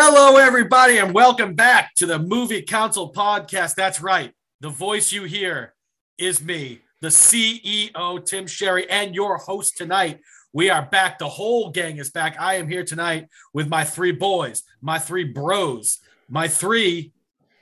[0.00, 3.74] Hello, everybody, and welcome back to the Movie Council podcast.
[3.74, 4.32] That's right.
[4.60, 5.74] The voice you hear
[6.16, 10.20] is me, the CEO, Tim Sherry, and your host tonight.
[10.52, 11.18] We are back.
[11.18, 12.36] The whole gang is back.
[12.38, 17.12] I am here tonight with my three boys, my three bros, my three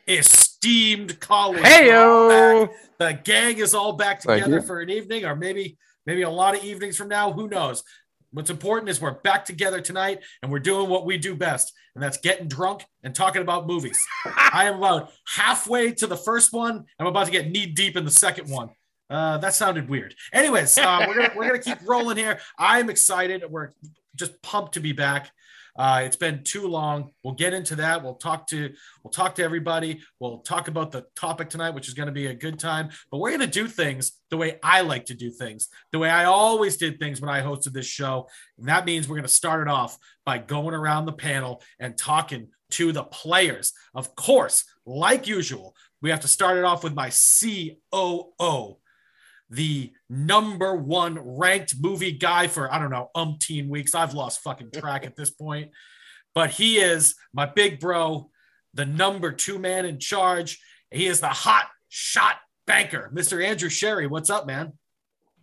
[0.07, 1.67] esteemed colleagues.
[1.67, 2.69] Heyo!
[2.99, 6.63] The gang is all back together for an evening, or maybe maybe a lot of
[6.63, 7.33] evenings from now.
[7.33, 7.83] Who knows?
[8.33, 12.03] What's important is we're back together tonight, and we're doing what we do best, and
[12.03, 13.99] that's getting drunk and talking about movies.
[14.53, 16.85] I am about halfway to the first one.
[16.99, 18.71] I'm about to get knee deep in the second one.
[19.09, 20.15] Uh, that sounded weird.
[20.33, 22.41] Anyways, uh, we're gonna we're gonna keep rolling here.
[22.59, 23.45] I'm excited.
[23.49, 23.71] We're
[24.17, 25.31] just pumped to be back.
[25.79, 27.11] Uh, it's been too long.
[27.23, 28.03] We'll get into that.
[28.03, 30.01] We'll talk to we'll talk to everybody.
[30.21, 32.91] We'll talk about the topic tonight, which is going to be a good time.
[33.11, 36.11] But we're going to do things the way I like to do things, the way
[36.11, 38.29] I always did things when I hosted this show.
[38.59, 41.97] And that means we're going to start it off by going around the panel and
[41.97, 43.73] talking to the players.
[43.95, 48.79] Of course, like usual, we have to start it off with my COO
[49.49, 53.95] the number one ranked movie guy for I don't know umpteen weeks.
[53.95, 55.71] I've lost fucking track at this point,
[56.35, 58.31] but he is my big bro,
[58.75, 60.61] the number two man in charge.
[60.91, 63.45] He is the hot shot banker, Mr.
[63.45, 64.07] Andrew Sherry.
[64.07, 64.73] What's up, man?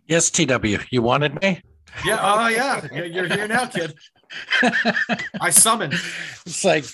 [0.06, 1.60] Yes, TW, you wanted me?
[2.04, 3.94] Yeah, oh yeah, Yeah, you're here now, kid.
[5.40, 5.94] I summoned.
[6.44, 6.84] It's like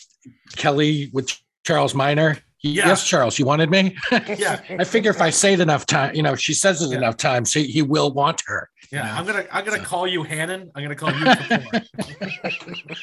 [0.57, 1.31] Kelly with
[1.65, 2.39] Charles Miner.
[2.63, 2.89] Yeah.
[2.89, 3.97] Yes, Charles, you wanted me?
[4.37, 6.99] Yeah, I figure if I say it enough time, you know, she says it Yeah.
[6.99, 8.69] enough times, he, he will want her.
[8.93, 9.17] yeah.
[9.19, 10.71] I'm gonna I'm gonna So- call you Hannon.
[10.75, 11.81] I'm gonna call you.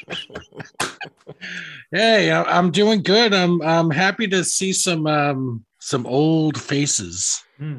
[1.90, 3.32] Hey, I- I'm doing good.
[3.32, 7.42] I'm I'm happy to see some um some old faces.
[7.58, 7.78] Hmm.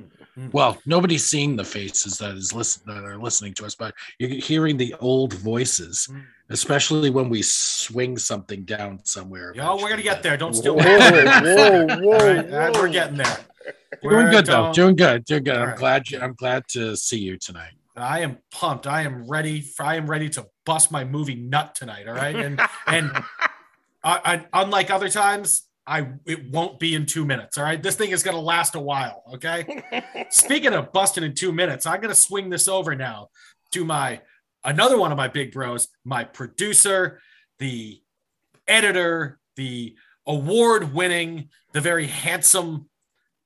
[0.52, 4.30] Well, nobody's seeing the faces that is listen that are listening to us, but you're
[4.30, 6.20] hearing the old voices, Hmm.
[6.50, 9.54] especially when we swing something down somewhere.
[9.56, 10.38] Yo, we're gonna get there.
[10.38, 10.76] Don't steal.
[10.76, 12.80] Whoa, whoa, whoa, right, uh, whoa.
[12.82, 13.38] we're getting there.
[14.02, 14.74] Doing We're doing good though.
[14.74, 15.26] Doing good.
[15.26, 15.56] Doing good.
[15.58, 15.78] All I'm right.
[15.78, 17.74] glad you I'm glad to see you tonight.
[17.96, 18.88] I am pumped.
[18.88, 19.60] I am ready.
[19.62, 22.08] For, I am ready to bust my movie nut tonight.
[22.08, 23.24] All right, and and I,
[24.54, 27.58] I, unlike other times, I it won't be in two minutes.
[27.58, 29.24] All right, this thing is gonna last a while.
[29.34, 29.84] Okay.
[30.30, 33.30] Speaking of busting in two minutes, I'm gonna swing this over now
[33.72, 34.22] to my
[34.64, 37.20] another one of my big bros, my producer,
[37.58, 38.02] the
[38.68, 39.96] editor, the
[40.28, 42.88] award-winning, the very handsome.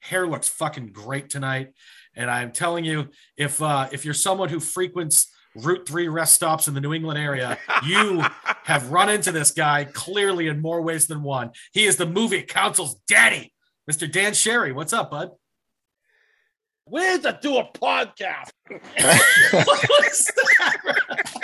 [0.02, 1.70] Hair looks fucking great tonight.
[2.14, 6.68] And I'm telling you, if uh, if you're someone who frequents Route Three rest stops
[6.68, 8.24] in the New England area, you
[8.64, 11.52] have run into this guy clearly in more ways than one.
[11.72, 13.53] He is the movie council's daddy,
[13.90, 14.12] Mr.
[14.12, 14.72] Dan Sherry.
[14.72, 15.31] What's up, bud?
[16.86, 18.52] Where's to do a podcast?
[18.69, 21.44] what is that?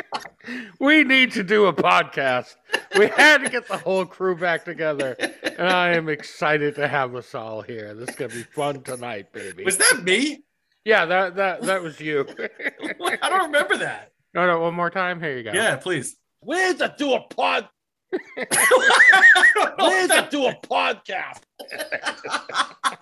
[0.79, 2.55] We need to do a podcast.
[2.97, 5.15] We had to get the whole crew back together.
[5.57, 7.93] And I am excited to have us all here.
[7.93, 9.63] This is gonna be fun tonight, baby.
[9.63, 10.43] Was that me?
[10.89, 12.25] Yeah, that that that was you.
[13.21, 14.11] I don't remember that.
[14.33, 15.21] no, no, one more time.
[15.21, 15.51] Here you go.
[15.53, 16.15] Yeah, please.
[16.41, 17.69] Where's to do a pod?
[18.11, 21.41] I don't know Where's to do a podcast?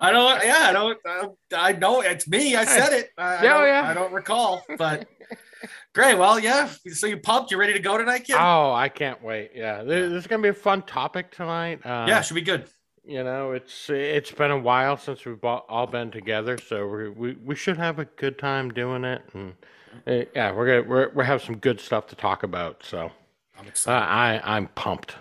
[0.00, 0.44] I don't.
[0.44, 0.98] Yeah, I don't.
[1.06, 1.28] I,
[1.68, 2.56] I know it's me.
[2.56, 3.10] I said it.
[3.16, 3.88] I, I Yeah, don't, yeah.
[3.88, 5.06] I don't recall, but
[5.94, 6.18] great.
[6.18, 6.68] Well, yeah.
[6.92, 7.50] So you pumped?
[7.50, 8.36] You ready to go tonight, kid?
[8.38, 9.52] Oh, I can't wait.
[9.54, 11.80] Yeah, this, this is gonna be a fun topic tonight.
[11.84, 12.66] Uh, yeah, should be good.
[13.10, 17.32] You know it's it's been a while since we've all been together so we we,
[17.44, 19.52] we should have a good time doing it and
[20.06, 23.10] uh, yeah we're gonna we're, we have some good stuff to talk about so
[23.58, 24.06] I'm uh, excited.
[24.06, 25.16] i i'm pumped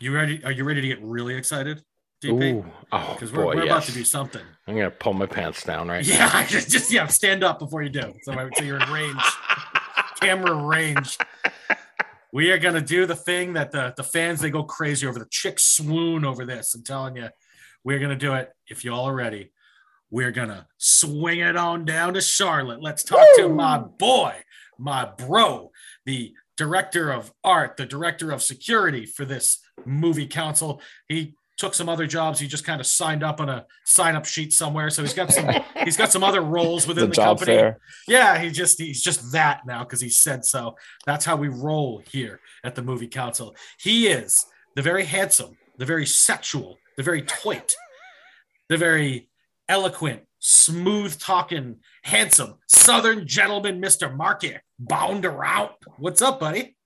[0.00, 0.42] You ready?
[0.42, 1.82] Are you ready to get really excited,
[2.22, 2.54] DP?
[2.54, 2.64] Ooh.
[2.92, 3.72] oh Because we're, boy we're yes.
[3.72, 4.42] about to do something.
[4.66, 7.82] i'm gonna pull my pants down right Yeah, I just, just yeah, stand up before
[7.82, 8.14] you do.
[8.22, 9.22] So I would say you're in range,
[10.20, 11.18] camera range.
[12.34, 15.20] We are gonna do the thing that the the fans they go crazy over.
[15.20, 16.74] The chicks swoon over this.
[16.74, 17.28] I'm telling you,
[17.84, 18.50] we're gonna do it.
[18.66, 19.52] If y'all are ready,
[20.10, 22.82] we're gonna swing it on down to Charlotte.
[22.82, 24.34] Let's talk to my boy,
[24.78, 25.70] my bro,
[26.06, 30.80] the director of art, the director of security for this movie council.
[31.08, 32.40] He took some other jobs.
[32.40, 34.90] He just kind of signed up on a sign up sheet somewhere.
[34.90, 35.48] So he's got some
[35.84, 37.56] he's got some other roles within the job company.
[37.56, 37.78] fair.
[38.08, 40.76] Yeah, he just he's just that now because he said so.
[41.06, 43.54] That's how we roll here at the movie council.
[43.78, 44.44] He is
[44.74, 47.74] the very handsome, the very sexual, the very toit,
[48.68, 49.28] the very
[49.68, 54.14] eloquent, smooth talking, handsome Southern gentleman, Mr.
[54.14, 55.70] Market, bound around.
[55.98, 56.76] What's up, buddy?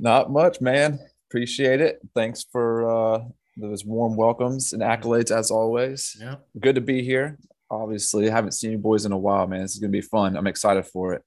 [0.00, 0.98] Not much, man.
[1.30, 2.00] Appreciate it.
[2.14, 3.24] Thanks for uh,
[3.56, 6.16] those warm welcomes and accolades as always.
[6.20, 6.36] Yeah.
[6.58, 7.38] Good to be here.
[7.70, 9.62] Obviously, haven't seen you boys in a while, man.
[9.62, 10.36] This is gonna be fun.
[10.36, 11.22] I'm excited for it.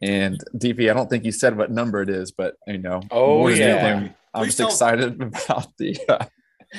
[0.00, 3.46] And DP, I don't think you said what number it is, but you know, Oh,
[3.48, 3.64] yeah.
[3.66, 5.96] anything, I'm Please just tell- excited about the.
[6.08, 6.24] Uh,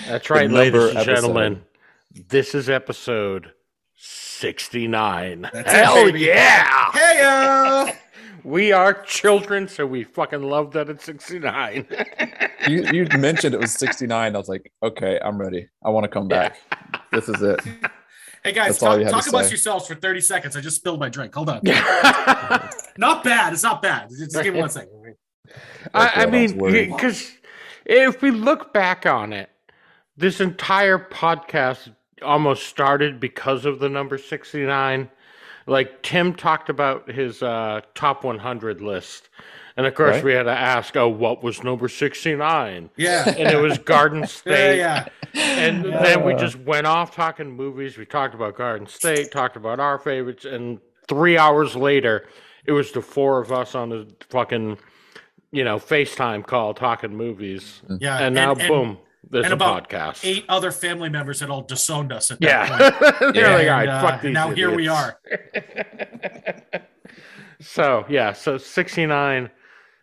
[0.08, 1.16] That's right, number ladies and episode.
[1.16, 1.62] gentlemen.
[2.30, 3.52] This is episode
[3.96, 5.50] 69.
[5.54, 6.20] That's Hell baby.
[6.22, 6.92] yeah!
[6.92, 7.94] Hey,
[8.44, 11.88] We are children, so we fucking love that it's 69.
[12.68, 14.36] you you mentioned it was 69.
[14.36, 15.68] I was like, okay, I'm ready.
[15.84, 16.58] I want to come back.
[17.12, 17.60] This is it.
[18.44, 19.54] hey guys, That's talk, you had to talk amongst say.
[19.54, 20.56] yourselves for 30 seconds.
[20.56, 21.34] I just spilled my drink.
[21.34, 21.62] Hold on.
[22.98, 23.52] Not bad.
[23.52, 24.10] It's not bad.
[24.10, 25.16] Just give me one second.
[25.94, 27.32] I, I Okay, I was mean, because
[27.86, 29.50] if we look back on it,
[30.18, 35.10] this entire podcast almost started because of the number 69.
[35.68, 39.30] Like Tim talked about his uh, top 100 list.
[39.78, 40.24] And of course, Right.
[40.24, 42.90] we had to ask, oh, what was number 69?
[42.96, 43.28] Yeah.
[43.28, 44.78] And it was Garden State.
[44.78, 45.08] yeah.
[45.34, 45.42] yeah.
[45.60, 47.98] And then we just went off talking movies.
[47.98, 50.80] We talked about Garden State, talked about our favorites, and
[51.10, 52.26] three hours later,
[52.66, 54.78] it was the four of us on the fucking,
[55.52, 57.82] you know, FaceTime call talking movies.
[58.00, 58.20] Yeah.
[58.20, 58.98] And now, and- and boom,
[59.30, 60.19] there's and a about podcast.
[60.24, 62.92] Eight other family members had all disowned us at that yeah.
[62.92, 63.33] point.
[63.36, 65.19] They're like, all right, uh, fuck these now here we are.
[67.62, 69.50] So, yeah, so 69,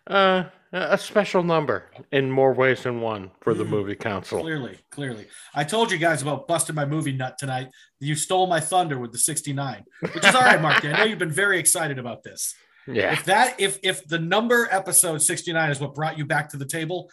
[0.07, 3.59] uh, a special number in more ways than one for Mm.
[3.59, 4.41] the movie council.
[4.41, 5.27] Clearly, clearly.
[5.55, 7.69] I told you guys about busting my movie nut tonight.
[8.01, 10.89] You stole my thunder with the 69, which is all right, Marky.
[10.89, 12.55] I know you've been very excited about this.
[12.87, 13.13] Yeah.
[13.13, 16.67] If that if if the number episode 69 is what brought you back to the
[16.67, 17.11] table,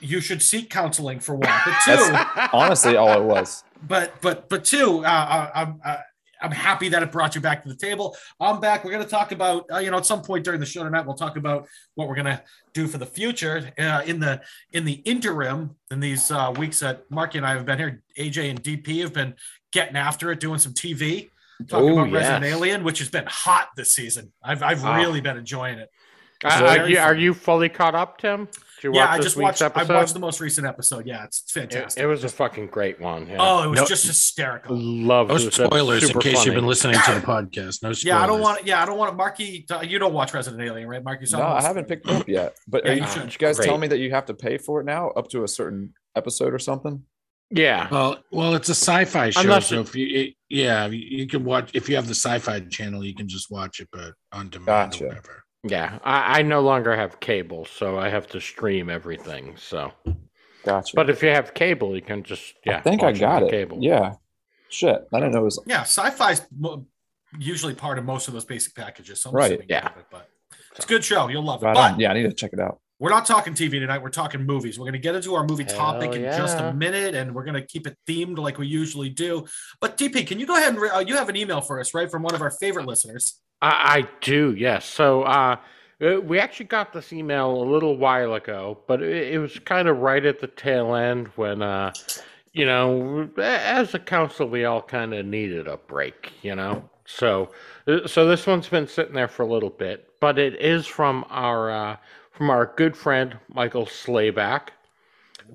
[0.00, 1.42] you should seek counseling for one.
[1.64, 3.64] But two, That's honestly all it was.
[3.86, 5.96] but but but two, uh, uh, I'm uh,
[6.42, 8.16] I'm happy that it brought you back to the table.
[8.40, 8.84] I'm back.
[8.84, 11.06] We're going to talk about uh, you know at some point during the show tonight.
[11.06, 12.42] We'll talk about what we're going to
[12.72, 13.72] do for the future.
[13.78, 14.40] Uh, in the
[14.72, 18.50] in the interim, in these uh, weeks that Marky and I have been here, AJ
[18.50, 19.34] and DP have been
[19.72, 21.30] getting after it, doing some TV,
[21.68, 22.44] talking Oh, about Resident.
[22.44, 24.32] Alien, which has been hot this season.
[24.42, 24.96] I've I've Ah.
[24.96, 25.90] really been enjoying it.
[26.42, 28.48] Uh, are, you, are you fully caught up, Tim?
[28.84, 29.62] Did you yeah, I just watched.
[29.62, 29.90] episode?
[29.90, 31.06] I watched the most recent episode.
[31.06, 32.02] Yeah, it's It, fantastic.
[32.02, 33.26] it was a fucking great one.
[33.26, 33.38] Yeah.
[33.40, 34.76] oh, it was No- just hysterical.
[34.76, 35.54] Love No this.
[35.54, 37.82] Spoilers in super case you've been listening to the podcast.
[37.82, 38.04] No spoilers.
[38.04, 38.66] Yeah, I don't want.
[38.66, 39.66] Yeah, I don't want Marky.
[39.84, 41.24] You don't watch Resident Alien, right, Marky?
[41.32, 42.56] No, I haven't picked it up yet.
[42.68, 43.32] But Yeah, are you you, should.
[43.32, 43.66] you guys Great.
[43.68, 46.52] tell me that you have to pay for it now, up to a certain episode
[46.52, 47.02] or something?
[47.50, 47.88] Yeah.
[47.90, 51.26] Well, well, it's a sci-fi show, Unless so you- if you, it, yeah, you you
[51.26, 54.48] can watch if you have the sci-fi channel, you can just watch it, but on
[54.50, 55.04] demand Gotcha.
[55.04, 55.43] or whatever.
[55.64, 55.98] Yeah.
[56.04, 59.54] I, I no longer have cable, so I have to stream everything.
[59.56, 59.92] So,
[60.64, 60.92] Gotcha.
[60.94, 62.78] but if you have cable, you can just yeah.
[62.78, 63.50] I think I got on it.
[63.50, 63.78] Cable.
[63.80, 64.14] Yeah.
[64.68, 65.06] Shit.
[65.12, 65.62] I didn't know it was.
[65.66, 66.86] Yeah, sci-fi's mo-
[67.38, 69.20] usually part of most of those basic packages.
[69.20, 69.60] So I'm Right.
[69.68, 69.88] Yeah.
[69.88, 70.28] it, but
[70.76, 71.28] it's a good show.
[71.28, 71.66] You'll love it.
[71.66, 72.00] Right but on.
[72.00, 72.80] Yeah, I need to check it out.
[72.98, 74.02] we're not talking TV tonight.
[74.02, 74.78] We're talking movies.
[74.78, 77.44] We're going to get into our movie Hell topic in just a minute, and we're
[77.44, 79.46] going to keep it themed like we usually do.
[79.80, 81.94] But DP, can you go ahead and re- uh, you have an email for us,
[81.94, 83.40] right, from one of our favorite listeners?
[83.64, 84.54] I, I do.
[84.56, 84.84] Yes.
[84.84, 85.56] So, uh,
[86.04, 89.88] uh, we actually got this email a little while ago, but it, it was kind
[89.88, 91.92] of right at the tail end when, uh,
[92.52, 96.88] you know, as a council, we all kind of needed a break, you know.
[97.06, 97.50] So,
[97.86, 101.24] uh, so this one's been sitting there for a little bit, but it is from
[101.30, 101.96] our uh,
[102.32, 104.72] from our good friend Michael Slayback,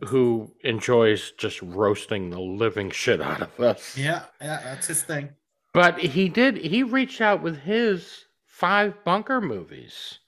[0.07, 3.97] who enjoys just roasting the living shit out of us.
[3.97, 5.29] Yeah, yeah, that's his thing.
[5.73, 6.57] But he did.
[6.57, 10.19] He reached out with his five bunker movies.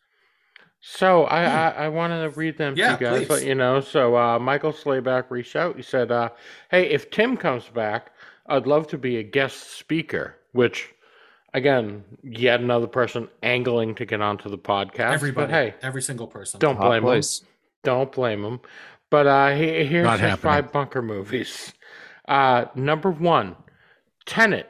[0.82, 3.20] So I I, I wanted to read them Yeah, to you guys.
[3.20, 3.30] please.
[3.30, 3.80] Let you know.
[3.82, 5.76] So uh, Michael Slayback reached out.
[5.76, 6.30] He said, uh,
[6.70, 8.12] "Hey, if Tim comes back,
[8.48, 10.90] I'd love to be a guest speaker." Which,
[11.54, 15.14] again, yet another person angling to get onto the podcast.
[15.14, 16.60] Everybody, But hey, every single person.
[16.60, 17.24] don't Hot blame him.
[17.84, 18.60] Don't blame him.
[19.10, 20.38] But uh, he, here's Not his happening.
[20.64, 21.74] five bunker movies.
[22.28, 23.56] Uh, number one,
[24.26, 24.68] Tenet.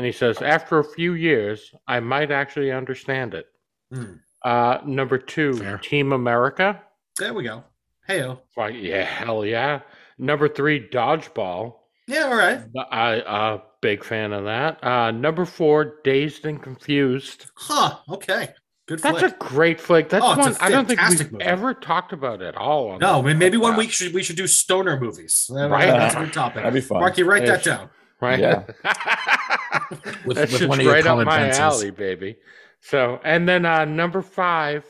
[0.00, 3.48] And he says, after a few years, I might actually understand it.
[3.92, 4.14] Hmm.
[4.42, 5.76] Uh, number two, Fair.
[5.76, 6.80] Team America.
[7.18, 7.64] There we go.
[8.08, 8.40] Heyo.
[8.54, 9.80] Why, yeah, hell yeah.
[10.16, 11.74] Number three, Dodgeball.
[12.08, 12.60] Yeah, all right.
[12.90, 14.82] I, uh, big fan of that.
[14.82, 17.50] Uh, number four, Dazed and Confused.
[17.56, 17.96] Huh.
[18.08, 18.54] Okay.
[18.88, 19.34] Good That's flick.
[19.34, 20.08] a great flick.
[20.08, 21.44] That's Oh, it's a one I don't think we've movie.
[21.44, 22.88] ever talked about at all.
[22.92, 23.78] on no, I the mean, maybe one podcast.
[23.78, 25.44] week should, we should do stoner movies.
[25.54, 25.88] That- Right.
[25.88, 26.62] That's a good topic.
[26.62, 27.00] That'd be fun.
[27.00, 27.90] Marky, write that down.
[28.20, 28.38] Right?
[28.38, 28.64] Yeah.
[30.24, 31.82] With, that with one of your right up my pencils.
[31.82, 32.36] alley, baby.
[32.80, 34.84] So, and then uh, number five,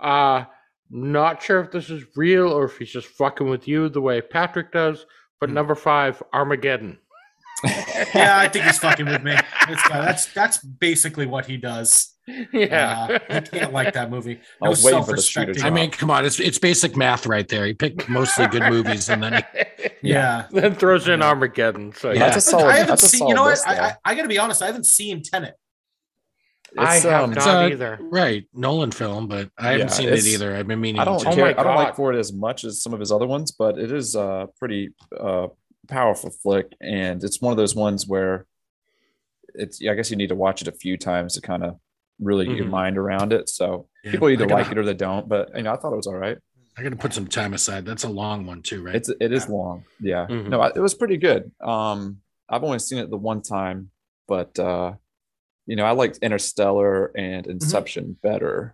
[0.00, 0.44] uh,
[0.90, 4.20] not sure if this is real or if he's just fucking with you the way
[4.20, 5.06] Patrick does.
[5.40, 5.54] But Hmm.
[5.54, 6.98] number five, Armageddon.
[7.64, 9.34] Yeah, I think he's fucking with me.
[9.68, 12.14] It's, uh, that's that's basically what he does.
[12.52, 14.38] yeah, Uh, he can't like that movie.
[14.62, 15.64] I No was waiting for the shoe to self-respecting.
[15.64, 17.64] I mean, come on, it's it's basic math right there.
[17.66, 19.42] He picked mostly good movies, and then
[19.78, 20.46] he, Yeah.
[20.50, 21.26] then throws in Yeah.
[21.28, 21.92] Armageddon.
[21.94, 22.28] So Yeah.
[22.30, 22.70] That's a Look, solid.
[22.72, 23.18] I haven't that's a seen.
[23.20, 23.60] solid You know what?
[23.66, 23.78] I.
[23.88, 24.62] I, I got to be honest.
[24.62, 25.54] I haven't seen Tenet.
[26.76, 27.98] I It's, have um, not It's, uh, either.
[28.02, 30.54] right Nolan film, but I haven't seen it either.
[30.54, 31.00] I've been meaning.
[31.00, 31.28] I don't to.
[31.30, 31.44] Oh care.
[31.46, 31.96] my I don't like God.
[31.96, 34.90] for it as much as some of his other ones, but it is a pretty
[35.18, 35.46] uh,
[35.88, 38.46] powerful flick, and it's one of those ones where
[39.54, 39.80] it's.
[39.82, 41.78] I guess you need to watch it a few times to kind of
[42.20, 42.70] really get your Mhm.
[42.70, 43.48] mind around it.
[43.48, 45.28] So Yeah, people either gotta- like it or they don't.
[45.28, 46.38] But you know, I thought it was all right.
[46.76, 47.84] I got to put some time aside.
[47.84, 48.94] That's a long one too, right?
[48.94, 49.84] It's it is long.
[50.00, 50.26] Yeah.
[50.28, 50.48] Mhm.
[50.48, 51.50] No, I, it was pretty good.
[51.60, 53.90] Um, I've only seen it the one time,
[54.28, 54.94] but uh,
[55.66, 58.72] you know, I liked Interstellar and Inception better.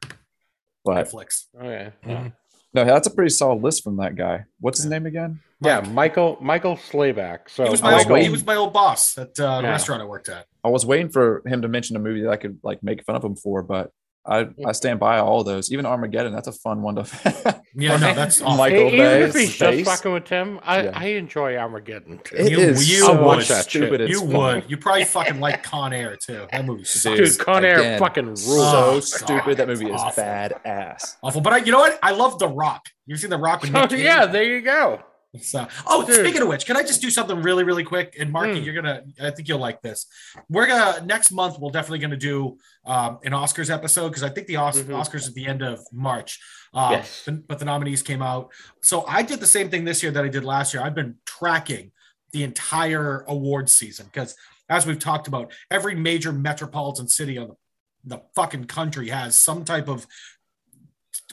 [0.84, 1.46] But Netflix.
[1.56, 1.92] Okay.
[2.04, 2.32] Mhm.
[2.74, 4.44] No, that's a pretty solid list from that guy.
[4.60, 5.40] What's his name again?
[5.60, 7.48] Yeah, Michael Michael Slayback.
[7.48, 9.70] So He was my was old, he was my old boss at uh, the Yeah.
[9.70, 10.46] restaurant I worked at.
[10.62, 13.16] I was waiting for him to mention a movie that I could like make fun
[13.16, 13.90] of him for, but
[14.26, 15.70] I I stand by all of those.
[15.72, 17.60] Even Armageddon, that's a fun one to.
[17.76, 18.56] Yeah, no, that's awesome.
[18.58, 20.90] Michael even if Bay's he's just fucking with Tim, I, Yeah.
[20.94, 22.36] I enjoy Armageddon too.
[22.36, 23.42] It You- is you so would.
[23.42, 24.08] stupid.
[24.08, 24.28] You fun.
[24.60, 24.70] would.
[24.70, 26.46] You probably fucking like Con Air too.
[26.52, 27.18] That movie sucks.
[27.18, 28.44] Dude, Con Air again, fucking rules.
[28.44, 29.56] So Oh, stupid.
[29.56, 30.22] That movie is awful.
[30.22, 31.16] badass.
[31.20, 31.40] Awful.
[31.40, 31.98] But I, you know what?
[32.00, 32.86] I love The Rock.
[33.06, 34.04] You've seen The Rock with oh, Nick Oh, Cage?
[34.04, 35.02] yeah, there you go.
[35.40, 36.16] So, oh, Dude.
[36.16, 38.16] speaking of which, can I just do something really, really quick?
[38.18, 38.64] And Marky, Hmm.
[38.64, 40.06] you're gonna, I think you'll like this.
[40.48, 41.58] We're gonna next month.
[41.58, 44.90] We're definitely gonna do um, an Oscars episode because I think the Os- Mhm.
[44.94, 46.40] Oscars at the end of March.
[46.72, 47.22] Um, Yes.
[47.24, 48.52] but, but the nominees came out.
[48.82, 50.82] So I did the same thing this year that I did last year.
[50.82, 51.92] I've been tracking
[52.32, 54.36] the entire awards season because,
[54.68, 59.64] as we've talked about, every major metropolitan city on the, the fucking country has some
[59.64, 60.06] type of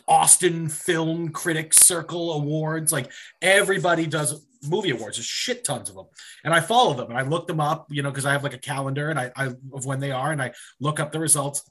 [0.08, 2.92] Austin Film Critics Circle Awards.
[2.92, 5.18] Like everybody does movie awards.
[5.18, 6.06] There's shit tons of them,
[6.44, 7.88] and I follow them and I look them up.
[7.90, 10.32] You know, because I have like a calendar and I, I of when they are,
[10.32, 11.70] and I look up the results.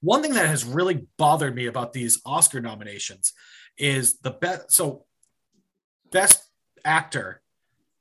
[0.00, 3.32] One thing that has really bothered me about these Oscar nominations
[3.78, 4.72] is the best.
[4.72, 5.04] So,
[6.10, 6.44] best
[6.84, 7.40] actor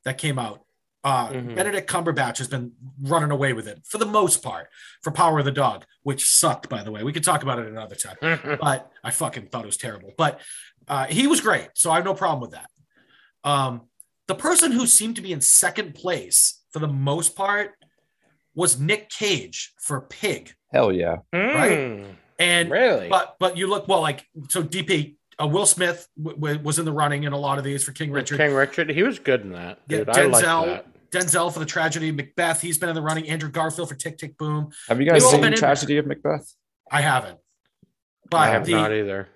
[0.04, 0.62] that came out.
[1.03, 1.55] Uh, Mhm.
[1.55, 4.69] Benedict Cumberbatch has been running away with it for the most part
[5.01, 7.03] for Power of the Dog, which sucked, by the way.
[7.03, 8.17] We could talk about it another time
[8.62, 10.13] but I fucking thought it was terrible.
[10.17, 10.39] But
[10.88, 12.69] uh, he was great, so I have no problem with that.
[13.43, 13.81] Um,
[14.27, 17.72] the person who seemed to be in second place for the most part
[18.55, 21.17] was Nick Cage for Pig, Hell yeah.
[21.33, 22.03] Hmm,
[22.39, 23.10] and really?
[23.10, 25.15] but but you look well like so DP.
[25.41, 27.91] Uh, Will Smith w- w- was in the running in a lot of these for
[27.91, 28.38] King Richard.
[28.38, 29.79] King Richard, he was good in that.
[29.89, 30.86] Yeah, Dude, I like Denzel, that.
[31.13, 32.60] Denzel for the tragedy of Macbeth.
[32.62, 33.29] He's been in the running.
[33.29, 34.70] Andrew Garfield for Tick Tick Boom.
[34.89, 36.53] Have you guys They've all seen been in Tragedy of Macbeth?
[36.91, 37.38] I haven't,
[38.29, 39.29] but I have the, not either.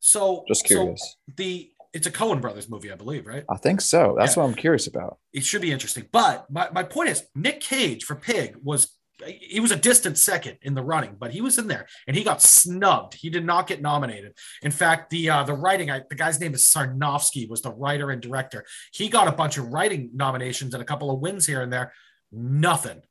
[0.00, 1.16] so Just so curious.
[1.36, 3.44] the it's a Coen Brothers movie, I believe, right?
[3.48, 4.16] I think so.
[4.18, 4.42] That's Yeah.
[4.42, 5.18] what I'm curious about.
[5.32, 6.06] it should be interesting.
[6.10, 8.88] But my, my point is, Nick Cage for Pig was
[9.26, 12.24] he was a distant second in the running, but he was in there and he
[12.24, 13.14] got snubbed.
[13.14, 14.32] He did not get nominated.
[14.62, 18.10] In fact, the uh, the writing, I, the guy's name is Sarnofsky, was the writer
[18.10, 18.64] and director.
[18.92, 21.92] He got a bunch of writing nominations and a couple of wins here and there.
[22.32, 23.02] Nothing.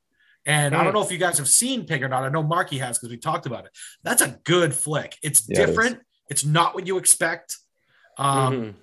[0.46, 0.84] And I Hmm.
[0.84, 2.22] don't know if you guys have seen Pig or not.
[2.22, 3.70] I know Marky has because we talked about it.
[4.02, 5.16] That's a good flick.
[5.22, 6.00] It's Yeah, it different.
[6.28, 7.56] it's not what you expect.
[8.18, 8.74] Um, Mhm.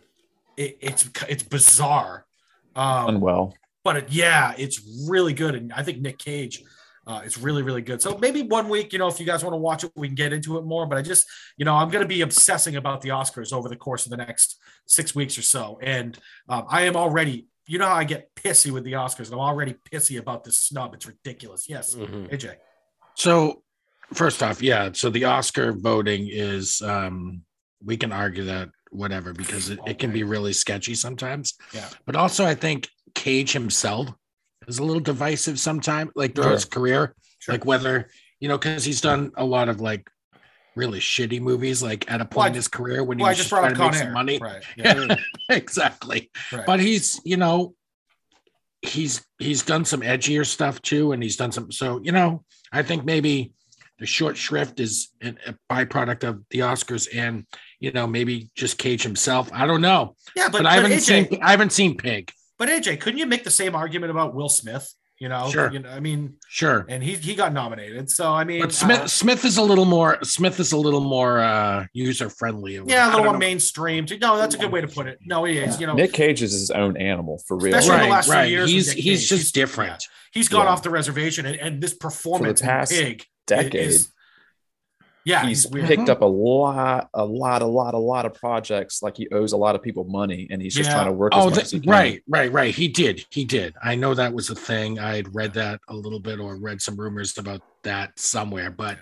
[0.58, 2.26] it, it's it's bizarre.
[2.76, 3.54] Um, Unwell.
[3.84, 6.64] but it, yeah, it's really good, and I think Nick Cage
[7.08, 8.02] uh, is really really good.
[8.02, 10.16] So maybe one week, you know, if you guys want to watch it, we can
[10.16, 10.86] get into it more.
[10.86, 11.28] But I just,
[11.58, 14.18] you know, I'm going to be obsessing about the Oscars over the course of the
[14.18, 16.18] next six weeks or so, and
[16.50, 17.48] um, I am already.
[17.68, 19.26] You know how I get pissy with the Oscars.
[19.26, 20.94] and I'm already pissy about this snub.
[20.94, 21.70] It's ridiculous.
[21.70, 22.30] Yes, Mhm.
[22.30, 22.56] AJ.
[23.16, 23.64] So,
[24.14, 24.90] first off, yeah.
[24.94, 27.44] So the Oscar voting is, um,
[27.84, 31.54] we can argue that whatever because it, it can be really sketchy sometimes.
[31.74, 31.88] Yeah.
[32.06, 34.10] But also, I think Cage himself
[34.72, 36.54] is a little divisive sometimes, like throughout Sure.
[36.54, 37.54] his career, Sure.
[37.54, 38.10] like whether
[38.40, 40.10] you know, because he's done a lot of like
[40.76, 43.32] really shitty movies, like at a point Well, in his career when he Well, I
[43.32, 44.40] was just trying to make some money.
[44.42, 44.64] Right.
[44.78, 45.16] Yeah.
[45.50, 46.32] exactly.
[46.52, 46.66] right.
[46.66, 47.76] But he's, you know,
[48.82, 51.72] he's he's done some edgier stuff too, and he's done some.
[51.72, 53.54] So you know, I think maybe
[54.00, 55.36] the short shrift is a
[55.72, 57.46] byproduct of the Oscars, and
[57.80, 59.52] you know, maybe just Cage himself.
[59.54, 62.32] I don't know, yeah, but, but, I haven't AJ, seen I haven't seen Pig.
[62.62, 64.94] But AJ, couldn't you make the same argument about Will Smith?
[65.18, 65.72] You know, Sure.
[65.72, 66.86] You know, I mean, Sure.
[66.88, 68.10] and he he got nominated.
[68.12, 71.02] So I mean, But Smith uh, Smith is a little more Smith is a little
[71.02, 72.80] more uh user friendly.
[72.86, 74.06] yeah, a little more mainstream.
[74.22, 75.18] No, that's a good way to put it.
[75.26, 75.80] No, he is.
[75.80, 77.74] You know, Nick Cage is his own animal for real.
[77.76, 78.50] Especially in the Right, last few right.
[78.50, 79.30] years He's he's Cage.
[79.30, 80.04] just He's- different.
[80.32, 80.72] he's gone Yeah.
[80.72, 83.76] off the reservation, and, and this performance in past Pig Decade.
[83.76, 84.12] is
[85.26, 86.12] yeah, he's he's picked uh-huh.
[86.14, 89.02] up a lot, a lot, a lot, a lot of projects.
[89.02, 90.96] Like he owes a lot of people money, and he's just Yeah.
[90.96, 91.34] trying to work.
[91.36, 91.92] Oh, as much the- as he can.
[91.92, 92.74] right, right, right.
[92.74, 93.26] He did.
[93.30, 93.76] He did.
[93.82, 95.00] I know that was a thing.
[95.00, 98.72] I had read that a little bit or read some rumors about that somewhere.
[98.72, 98.98] But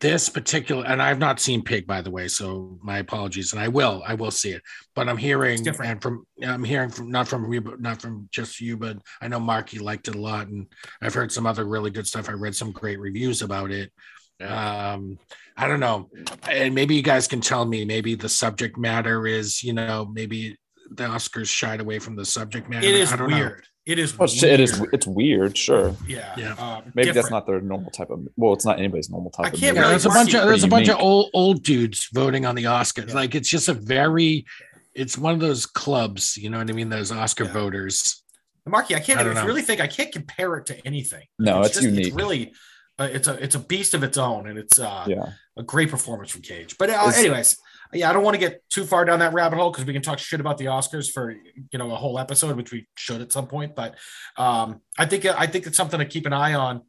[0.00, 3.52] this particular, and I've not seen Pig, by the way, so my apologies.
[3.52, 4.62] And I will, I will see it.
[4.96, 5.92] But I'm hearing, different.
[5.92, 9.28] and from I'm hearing from not from you, but not from just you, but I
[9.28, 10.66] know Marky liked it a lot, and
[11.00, 12.28] I've heard some other really good stuff.
[12.28, 13.92] I read some great reviews about it.
[14.40, 15.18] Um,
[15.56, 16.08] I don't know,
[16.50, 17.84] and maybe you guys can tell me.
[17.84, 20.56] Maybe the subject matter is, you know, maybe
[20.90, 22.86] the Oscars shied away from the subject matter.
[22.86, 23.36] It is I don't know.
[23.36, 23.64] weird.
[23.84, 24.16] It is.
[24.16, 24.78] Well, it's- it is.
[24.78, 24.94] weird.
[24.94, 25.96] It's weird, sure.
[26.06, 26.32] Yeah.
[26.36, 26.52] Yeah.
[26.54, 27.14] Um, Maybe different.
[27.14, 28.26] that's not their normal type of.
[28.36, 29.54] Well, it's not anybody's normal type I of.
[29.54, 29.74] can't movie.
[29.74, 32.46] Yeah, really there's a bunch of there's a Pretty bunch of old old dudes voting
[32.46, 33.08] on the Oscars.
[33.08, 33.14] Yeah.
[33.14, 34.46] Like it's just a very,
[34.94, 36.36] it's one of those clubs.
[36.36, 36.88] You know what I mean?
[36.90, 37.52] Those Oscar Yeah.
[37.52, 38.22] voters.
[38.66, 41.24] Marky, I can't I don't even really think I can't compare it to anything.
[41.40, 42.14] No, it's just- unique.
[42.14, 42.50] really, uh,
[43.04, 46.30] it's a it's a beast of its own, and it's uh, Yeah, a great performance
[46.30, 46.76] from Cage.
[46.78, 47.58] But uh, anyways,
[47.92, 50.02] yeah, I don't want to get too far down that rabbit hole because we can
[50.02, 53.32] talk shit about the Oscars for you know a whole episode, which we should at
[53.32, 53.74] some point.
[53.74, 53.96] But
[54.36, 56.82] um, I think I think it's something to keep an eye on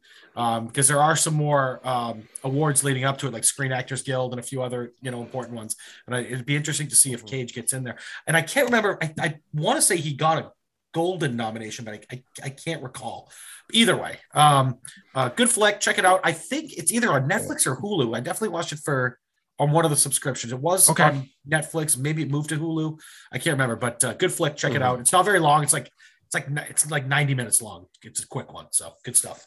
[0.66, 4.32] because there are some more um, awards leading up to it, like Screen Actors Guild
[4.32, 5.76] and a few other you know important ones.
[6.06, 7.98] And I, it'd be interesting to see if Cage gets in there.
[8.26, 8.98] And I can't remember.
[9.00, 10.50] I, I want to say he got a
[10.94, 13.30] golden nomination, but I, I, I can't recall.
[13.72, 14.78] Either way, um,
[15.14, 15.80] uh, good flick.
[15.80, 16.20] Check it out.
[16.24, 18.16] I think it's either on Netflix or Hulu.
[18.16, 19.18] I definitely watched it for
[19.58, 20.52] on one of the subscriptions.
[20.52, 21.02] It was Okay.
[21.04, 21.96] on Netflix.
[21.98, 22.98] Maybe it moved to Hulu.
[23.32, 24.56] I can't remember, but uh, good flick.
[24.56, 24.84] Check it Mhm.
[24.84, 25.00] out.
[25.00, 25.62] It's not very long.
[25.62, 25.90] It's like
[26.26, 27.86] it's like it's like ninety minutes long.
[28.02, 29.44] It's a quick one, so good stuff.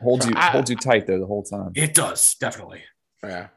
[0.00, 1.72] holds you I- holds you tight there the whole time.
[1.74, 2.82] It does definitely.
[3.22, 3.48] Yeah.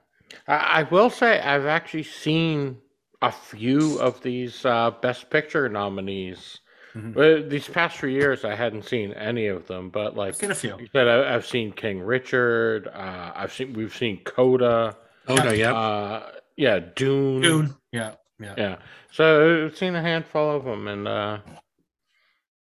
[0.47, 2.77] I, I will say I've actually seen
[3.21, 6.59] a few of these uh, Best Picture nominees.
[6.95, 7.15] Mhm.
[7.15, 10.51] Uh, these past few years, I hadn't seen any of them, but like I've seen
[10.51, 10.77] a few.
[10.79, 12.87] you said, I, I've seen King Richard.
[12.87, 14.97] Uh, I've seen we've seen Coda.
[15.27, 15.73] Oh no, yeah.
[15.73, 17.41] Uh, yeah, Dune.
[17.41, 17.75] Dune.
[17.91, 18.53] Yeah, yeah.
[18.57, 18.75] Yeah.
[19.11, 21.37] So I've seen a handful of them, and uh,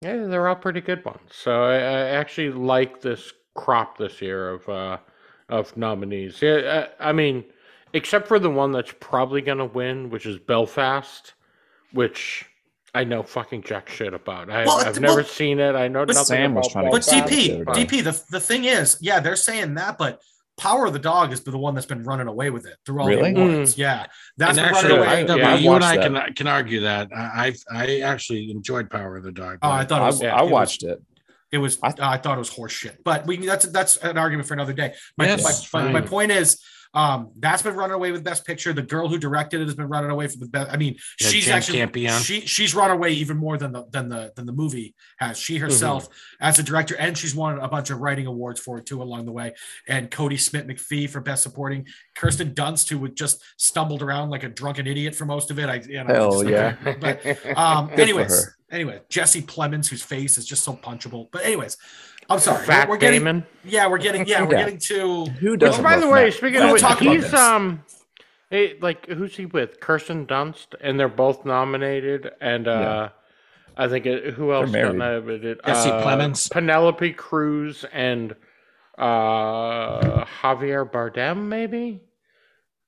[0.01, 1.31] yeah, they're all pretty good ones.
[1.31, 4.97] So I, I actually like this crop this year of uh,
[5.49, 6.41] of nominees.
[6.41, 7.45] Yeah, I, I mean,
[7.93, 11.33] except for the one that's probably gonna win, which is Belfast,
[11.93, 12.45] which
[12.93, 14.49] I know fucking jack shit about.
[14.49, 15.75] I, Well, I've it- never seen it.
[15.75, 17.29] I know but nothing Sam was about trying But get Belfast.
[17.29, 17.97] Belfast DP, the.
[17.97, 20.21] DP, the, the thing is, yeah, they're saying that, but
[20.57, 22.99] Power of the Dog has been the one that's been running away with it through
[23.01, 23.33] all Really?
[23.33, 23.75] the awards.
[23.75, 23.77] Mm.
[23.77, 24.05] Yeah,
[24.37, 25.25] that's and actually, running I- away.
[25.25, 26.25] IW, yeah, you and I that.
[26.25, 27.09] can can argue that.
[27.15, 29.59] I I, I actually enjoyed Power of the Dog.
[29.61, 30.21] Oh, I thought it I, was.
[30.21, 31.01] yeah, I it was- watched it.
[31.51, 31.79] It was.
[31.81, 33.01] I, I- thought it was horse shit.
[33.05, 34.93] But we that's that's an argument for another day.
[35.17, 36.61] My Yes, my, my, my point is,
[36.93, 38.73] um, that's been running away with Best Picture.
[38.73, 40.71] The girl who directed it has been running away from the best.
[40.71, 42.19] I mean, Yeah, she's Jane actually Campion.
[42.21, 45.37] she she's run away even more than the than the than the movie has.
[45.37, 46.09] She herself
[46.41, 49.25] as a director, and she's won a bunch of writing awards for it too along
[49.25, 49.53] the way.
[49.87, 51.85] And Kodi Smith McPhee for Best Supporting.
[52.15, 55.69] Kirsten Dunst, who would just stumbled around like a drunken idiot for most of it.
[55.69, 56.95] I you know, Hell just- yeah.
[56.99, 57.23] But
[57.57, 61.27] um, anyways, anyway, Jesse Plemons, whose face is just so punchable.
[61.31, 61.77] But anyways,
[62.29, 62.65] I'm sorry.
[62.65, 63.45] Fat we're, we're getting, Damon.
[63.63, 64.59] yeah, we're getting, yeah, we're Yeah.
[64.65, 65.25] getting to.
[65.25, 65.83] Who doesn't?
[65.83, 66.33] by the way, Matt?
[66.33, 67.33] speaking of talk which, about he's this.
[67.33, 67.83] um,
[68.49, 69.79] hey, like who's he with?
[69.79, 72.29] Kirsten Dunst, and they're both nominated.
[72.39, 73.09] And uh,
[73.77, 74.97] I think it, who else got married.
[74.97, 75.59] nominated?
[75.65, 76.51] Jesse uh, Plemons.
[76.51, 78.35] Penelope Cruz, and
[78.97, 82.01] uh, Javier Bardem, maybe.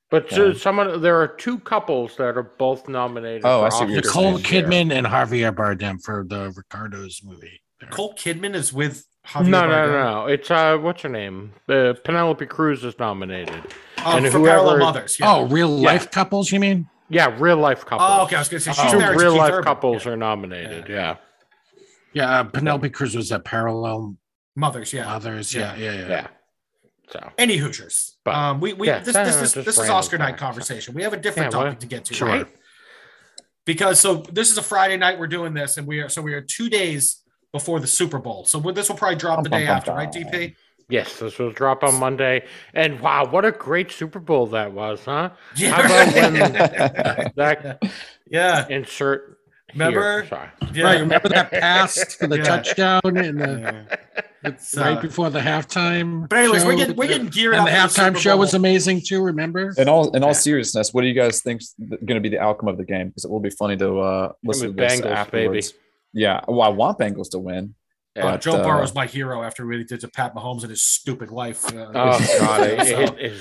[0.09, 0.53] But so- Yeah.
[0.57, 3.43] someone, there are two couples that are both nominated.
[3.45, 4.63] Oh, for I see what you're Oscars Nicole this year.
[4.63, 7.61] Kidman and Javier Bardem for the Ricardos movie.
[7.81, 9.91] Nicole Kidman is with Javier No, no, Bardem.
[9.91, 10.27] no, no.
[10.27, 11.53] It's uh, what's her name?
[11.69, 13.63] Uh, Penelope Cruz is nominated.
[14.03, 15.19] Oh, And for whoever- Parallel Mothers.
[15.19, 15.31] Yeah.
[15.33, 16.51] Oh, real life couples?
[16.51, 16.89] You mean?
[17.09, 18.09] Yeah, real life couples.
[18.11, 18.35] Oh, okay.
[18.37, 19.63] I was going to say she's Two married real Keith life Urban.
[19.63, 20.11] couples Yeah.
[20.13, 20.89] are nominated.
[20.89, 21.17] Yeah.
[22.13, 24.15] Yeah, uh, Penelope Cruz was at Parallel
[24.55, 24.91] Mothers.
[24.91, 25.05] Yeah.
[25.05, 25.53] Mothers.
[25.53, 26.07] Yeah, yeah, yeah.
[26.07, 26.27] yeah.
[27.11, 28.17] So Any Hoosiers.
[28.23, 30.41] But- um, we, we yeah, this no, this is this is Oscar night facts.
[30.41, 30.93] conversation.
[30.95, 32.27] We have a different Yeah, what- topic to get to, Sure.
[32.27, 32.47] right?
[33.65, 35.19] Because so this is a Friday night.
[35.19, 37.20] We're doing this, and we are so we are two days
[37.51, 38.45] before the Super Bowl.
[38.45, 40.11] So this will probably drop the day bum, after, bum, right.
[40.11, 40.55] DP?
[40.89, 45.03] yes, this will drop on Monday, and wow, what a great Super Bowl that was,
[45.05, 45.31] huh?
[45.55, 45.71] Yeah.
[45.71, 46.33] How about when
[47.35, 47.79] that
[48.29, 48.67] yeah.
[48.69, 49.37] insert?
[49.73, 50.25] Remember?
[50.27, 50.49] Sorry.
[50.73, 50.83] yeah.
[50.83, 50.99] Right.
[50.99, 52.43] Remember that pass for the Yeah.
[52.43, 53.87] touchdown and the
[54.43, 54.51] Yeah.
[54.75, 56.27] right uh, before the halftime.
[56.27, 57.67] But anyways, we're getting we're getting geared and up.
[57.67, 59.23] the halftime Super show was amazing too.
[59.23, 59.73] Remember?
[59.77, 60.33] In all in all Yeah.
[60.33, 63.07] seriousness, what do you guys think going to be the outcome of the game?
[63.09, 65.73] Because it will be funny to uh, listen to this Bengals, afterwards.
[66.13, 67.75] Yeah, well, I want Bengals to win.
[68.17, 70.69] Uh, But, Joe uh, Burrow's my hero after what he did to Pat Mahomes and
[70.69, 71.65] his stupid wife.
[71.73, 73.33] Uh, Oh god, so- it,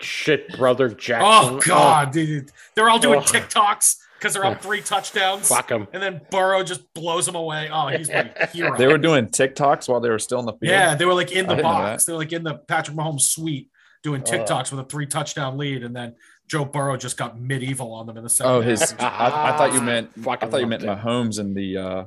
[0.00, 1.56] shit brother Jackson.
[1.56, 2.50] oh God, dude.
[2.74, 3.22] they're all doing Oh.
[3.22, 5.48] TikToks because they're up three touchdowns.
[5.48, 5.86] fuck him.
[5.92, 7.68] And then Burrow just blows them away.
[7.72, 8.76] Oh, he's my hero.
[8.76, 10.62] They were doing TikToks while they were still in the field.
[10.72, 12.04] yeah, they were like in the box.
[12.04, 13.70] They were like in the Patrick Mahomes suite
[14.02, 16.14] doing TikToks with a three touchdown lead, and then
[16.48, 18.52] Joe Burrow just got medieval on them in the second.
[18.52, 18.94] Oh, his.
[18.98, 20.10] I, I thought you meant.
[20.26, 21.04] I thought you meant loved it.
[21.06, 21.76] Mahomes and the.
[21.76, 22.04] Uh,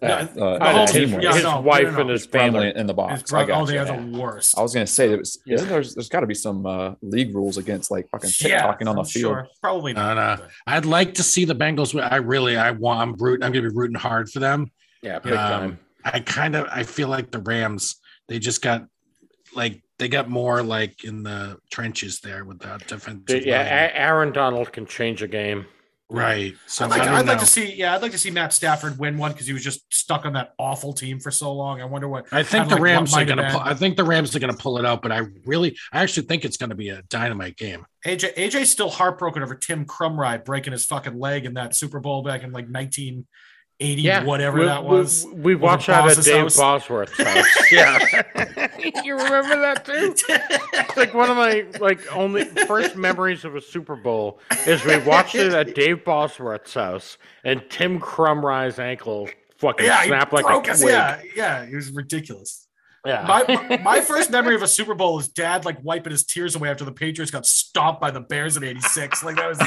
[0.00, 0.26] No, uh,
[0.60, 2.00] Mahomes- the team his, yeah, his no, no, wife no, no.
[2.02, 2.78] and his his family brother.
[2.78, 3.12] in the box.
[3.22, 3.80] his brother, oh, they you.
[3.80, 4.56] are the worst.
[4.56, 5.54] I was gonna say there was, Yeah.
[5.56, 8.86] isn't there's there's got to be some uh, league rules against like fucking Yeah, TikToking
[8.88, 9.32] on the I'm field.
[9.32, 9.48] sure.
[9.60, 10.38] Probably No, not.
[10.40, 10.46] no.
[10.68, 12.00] I'd like to see the Bengals.
[12.00, 13.00] I really, I want.
[13.00, 13.42] I'm rooting.
[13.44, 14.70] I'm going to be rooting hard for them.
[15.02, 15.78] Yeah, big Um, time.
[16.04, 16.66] I kind of.
[16.70, 17.96] I feel like the Rams.
[18.28, 18.86] They just got
[19.56, 23.44] like they got more like in the trenches there with that defensive.
[23.44, 23.90] Yeah, line.
[23.94, 25.66] Aaron Donald can change a game.
[26.10, 26.54] right.
[26.66, 28.98] So I'd like, to, I'd like to see, yeah, I'd like to see Matt Stafford
[28.98, 31.80] win one because he was just stuck on that awful team for so long.
[31.82, 32.26] I wonder what.
[32.32, 33.50] I think the like Rams are going to.
[33.50, 33.60] Pull.
[33.60, 36.26] I think the Rams are going to pull it out, but I really, I actually
[36.26, 37.84] think it's going to be a dynamite game.
[38.06, 42.22] AJ AJ's still heartbroken over Tim Krumrie breaking his fucking leg in that Super Bowl
[42.22, 42.68] back in like
[43.80, 45.24] 1980, Yeah, whatever we, that was.
[45.26, 46.56] We, we watched that at Dave house.
[46.56, 47.46] Bosworth's house.
[47.72, 47.98] yeah,
[49.04, 50.14] you remember that too?
[50.72, 54.98] It's like one of my like only first memories of a Super Bowl is we
[54.98, 60.74] watched it at Dave Bosworth's house, and Tim Krumrie's ankle fucking yeah, snapped like a
[60.74, 60.88] twig.
[60.90, 62.66] yeah, yeah, it was ridiculous.
[63.06, 63.24] Yeah.
[63.28, 66.56] My, my my first memory of a Super Bowl is dad like wiping his tears
[66.56, 69.22] away after the Patriots got stomped by the Bears in '86.
[69.22, 69.58] Like that was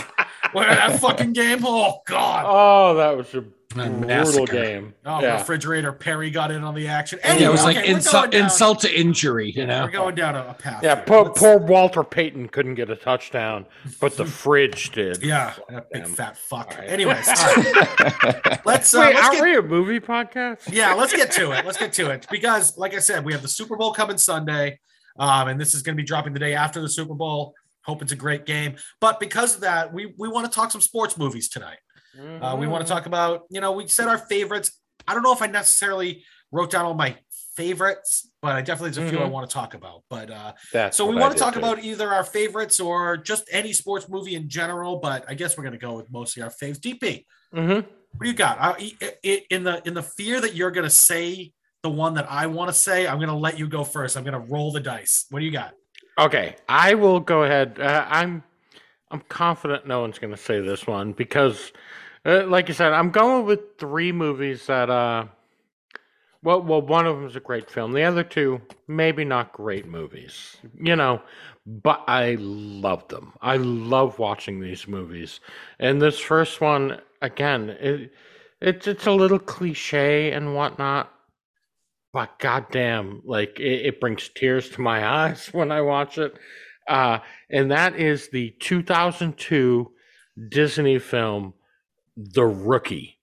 [0.53, 1.59] what that fucking game.
[1.63, 2.45] Oh god.
[2.47, 4.93] oh, that was a brutal game.
[5.05, 5.37] Oh, yeah.
[5.37, 7.19] refrigerator Perry got in on the action.
[7.23, 9.51] yeah, it was like okay, we're insult, insult to injury.
[9.51, 9.83] You know.
[9.83, 10.83] We're going down a, a path.
[10.83, 13.65] Yeah, poor, poor Walter Payton couldn't get a touchdown,
[13.99, 15.19] but the fridge did.
[15.31, 16.71] Yeah, that big fat fuck.
[16.71, 16.89] All right.
[16.89, 18.65] Anyways, all right.
[18.65, 20.73] let's uh, Wait, let's aren't get, we a movie podcast?
[20.73, 21.65] yeah, let's get to it.
[21.65, 24.79] Let's get to it because, like I said, we have the Super Bowl coming Sunday,
[25.17, 27.53] um, and this is going to be dropping the day after the Super Bowl.
[27.85, 30.81] Hope it's a great game, but because of that, we we want to talk some
[30.81, 31.79] sports movies tonight.
[32.41, 34.71] Uh, we want to talk about, you know, we said our favorites.
[35.07, 37.15] I don't know if I necessarily wrote down all my
[37.55, 39.31] favorites, but I definitely there's a few I Mhm.
[39.31, 40.03] want to talk about.
[40.09, 41.59] But uh, That's so we what I want to talk too.
[41.59, 44.97] about either our favorites or just any sports movie in general.
[44.97, 46.79] But I guess we're going to go with mostly our faves.
[46.79, 47.75] DP, Mhm.
[47.85, 48.57] what do you got?
[48.59, 48.91] I,
[49.23, 51.51] i- in the in the fear that you're going to say
[51.83, 54.15] the one that I want to say, I'm going to let you go first.
[54.17, 55.25] I'm going to roll the dice.
[55.29, 55.73] What do you got?
[56.17, 57.79] Okay, I will go ahead.
[57.79, 58.43] Uh, I'm
[59.09, 61.71] I'm confident no one's going to say this one because,
[62.25, 64.89] uh, like you said, I'm going with three movies that.
[64.89, 65.25] Uh,
[66.43, 67.93] well, well, one of them is a great film.
[67.93, 70.57] The other two, maybe not great movies.
[70.79, 71.21] You know,
[71.67, 73.33] but I love them.
[73.41, 75.39] I love watching these movies.
[75.79, 78.11] And this first one, again, it,
[78.59, 81.13] it's it's a little cliche and whatnot,
[82.13, 86.33] but goddamn, like it, it brings tears to my eyes when I watch it.
[86.87, 87.19] Uh,
[87.49, 89.91] and that is the 2002
[90.49, 91.53] Disney film,
[92.17, 93.19] The Rookie,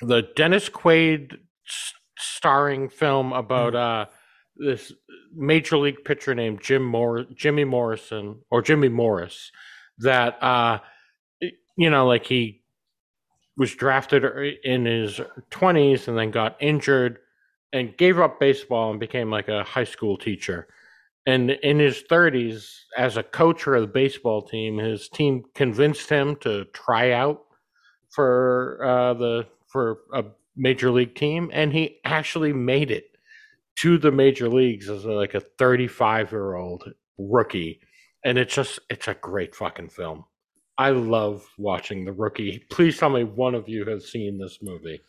[0.00, 1.34] the Dennis Quaid
[1.68, 4.06] s- starring film about uh,
[4.56, 4.92] this
[5.34, 9.52] major league pitcher named Jim Mor- Jimmy Morrison or Jimmy Morris
[9.98, 10.78] that uh,
[11.76, 12.62] you know, like he
[13.56, 14.24] was drafted
[14.64, 17.18] in his 20s and then got injured
[17.72, 20.68] and gave up baseball and became like a high school teacher.
[21.26, 26.36] And in his 30s, as a coach of the baseball team, his team convinced him
[26.36, 27.44] to try out
[28.10, 30.24] for uh, the for a
[30.56, 33.16] major league team, and he actually made it
[33.76, 37.80] to the major leagues as like a 35 year old rookie.
[38.24, 40.24] And it's just it's a great fucking film.
[40.76, 42.64] I love watching the rookie.
[42.70, 45.00] Please tell me one of you has seen this movie.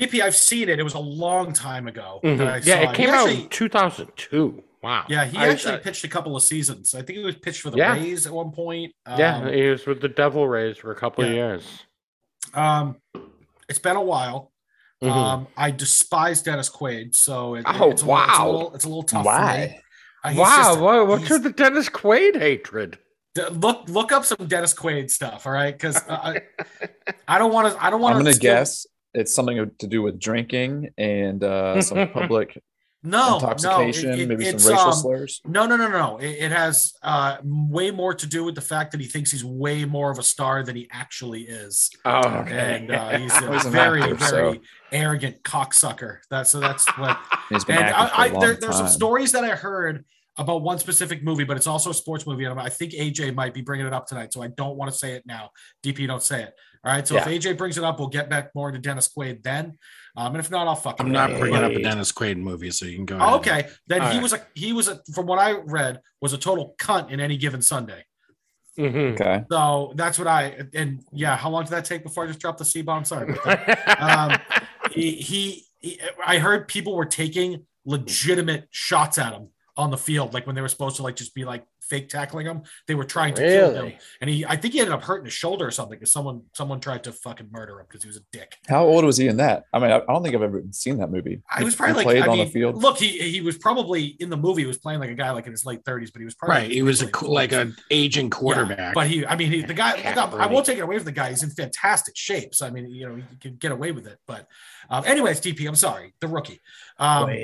[0.00, 0.78] DP, I've seen it.
[0.78, 2.20] It was a long time ago.
[2.22, 2.68] that I Mm-hmm.
[2.68, 4.64] Yeah, saw it came He out actually- in 2002.
[4.82, 5.04] Wow.
[5.08, 6.94] Yeah, he I- actually I- pitched a couple of seasons.
[6.94, 7.92] I think he was pitched for the Yeah.
[7.92, 8.92] Rays at one point.
[9.06, 11.64] yeah, Um, he was with the Devil Rays for a couple of years.
[12.54, 12.96] Um,
[13.68, 14.50] it's been a while.
[15.02, 15.10] Mhm.
[15.10, 18.50] Um, I despise Dennis Quaid, so it, Oh, it's, a little, it's, a wow.
[18.50, 19.36] little, it's a little tough for me.
[19.38, 19.80] Why?
[20.24, 22.98] Uh, wow, just- what, what's he's- with the Dennis Quaid hatred?
[23.34, 25.72] D- look look up some Dennis Quaid stuff, all right?
[25.72, 26.42] Because I,
[27.28, 27.82] I don't want to.
[27.82, 32.08] I don't want I'm gonna guess it's something to do with drinking and uh, some
[32.12, 32.60] public
[33.02, 35.40] No, intoxication, no, it- it- maybe some racial um, slurs.
[35.44, 36.18] No, no, no, no.
[36.18, 39.44] It, it has uh, way more to do with the fact that he thinks he's
[39.44, 42.76] way more of a star than he actually is, Oh, okay.
[42.76, 44.60] and uh, he's a He's very, actor, very so-
[44.92, 46.18] arrogant cocksucker.
[46.30, 46.60] That's so.
[46.60, 47.18] That's what.
[47.48, 49.50] He's been and acting for I, a I, long there, there's some stories that I
[49.56, 50.04] heard
[50.38, 52.44] about one specific movie, but it's also a sports movie.
[52.44, 54.96] And I think AJ might be bringing it up tonight, so I don't want to
[54.96, 55.50] say it now.
[55.82, 56.54] DP, don't say it.
[56.84, 57.06] All right.
[57.06, 59.78] So if AJ brings it up, we'll get back more into Dennis Quaid then.
[60.16, 60.96] Um, and if not, I'll fuck.
[60.98, 61.38] I'm not up.
[61.38, 63.16] bringing up a Dennis Quaid movie, so you can go.
[63.16, 63.34] Oh, ahead.
[63.34, 63.68] okay.
[63.86, 64.22] Then All he right.
[64.22, 67.36] was a he was a from what I read was a total cunt in any
[67.36, 68.04] given Sunday.
[68.78, 69.12] Mhm.
[69.12, 69.44] Okay.
[69.50, 71.36] So that's what I and yeah.
[71.36, 73.04] How long did that take before I just dropped the C bomb?
[73.04, 73.32] Sorry.
[73.32, 74.00] about that.
[74.50, 79.96] um, he, he, he, I heard people were taking legitimate shots at him on the
[79.96, 82.62] field, like when they were supposed to like just be like fake tackling him.
[82.86, 85.34] They were trying to kill him, and he, I think he ended up hurting his
[85.34, 88.22] shoulder or something because someone, someone tried to fucking murder him because he was a
[88.32, 88.56] dick.
[88.68, 89.64] How old was he in that?
[89.72, 91.42] I mean, I, I don't think I've ever seen that movie.
[91.50, 92.82] I was He probably like, played I on mean, the field.
[92.82, 94.62] look, he he was probably in the movie.
[94.62, 96.56] He was playing like a guy like in his late thirties, but he was probably
[96.56, 96.70] Right.
[96.70, 98.78] He was a like, co- like an aging quarterback.
[98.78, 100.96] Yeah, but he, I mean, he, the guy, the guy- I won't take it away
[100.98, 101.30] from the guy.
[101.30, 102.54] He's in fantastic shape.
[102.54, 104.18] So, I mean, you know, he can get away with it.
[104.26, 104.46] But,
[104.90, 106.60] um, anyways, DP, I'm sorry, the rookie.
[106.98, 107.42] Um,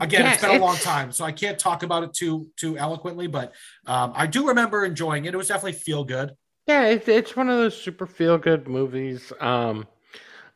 [0.00, 2.78] again, Yeah, it's been a long time, so I can't talk about it too too
[2.78, 3.26] eloquently.
[3.26, 3.54] But
[3.86, 5.34] um, I do remember enjoying it.
[5.34, 6.32] It was definitely feel good.
[6.66, 9.32] Yeah, it, it's one of those super feel good movies.
[9.40, 9.86] Um,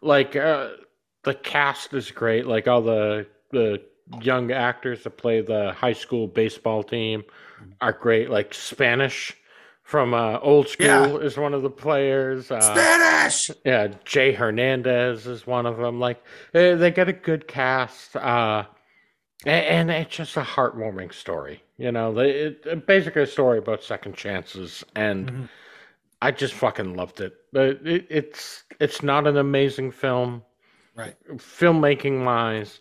[0.02, 0.70] like uh,
[1.24, 2.46] the cast is great.
[2.46, 3.83] Like all the the
[4.22, 7.24] young actors that play the high school baseball team
[7.81, 8.31] are great.
[8.31, 9.37] Like Spanish
[9.92, 11.16] from uh, Old School Yeah.
[11.18, 12.50] is one of the players.
[12.50, 13.50] Uh, Spanish.
[13.62, 16.00] yeah, Jay Hernandez is one of them.
[16.00, 18.64] Like they get a good cast, uh,
[19.44, 21.62] a- and, it's just a heartwarming story.
[21.76, 25.48] You know, they, it, basically a story about second chances, and Mhm.
[26.22, 27.35] I just fucking loved it.
[27.52, 28.07] But it.
[28.09, 30.42] It's it's not an amazing film,
[30.96, 31.16] Right.
[31.37, 32.81] filmmaking wise,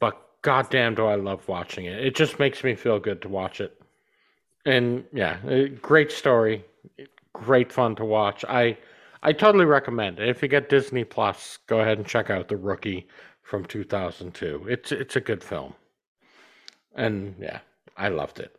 [0.00, 2.04] but goddamn, do I love watching it.
[2.04, 3.77] It just makes me feel good to watch it.
[4.66, 5.38] And yeah,
[5.80, 6.64] great story,
[7.32, 8.44] great fun to watch.
[8.48, 8.76] I
[9.22, 10.28] I totally recommend it.
[10.28, 13.08] If you get Disney Plus, go ahead and check out The Rookie
[13.42, 14.66] from 2002.
[14.68, 15.74] It's it's a good film.
[16.94, 17.60] And yeah,
[17.96, 18.54] I loved it.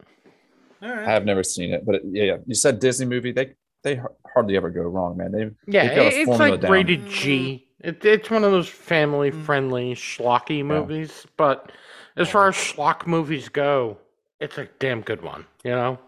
[0.81, 1.07] All right.
[1.07, 3.31] I have never seen it, but it, yeah, yeah, you said Disney movie.
[3.31, 4.01] They they
[4.33, 5.31] hardly ever go wrong, man.
[5.31, 6.71] They Yeah, They've got a it's like down.
[6.71, 7.65] rated G.
[7.83, 7.89] Mm-hmm.
[7.89, 9.43] It, it's one of those family mm-hmm.
[9.43, 11.71] friendly schlocky movies, but
[12.17, 13.97] as far as schlock movies go,
[14.39, 15.99] it's a damn good one, you know?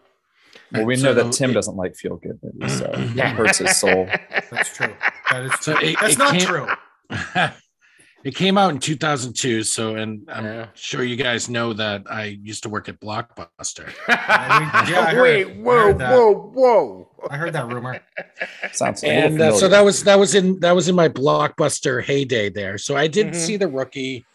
[0.71, 3.29] well, we So know that Tim it- doesn't like feel good movies, so it Yeah.
[3.33, 4.07] hurts his soul.
[4.51, 4.93] That's true.
[5.29, 6.67] That is So it- That's it not can't- true.
[8.23, 9.63] it came out in 2002.
[9.63, 10.65] So, and I'm Yeah.
[10.75, 13.91] sure you guys know that I used to work at Blockbuster.
[14.07, 17.07] Yeah, we- yeah, I heard- Wait, whoa, whoa, whoa.
[17.29, 17.99] I heard that rumor.
[18.73, 22.49] Sounds and uh, so that was that was in that was in my blockbuster heyday
[22.49, 23.35] there so i did Mhm.
[23.35, 24.25] see the rookie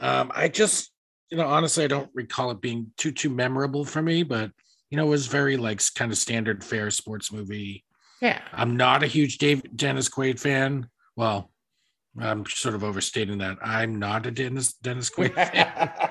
[0.00, 0.90] um i just
[1.30, 4.50] you know honestly i don't recall it being too too memorable for me but
[4.90, 7.84] you know it was very like kind of standard fair sports movie
[8.20, 8.40] Yeah.
[8.52, 11.50] i'm not a huge dave dennis quaid fan well
[12.20, 16.10] i'm sort of overstating that i'm not a dennis dennis quaid fan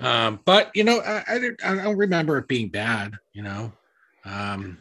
[0.00, 3.72] um but you know i i, I don't remember it being bad you know
[4.24, 4.78] um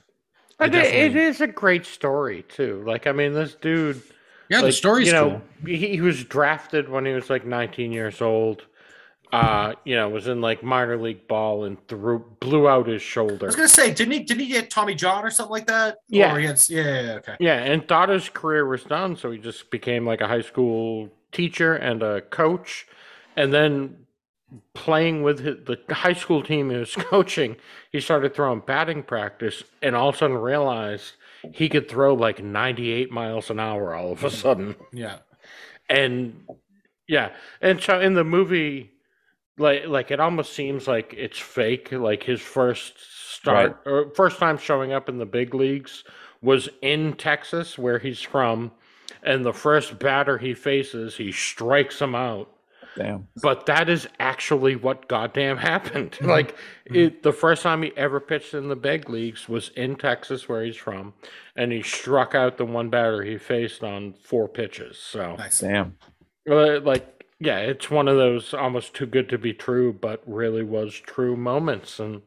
[0.58, 2.84] But it, is a great story, too.
[2.86, 4.00] Like, I mean, this dude.
[4.48, 7.46] yeah the like, story's you know, cool he, he was drafted when he was like
[7.46, 8.66] 19 years old.
[9.32, 13.46] Uh, you know, was in like minor league ball and threw blew out his shoulder.
[13.46, 14.20] I was gonna say, didn't he?
[14.20, 16.00] Didn't he get Tommy John or something like that?
[16.10, 16.38] Yeah.
[16.38, 17.36] Had, yeah, yeah, yeah, okay.
[17.40, 21.10] Yeah, and thought his career was done, so he just became like a high school
[21.32, 22.88] teacher and a coach,
[23.38, 24.06] and then
[24.74, 27.56] playing with his, the high school team he was coaching,
[27.92, 31.14] he started throwing batting practice, and all of a sudden realized
[31.54, 34.76] he could throw like 98 miles an hour all of a sudden.
[34.92, 35.20] Yeah.
[35.90, 36.44] and
[37.08, 37.30] yeah
[37.62, 38.91] and so in the movie
[39.58, 42.94] like like it almost seems like it's fake like his first
[43.34, 46.04] start or first time showing up in the big leagues
[46.42, 48.72] was in texas where he's from
[49.24, 52.50] and the first batter he faces he strikes him out
[52.98, 53.28] Damn.
[53.42, 56.18] but that is actually what goddamn happened.
[56.32, 60.48] Like it, the first time he ever pitched in the big leagues was in Texas,
[60.48, 61.14] where he's from,
[61.56, 64.98] and he struck out the one batter he faced on four pitches.
[64.98, 65.60] So, Nice.
[65.60, 65.96] Damn.
[66.50, 70.64] uh, like, yeah, it's one of those almost too good to be true, but really
[70.64, 72.00] was true moments.
[72.00, 72.22] And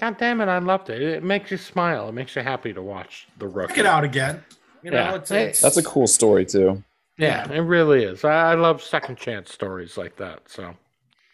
[0.00, 1.02] god damn it, I loved it.
[1.02, 2.08] It makes you smile.
[2.08, 3.74] It makes you happy to watch the rookie.
[3.74, 4.42] Check it out again.
[4.82, 5.14] You know, Yeah.
[5.16, 6.82] it's, it's That's a cool story too.
[7.18, 8.24] Yeah, it really is.
[8.24, 10.40] I, I love second chance stories like that.
[10.46, 10.64] So,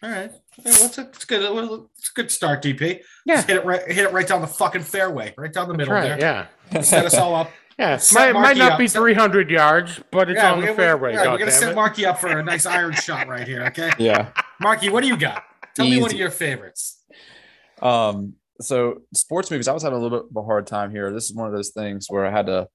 [0.03, 0.29] all right.
[0.57, 1.41] Yeah, well, it's, a, it's good.
[1.97, 2.99] It's a good start, DP.
[3.25, 5.73] yeah, Just hit it right, hit it right down the fucking fairway, right down the
[5.75, 6.19] that's middle right.
[6.19, 6.49] there.
[6.73, 6.81] Yeah.
[6.81, 7.49] Set us all up.
[7.79, 8.79] Yeah, Set might, might Marky not up.
[8.79, 11.13] be 300 yards, but it's Yeah, on we- the we- fairway.
[11.13, 11.59] yeah, we're gonna goddammit.
[11.59, 13.65] set Marky up for a nice iron shot right here.
[13.67, 14.29] Okay, Yeah.
[14.59, 15.43] Marky, what do you got?
[15.75, 16.19] Tell me one of Easy.
[16.21, 17.03] your favorites.
[17.81, 21.11] Um, so sports movies, I was having a little bit of a hard time here.
[21.13, 22.67] This is one of those things where I had to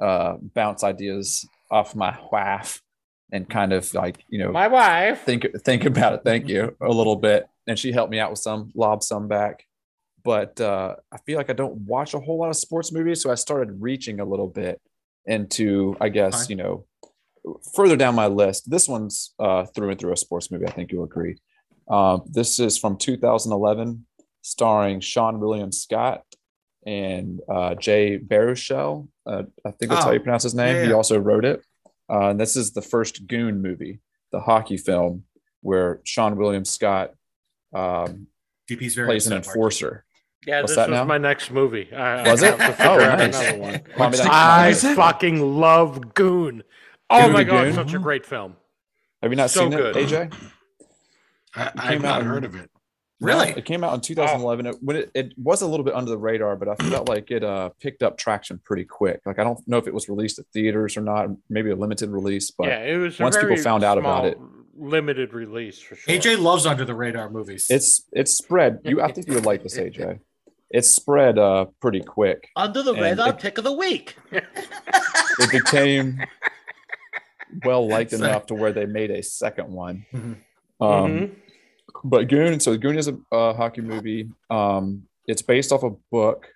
[0.00, 2.80] uh, bounce ideas off my wife.
[3.32, 5.22] and kind of like you know My wife.
[5.24, 6.20] think think about it.
[6.24, 9.64] Thank you a little bit, and she helped me out with some, lob some back.
[10.24, 13.30] But uh, I feel like I don't watch a whole lot of sports movies, so
[13.30, 14.80] I started reaching a little bit
[15.26, 16.50] into, I guess, Fine.
[16.50, 16.86] you know,
[17.74, 18.68] further down my list.
[18.70, 20.66] This one's uh, through and through a sports movie.
[20.66, 21.36] I think you'll agree.
[21.88, 24.06] Um, this is from 2011,
[24.42, 26.22] starring Seann William Scott
[26.86, 29.08] and uh, Jay Baruchel.
[29.26, 30.76] Uh, I think that's how Oh, you pronounce his name.
[30.76, 31.62] yeah, He also wrote it.
[32.10, 34.00] Uh, and this is the first Goon movie,
[34.32, 35.24] the hockey film,
[35.60, 37.12] where Seann William Scott
[37.74, 38.26] um,
[38.70, 40.04] DP's very plays an enforcer.
[40.46, 41.04] Yeah, What's this that was now?
[41.04, 41.92] my next movie.
[41.92, 42.60] I, Was I it?
[42.60, 43.36] have to Oh, nice.
[43.38, 43.80] another one.
[43.98, 44.94] Mommy, I Is it?
[44.96, 46.62] fucking love Goon.
[47.10, 47.74] Oh Goon my god, Goon?
[47.74, 48.56] such a great film.
[49.22, 49.96] Have you not So seen good.
[49.96, 50.32] it, AJ?
[51.56, 52.70] I, I've came not out in- heard of it.
[53.20, 53.48] Really?
[53.48, 54.66] It came out in 2011.
[54.66, 57.32] It, when it, it was a little bit under the radar, but I felt like
[57.32, 59.20] it uh, picked up traction pretty quick.
[59.26, 62.10] Like I don't know if it was released at theaters or not, maybe a limited
[62.10, 64.38] release, but yeah, it was once people found out about it-
[64.76, 66.14] limited release for sure.
[66.14, 67.66] AJ loves under the radar movies.
[67.70, 68.78] it's it's spread.
[68.84, 70.20] You, I think you would like this, AJ.
[70.70, 72.48] It's spread uh, pretty quick.
[72.56, 74.16] under the radar it- pick of the week.
[75.40, 76.20] It became
[77.64, 78.28] well liked Sorry.
[78.28, 80.04] enough to where they made a second one.
[80.12, 80.36] Mhm.
[80.80, 81.36] Um, Mhm.
[82.04, 84.30] but Goon, so Goon is a uh, hockey movie.
[84.50, 86.48] Um, it's based off a book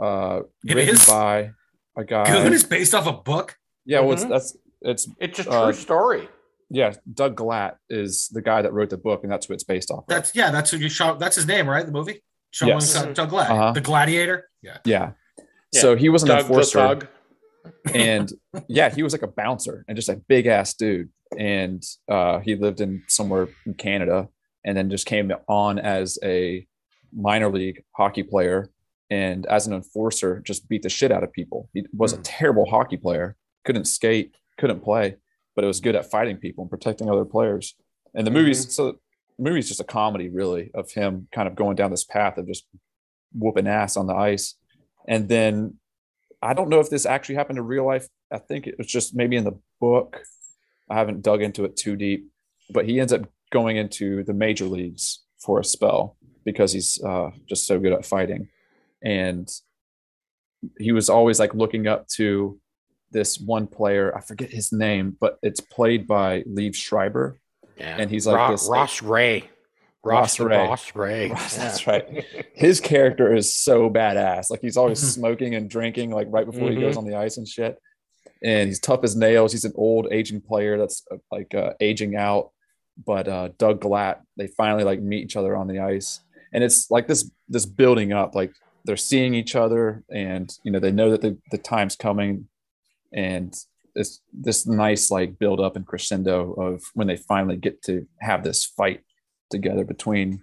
[0.00, 1.06] uh, It written is?
[1.06, 1.50] by
[1.96, 2.24] a guy.
[2.26, 3.56] Goon is based off a book.
[3.84, 4.28] yeah, well, it's, Mhm.
[4.30, 6.28] that's it's It's a true Uh, story.
[6.70, 6.94] yeah.
[7.14, 10.00] Doug Glatt is the guy that wrote the book, and that's who it's based off.
[10.00, 10.06] Of.
[10.08, 11.18] That's yeah, that's who you shot.
[11.20, 11.84] That's his name, right?
[11.86, 12.22] The movie.
[12.54, 12.94] Seann Yes.
[12.96, 13.72] William Scott, Doug Glatt, Uh-huh.
[13.72, 14.48] the Gladiator.
[14.62, 14.78] Yeah.
[14.84, 15.12] yeah.
[15.72, 15.80] Yeah.
[15.80, 17.08] So he was an Doug enforcer,
[17.94, 18.32] and
[18.68, 21.10] yeah, he was like a bouncer and just a big ass dude.
[21.38, 24.28] And uh, he lived in somewhere in Canada,
[24.64, 26.66] and then just came on as a
[27.14, 28.70] minor league hockey player,
[29.10, 31.68] and as an enforcer, just beat the shit out of people.
[31.74, 32.22] He was a Mhm.
[32.24, 35.16] terrible hockey player, couldn't skate, couldn't play,
[35.54, 37.74] but it was good at fighting people and protecting other players.
[38.14, 38.98] And the movie's so the
[39.38, 42.66] movie's just a comedy, really, of him kind of going down this path of just
[43.32, 44.54] whooping ass on the ice.
[45.06, 45.74] And then
[46.42, 48.08] I don't know if this actually happened in real life.
[48.32, 50.22] I think it was just maybe in the book.
[50.90, 52.28] I haven't dug into it too deep,
[52.70, 57.30] but he ends up going into the major leagues for a spell because he's uh,
[57.48, 58.48] just so good at fighting.
[59.02, 59.48] And
[60.78, 62.58] he was always like looking up to
[63.10, 64.16] this one player.
[64.16, 67.38] I forget his name, but it's played by Liev Schreiber.
[67.78, 67.96] Yeah.
[67.98, 69.42] And he's like Ro- this- Ross Rhea.
[70.04, 70.56] Ross Ross, the Ray.
[70.66, 71.28] Boss Ray.
[71.30, 71.64] Ross, Yeah.
[71.64, 72.24] That's right.
[72.54, 74.50] His character is so badass.
[74.50, 76.80] Like he's always smoking and drinking, like right before he Mhm.
[76.80, 77.78] goes on the ice and shit.
[78.42, 79.50] And he's tough as nails.
[79.52, 82.52] He's an old aging player that's uh, like uh, aging out.
[83.04, 86.20] But uh, Doug Glatt, they finally like meet each other on the ice,
[86.52, 88.34] and it's like this this building up.
[88.34, 88.52] Like
[88.84, 92.48] they're seeing each other, and you know they know that the, the time's coming,
[93.12, 93.54] and
[93.98, 98.42] it's this nice like build up and crescendo of when they finally get to have
[98.44, 99.00] this fight
[99.50, 100.40] together between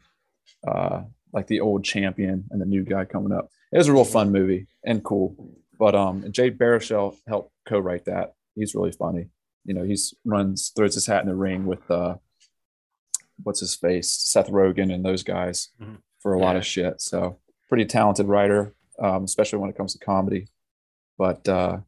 [0.68, 3.50] uh, like the old champion and the new guy coming up.
[3.72, 5.36] It was a real fun movie and cool.
[5.78, 8.36] But um, Jay Baruchel helped co-write that.
[8.56, 9.28] He's really funny.
[9.66, 12.16] You know, he's runs throws his hat in the ring with uh,
[13.44, 15.98] what's his face, Seth Rogen, and those guys Mhm.
[16.20, 17.02] for a lot of shit.
[17.02, 20.48] So pretty talented writer, um, especially when it comes to comedy.
[21.18, 21.80] But uh,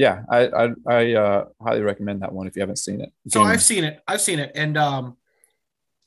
[0.00, 3.12] yeah, I I, I uh, highly recommend that one if you haven't seen it.
[3.28, 3.50] So Goon.
[3.50, 4.00] I've seen it.
[4.08, 5.16] I've seen it, and um,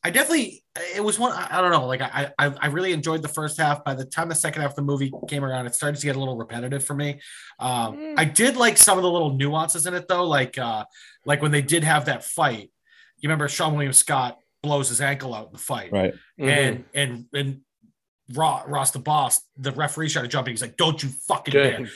[0.03, 0.63] I definitely
[0.95, 1.31] it was one.
[1.31, 1.85] I, I don't know.
[1.85, 3.83] Like I, I I really enjoyed the first half.
[3.83, 6.15] By the time the second half of the movie came around, it started to get
[6.15, 7.21] a little repetitive for me.
[7.59, 8.15] Um, Mm.
[8.17, 10.85] I did like some of the little nuances in it though, like uh,
[11.25, 12.71] like when they did have that fight.
[13.19, 16.13] You remember Seann William Scott blows his ankle out in the fight, right.
[16.39, 16.49] Mhm.
[16.49, 17.61] and and and
[18.33, 20.53] Ross, Ross the boss, the referee started jumping.
[20.53, 21.89] He's like, "Don't you fucking dare!"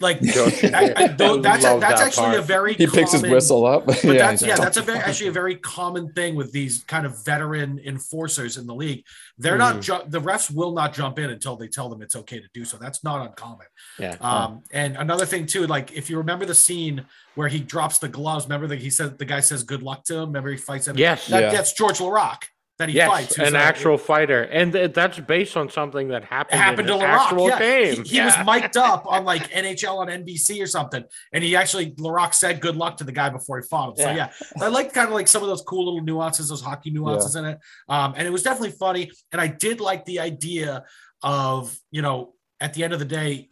[0.00, 2.38] Like I, I, though, that's a, that's that actually part.
[2.38, 3.86] a very He picks his whistle up.
[3.86, 7.06] but yeah, that's yeah, that's a very actually a very common thing with these kind
[7.06, 9.04] of veteran enforcers in the league.
[9.38, 9.76] They're Mm-hmm.
[9.76, 12.48] not ju- the refs will not jump in until they tell them it's okay to
[12.52, 12.76] do so.
[12.76, 13.66] That's not uncommon.
[14.00, 14.16] Yeah.
[14.20, 17.04] Um, and another thing too, like if you remember the scene
[17.36, 20.14] where he drops the gloves, remember that he said the guy says good luck to
[20.16, 20.26] him.
[20.26, 20.98] Remember he fights him.
[20.98, 21.28] Yes.
[21.28, 21.50] that, Yeah.
[21.52, 22.46] that's Georges Laraque
[22.78, 23.38] that he Yes, fights.
[23.38, 27.04] an a- actual fighter, and th- that's based on something that happened, happened in to
[27.04, 27.18] an Laraque.
[27.24, 27.58] actual Yeah.
[27.58, 28.04] game.
[28.04, 31.02] He, he was mic'd up on like NHL on NBC or something.
[31.32, 33.96] And he actually, Laraque said good luck to the guy before he fought him.
[33.96, 34.30] So, Yeah.
[34.56, 37.34] yeah, I like kind of like some of those cool little nuances, those hockey nuances
[37.34, 37.58] in it.
[37.88, 39.10] Um, and it was definitely funny.
[39.32, 40.84] And I did like the idea
[41.22, 43.48] of, you know, at the end of the day,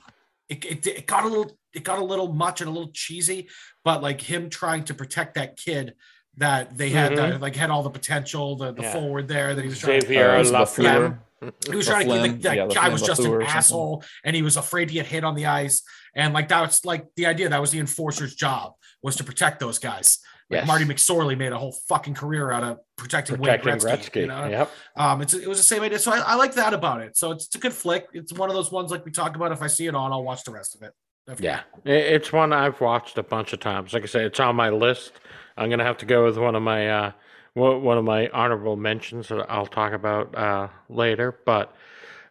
[0.48, 3.48] it, it, it got a little, it got a little much and a little cheesy,
[3.84, 5.94] but like him trying to protect that kid
[6.38, 7.16] that they had, Mhm.
[7.16, 8.92] that like had all the potential, the, the Yeah.
[8.92, 11.18] forward there that he was trying to Xavier Uh, it was Lafleur.
[11.42, 11.52] Lafleur.
[11.70, 14.34] He was trying to Flynn, like, that yeah, guy was just LaFleur an asshole and
[14.34, 15.82] he was afraid to get hit on the ice.
[16.14, 19.78] And like that's like the idea that was the enforcer's job was to protect those
[19.78, 20.18] guys.
[20.48, 20.66] Like Yes.
[20.68, 24.10] Marty McSorley made a whole fucking career out of protecting, Protecting Wayne Gretzky.
[24.10, 24.20] Gretzky.
[24.22, 24.46] you know?
[24.46, 24.70] Yep.
[24.96, 25.98] Um, it's it was the same idea.
[25.98, 27.16] So I, I like that about it.
[27.16, 28.06] So it's, it's a good flick.
[28.12, 29.52] It's one of those ones like we talk about.
[29.52, 30.92] If I see it on, I'll watch the rest of it.
[31.26, 31.60] Definitely.
[31.84, 33.92] Yeah, it's one I've watched a bunch of times.
[33.92, 35.12] Like I say, it's on my list.
[35.56, 37.12] I'm gonna have to go with one of my uh,
[37.54, 41.38] one of my honorable mentions that I'll talk about uh, later.
[41.44, 41.74] But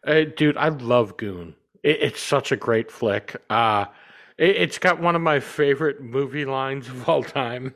[0.05, 1.55] uh, dude, I love Goon.
[1.83, 3.35] It, it's such a great flick.
[3.49, 3.85] Uh,
[4.37, 7.73] it, it's got one of my favorite movie lines of all time,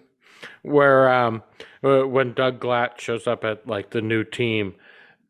[0.62, 1.44] where um,
[1.84, 4.76] uh, when Doug Glatt shows up at like the new team,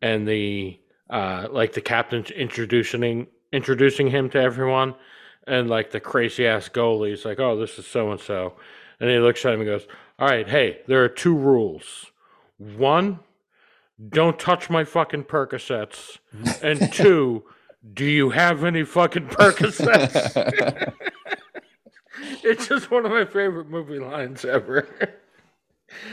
[0.01, 4.93] and the uh, like the captain's introducing introducing him to everyone
[5.47, 8.53] and like the crazy ass goalie's like, "Oh, this is so and so,"
[8.99, 9.87] and he looks at him and goes,
[10.17, 12.07] "All right, hey, there are two rules.
[12.57, 13.19] One,
[14.09, 16.17] don't touch my fucking Percocets,
[16.63, 17.43] and two,
[17.93, 20.93] do you have any fucking Percocets?"
[22.43, 24.87] it's just one of my favorite movie lines ever.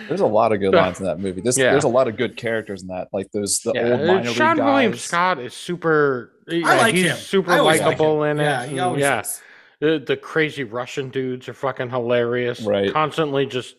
[0.09, 1.41] There's a lot of good lines in that movie.
[1.41, 1.73] This Yeah.
[1.73, 3.09] there's a lot of good characters in that.
[3.13, 4.95] Like those the old uh, minor Seann league William.
[4.95, 6.33] Scott is super.
[6.49, 7.17] I yeah, like he's him.
[7.17, 8.45] super I always like likable in it.
[8.45, 9.21] Yeah, he and always yeah.
[9.21, 9.43] is.
[9.81, 12.61] The, the crazy Russian dudes are fucking hilarious.
[12.63, 12.93] Right.
[12.93, 13.77] Constantly just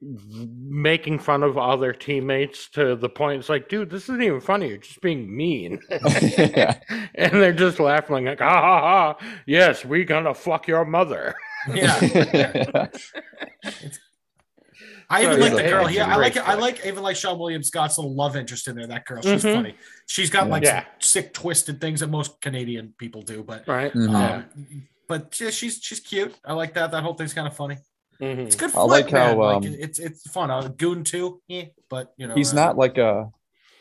[0.00, 4.68] making fun of other teammates to the point it's like, dude, this isn't even funny.
[4.68, 5.78] You're just being mean.
[5.90, 6.78] yeah.
[7.14, 8.80] and they're just laughing like, ha ha
[9.20, 9.26] ha.
[9.46, 11.34] Yes, we gonna fuck your mother.
[11.72, 11.96] Yeah.
[15.08, 15.86] I even Sorry, like the girl.
[15.86, 16.48] he's Yeah, a I like it.
[16.48, 18.86] I like even like Seann William Scott's little love interest in there.
[18.86, 19.54] That girl, she's Mhm.
[19.54, 19.74] funny.
[20.06, 20.80] She's got like Yeah.
[20.80, 23.92] some sick, twisted things that most Canadian people do, but Right?
[23.92, 24.12] Mhm.
[24.12, 26.34] um, but yeah, she's she's cute.
[26.44, 26.90] I like that.
[26.92, 27.78] That whole thing's kind of funny.
[28.20, 28.38] Mhm.
[28.46, 28.70] It's good.
[28.70, 29.36] I Flick, like how, man.
[29.38, 30.50] Like, um, it's it's fun.
[30.50, 33.30] Uh, Goon too, yeah, but you know he's uh, not like a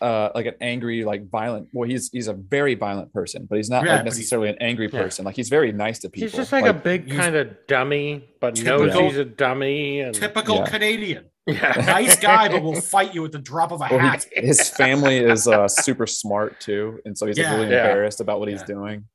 [0.01, 3.69] uh like an angry like violent well he's he's a very violent person but he's
[3.69, 4.99] not Yeah, like necessarily an angry Yeah.
[4.99, 8.27] person like he's very nice to people He's just like, a big kind of dummy,
[8.39, 9.99] but knows he's a dummy.
[9.99, 10.65] And typical Yeah.
[10.65, 11.25] Canadian.
[11.45, 11.73] yeah.
[11.85, 14.25] Nice guy, but will fight you at the drop of a well, hat.
[14.35, 17.55] he, his family is uh super smart too and so he's like Yeah.
[17.57, 17.85] really Yeah.
[17.89, 19.05] embarrassed about what he's doing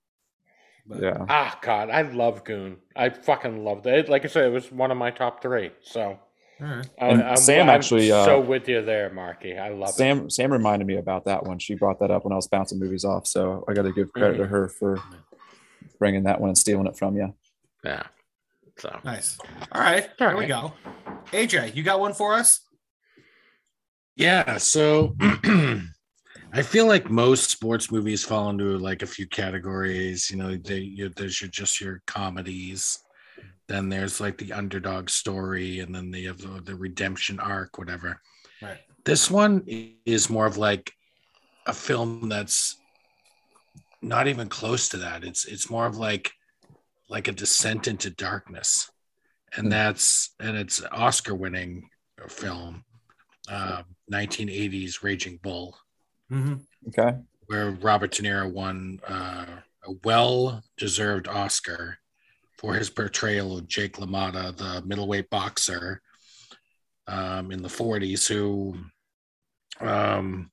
[0.88, 2.76] But- yeah Ah, God, I love Goon.
[2.94, 4.08] I fucking loved it.
[4.08, 5.70] Like I said, it was one of my top three.
[5.82, 6.18] So
[6.60, 6.86] All right.
[7.00, 9.58] I, I'm, Sam I'm actually, uh, so with you there, Marky.
[9.58, 9.94] I love it.
[9.94, 12.78] sam sam reminded me about that one she brought that up when i was bouncing
[12.78, 14.42] movies off so i gotta give credit Mm-hmm.
[14.42, 14.98] to her for
[15.98, 17.34] bringing that one and stealing it from you
[17.84, 18.04] Yeah.
[18.78, 19.38] So Nice.
[19.72, 20.08] All right.
[20.20, 20.72] All Here we go.
[21.32, 22.60] AJ, you got one for us?
[24.16, 25.14] Yeah, so
[26.52, 30.30] I feel like most sports movies fall into like a few categories.
[30.30, 33.00] You know, they you, there's your just your comedies,
[33.68, 38.20] then there's like the underdog story, and then they have the, the redemption arc, whatever.
[38.62, 38.78] Right.
[39.04, 39.62] This one
[40.04, 40.92] is more of like
[41.66, 42.76] a film that's
[44.02, 45.24] not even close to that.
[45.24, 46.32] It's it's more of like
[47.08, 48.90] like a descent into darkness,
[49.56, 51.88] and that's and it's an Oscar winning
[52.28, 52.84] film
[53.48, 55.76] um, 1980s Raging Bull,
[56.30, 56.54] Mm-hmm.
[56.88, 59.46] okay where Robert De Niro won uh,
[59.84, 61.98] a well deserved Oscar
[62.58, 66.00] for his portrayal of Jake LaMotta, the middleweight boxer
[67.06, 68.76] um, in the 40s, who,
[69.80, 70.50] um,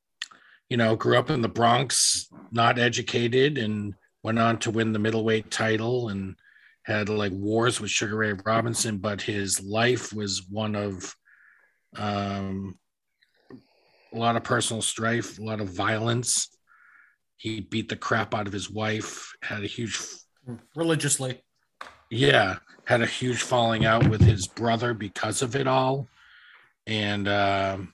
[0.69, 4.99] you know, grew up in the Bronx, not educated, and went on to win the
[4.99, 6.35] middleweight title and
[6.83, 11.15] had like wars with Sugar Ray Robinson, but his life was one of
[11.95, 12.77] um,
[14.13, 16.49] a lot of personal strife, a lot of violence.
[17.37, 19.99] He beat the crap out of his wife, had a huge,
[20.75, 21.41] Religiously.
[22.09, 26.07] yeah, had a huge falling out with his brother because of it all.
[26.85, 27.93] And um,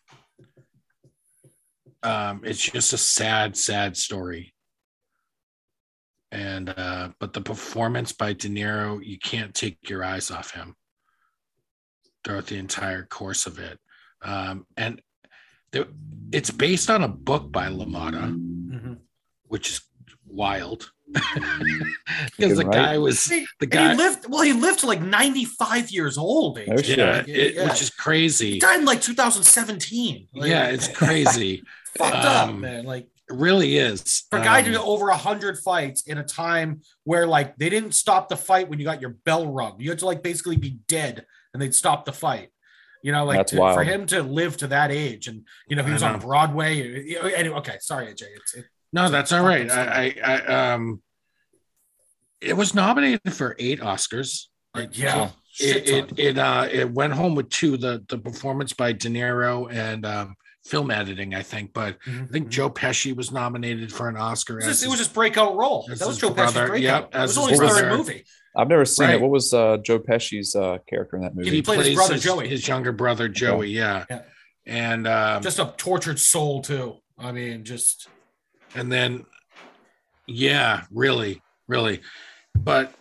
[2.04, 4.54] um, it's just a sad, sad story.
[6.32, 10.76] And, uh, but the performance by De Niro, you can't take your eyes off him
[12.24, 13.80] throughout the entire course of it.
[14.22, 15.02] Um, and
[16.32, 18.94] it's based on a book by LaMotta, Mm-hmm.
[19.48, 19.82] which is
[20.26, 20.92] wild.
[22.38, 22.74] Because the right.
[22.74, 26.18] guy was See, the and guy, he lived well, he lived to like 95 years
[26.18, 26.58] old.
[26.58, 26.68] AJ.
[26.70, 27.64] Oh, yeah, Yeah, it- yeah.
[27.70, 28.54] which is crazy.
[28.54, 30.28] He died in like 2017.
[30.34, 31.64] Like, yeah, it's crazy.
[31.98, 32.86] fucked up, um, man.
[32.86, 34.26] Like It really is.
[34.30, 37.58] for a guy Um, to do over a hundred fights in a time where like
[37.58, 39.78] they didn't stop the fight when you got your bell rung.
[39.80, 42.50] You had to like basically be dead and they'd stop the fight.
[43.02, 45.94] You know, like to- for him to live to that age, and you know he
[45.94, 46.20] was on.
[46.20, 47.16] Broadway.
[47.36, 48.24] Anyway, okay, sorry, AJ.
[48.36, 49.70] It's it, No, that's all right.
[49.72, 51.02] I, I, I um,
[52.42, 54.48] it was nominated for eight Oscars.
[54.76, 55.30] like yeah,
[55.60, 57.78] It it it uh it went home with two.
[57.78, 60.36] The the performance by De Niro and um,
[60.66, 61.74] film editing, I think.
[61.74, 62.50] But I think Mhm.
[62.50, 64.54] Joe Pesci was nominated for an Oscar.
[64.60, 65.86] It was, as just, it was his- his breakout role.
[65.88, 67.04] That was his Joe Pesci's brother, breakout.
[67.14, 68.26] yep, it was his only his third movie.
[68.60, 69.16] I've never seen Right.
[69.16, 69.22] it.
[69.22, 71.50] What was uh, Joe Pesci's uh, character in that movie?
[71.50, 72.48] He played his brother, Joey.
[72.48, 73.70] his younger brother Joey.
[73.70, 74.22] Yeah, Yeah.
[74.66, 76.98] and um, Just a tortured soul too.
[77.18, 78.08] I mean, just
[78.76, 79.26] and then
[80.28, 82.02] yeah really really
[82.56, 82.94] but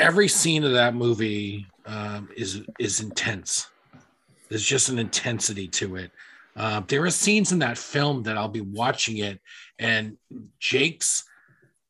[0.00, 3.68] every scene of that movie um, is is intense
[4.48, 6.10] there's just an intensity to it
[6.56, 9.40] uh, there are scenes in that film that i'll be watching it
[9.78, 10.16] and
[10.58, 11.22] jake's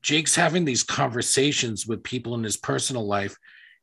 [0.03, 3.36] jake's having these conversations with people in his personal life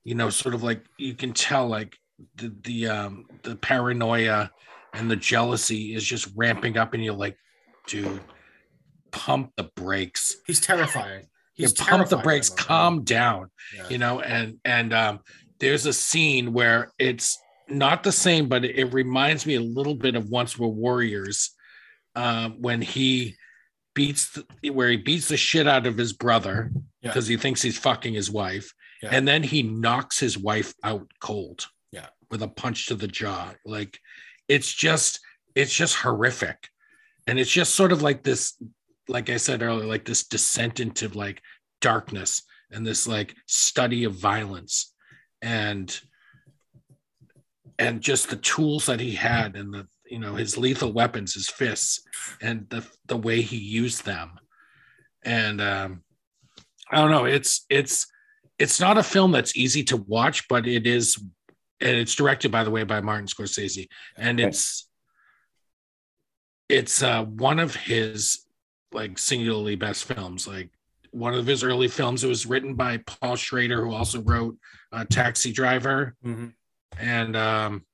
[0.04, 1.96] you know sort of like you can tell like
[2.36, 4.50] the the um the paranoia
[4.94, 7.38] and the jealousy is just ramping up and you're like
[7.88, 8.20] dude
[9.12, 11.26] pump the brakes he's terrifying.
[11.54, 12.68] He's you pump the brakes in that movie.
[12.68, 13.90] calm down Yeah.
[13.90, 15.20] you know and and um
[15.60, 20.16] there's a scene where it's not the same but it reminds me a little bit
[20.16, 21.52] of Once Were Warriors
[22.16, 23.36] um when he
[23.96, 24.32] beats
[24.62, 26.72] the, where he beats the shit out of his brother
[27.02, 27.10] Yeah.
[27.10, 29.10] because he thinks he's fucking his wife Yeah.
[29.14, 32.08] and then he knocks his wife out cold Yeah.
[32.30, 34.00] with a punch to the jaw like
[34.48, 35.20] it's just
[35.56, 36.70] it's just horrific
[37.28, 38.54] and it's just sort of like this
[39.08, 41.42] like i said earlier like this descent into like
[41.82, 44.94] darkness and this like study of violence
[45.42, 46.00] and
[47.80, 51.50] and just the tools that he had and the you know his lethal weapons his
[51.50, 52.02] fists
[52.42, 54.32] and the the way he used them.
[55.24, 56.04] And um
[56.92, 58.08] i don't know it's it's
[58.58, 61.18] it's not a film that's easy to watch but it is
[61.82, 63.88] and it's directed by the way by martin scorsese.
[64.18, 64.88] And it's
[66.68, 68.46] it's uh one of his
[68.92, 70.48] like singularly best films.
[70.48, 70.70] Like
[71.12, 74.58] one of his early films it was written by paul schrader who also wrote
[74.92, 76.16] uh, taxi driver.
[76.26, 76.54] Mhm.
[76.98, 77.86] and um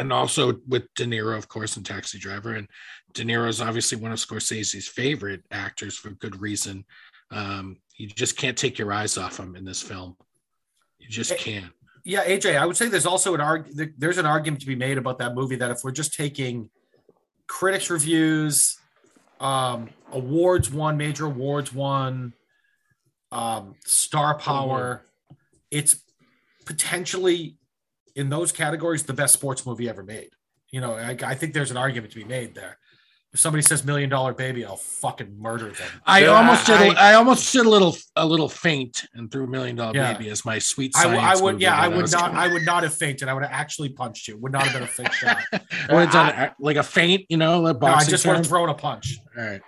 [0.00, 2.54] and also with De Niro, of course, in Taxi Driver.
[2.54, 2.66] And
[3.12, 6.86] De Niro is obviously one of Scorsese's favorite actors for good reason.
[7.30, 10.16] Um, you just can't take your eyes off him in this film.
[10.98, 11.72] You just can't.
[12.02, 14.96] Yeah, AJ, I would say there's also an arg- there's an argument to be made
[14.96, 16.70] about that movie that if we're just taking
[17.46, 18.78] critics reviews,
[19.38, 22.32] um, awards won, major awards won,
[23.32, 25.02] um, star power,
[25.70, 26.02] it's
[26.64, 27.58] potentially
[28.14, 30.30] in those categories the best sports movie ever made.
[30.70, 32.78] You know, I, I think there's an argument to be made there.
[33.32, 35.88] If somebody says Million Dollar Baby, I'll fucking murder them.
[36.04, 36.80] I Yeah, almost did.
[36.80, 40.12] a- I- I almost did a little, a little faint, and threw Million Dollar Yeah.
[40.14, 41.14] Baby as my sweet I, science.
[41.16, 43.28] w- I would, movie yeah, I would was not, gonna- I would not have fainted.
[43.28, 44.36] I would have actually punched you.
[44.38, 45.38] Would not have been a fake shot.
[45.52, 45.60] I
[45.94, 47.26] would have done a- like a faint.
[47.28, 48.36] you know, like No, I boxing just would term.
[48.38, 49.16] have thrown a punch.
[49.38, 49.60] All right.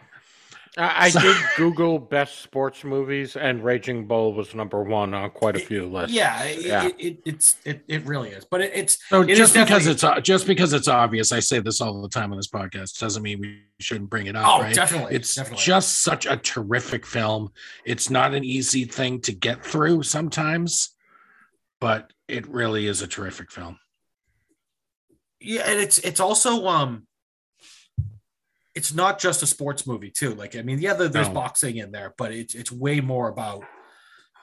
[0.78, 5.54] I, I did Google best sports movies, and Raging Bull was number one on quite
[5.54, 6.16] a few lists.
[6.16, 6.86] Yeah, it, Yeah.
[6.86, 8.46] It, it, it's it, it really is.
[8.46, 11.58] But it, it's So It is just because it's just because it's obvious, I say
[11.58, 14.46] this all the time on this podcast, doesn't mean we shouldn't bring it up.
[14.48, 14.74] oh, right?
[14.74, 15.14] definitely.
[15.14, 15.62] It's definitely.
[15.62, 17.52] just such a terrific film.
[17.84, 20.94] It's not an easy thing to get through sometimes,
[21.82, 23.78] but it really is a terrific film.
[25.38, 27.06] yeah, and it's it's also um,
[28.74, 30.34] it's not just a sports movie too.
[30.34, 31.34] Like I mean, yeah, there's No.
[31.34, 33.64] boxing in there, but it's it's way more about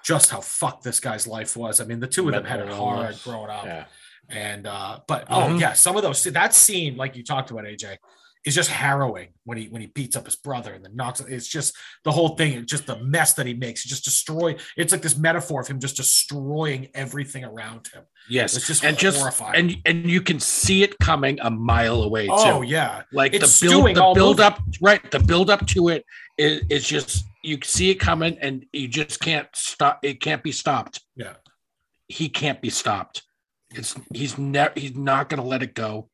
[0.03, 1.81] just how fucked this guy's life was.
[1.81, 3.23] I mean, the two of them had it hard illness.
[3.23, 3.65] growing up.
[3.65, 3.85] Yeah.
[4.29, 5.59] And uh, but oh Mhm.
[5.59, 7.97] yeah, some of those that scene, like you talked about, AJ,
[8.45, 11.19] is just harrowing when he when he beats up his brother and then knocks.
[11.19, 11.75] It's just
[12.05, 12.53] the whole thing.
[12.53, 13.81] It's just the mess that he makes.
[13.81, 14.55] He just destroy.
[14.77, 18.03] It's like this metaphor of him just destroying everything around him.
[18.29, 19.55] Yes, It's just and just horrifying.
[19.55, 22.49] and and you can see it coming a mile away oh, too.
[22.51, 24.43] Oh yeah, like It's the build the build movie.
[24.43, 26.05] up right the build up to it
[26.37, 30.51] is, is just you see it coming and you just can't stop it can't be
[30.51, 31.33] stopped Yeah.
[32.07, 33.23] he can't be stopped
[33.73, 36.09] it's he's never he's not going to let it go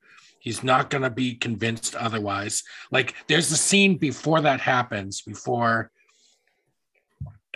[0.46, 2.64] he's not going to be convinced otherwise.
[2.92, 5.92] Like there's the scene before that happens before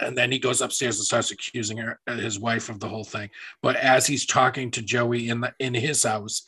[0.02, 3.04] and then he goes upstairs and starts accusing her uh, his wife of the whole
[3.04, 3.30] thing.
[3.62, 6.44] But as he's talking to joey in the in his house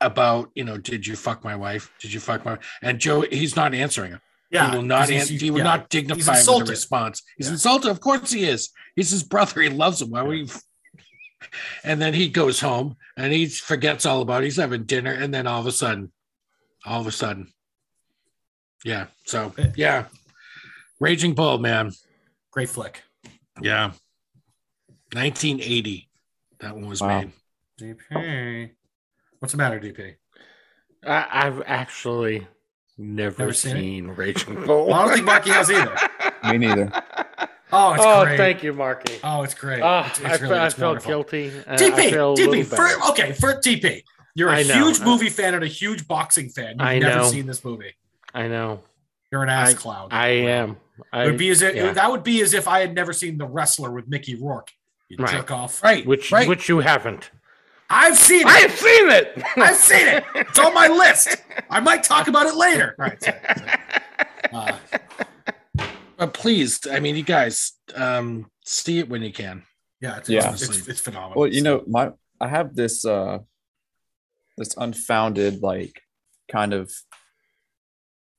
[0.00, 1.92] about you know did you fuck my wife?
[2.00, 4.20] Did you fuck my and joe he's not answering him.
[4.50, 4.70] Yeah.
[4.70, 5.10] he will not.
[5.10, 5.64] an- he will yeah.
[5.64, 7.22] not dignify with a response.
[7.38, 7.54] He's Yeah.
[7.54, 7.90] insulted?
[7.90, 8.68] Of course he is.
[8.94, 9.62] He's his brother.
[9.62, 10.10] He loves him.
[10.10, 10.50] Why would he
[11.84, 14.46] and then he goes home and he forgets all about it.
[14.46, 16.10] he's having dinner and then all of a sudden
[16.84, 17.52] all of a sudden
[18.84, 20.06] yeah so yeah
[21.00, 21.92] raging bull man
[22.50, 23.02] Great flick.
[23.60, 23.92] yeah
[25.12, 26.08] 1980
[26.60, 27.20] that one was Wow.
[27.20, 27.32] made
[27.80, 28.70] DP.
[29.40, 30.14] What's the matter, DP?
[31.04, 32.46] I, I've actually
[32.96, 34.86] never, Never seen seen, Raging Bull.
[34.86, 35.92] Well, I don't think Marky has either.
[36.44, 36.92] Me neither.
[37.72, 38.36] Oh, it's oh, great.
[38.36, 39.18] thank you, Marky.
[39.24, 39.80] Oh, it's great.
[39.82, 41.46] Ah, It's, I, really I it's felt guilty.
[41.66, 44.02] and TP, TP, for, okay, for TP.
[44.34, 46.72] You're a I huge Uh, movie fan and a huge boxing fan.
[46.72, 47.30] You've I never know.
[47.30, 47.94] seen this movie.
[48.34, 48.82] I know.
[49.30, 50.08] You're an ass clown.
[50.10, 50.76] I am.
[51.12, 51.92] I, would be as if yeah.
[51.92, 54.70] that would be as if I had never seen The Wrestler with Mickey Rourke.
[55.08, 55.30] You Right.
[55.32, 55.82] jerk off.
[55.82, 56.06] Right.
[56.06, 56.46] which right.
[56.48, 57.30] which you haven't.
[57.90, 58.46] I've seen it.
[58.46, 59.42] I've seen it.
[59.56, 60.24] I've seen it.
[60.34, 61.36] It's on my list.
[61.68, 62.94] I might talk about it later.
[62.98, 63.22] All right.
[63.22, 63.70] sorry, sorry.
[64.52, 64.76] Uh,
[66.22, 69.64] but please, I mean, you guys, um, see it when you can.
[70.00, 70.52] yeah, it's, Yeah.
[70.52, 71.40] it's, it's, it's phenomenal.
[71.40, 73.38] Well, you know, my I have this uh
[74.56, 76.00] this unfounded like
[76.50, 76.92] kind of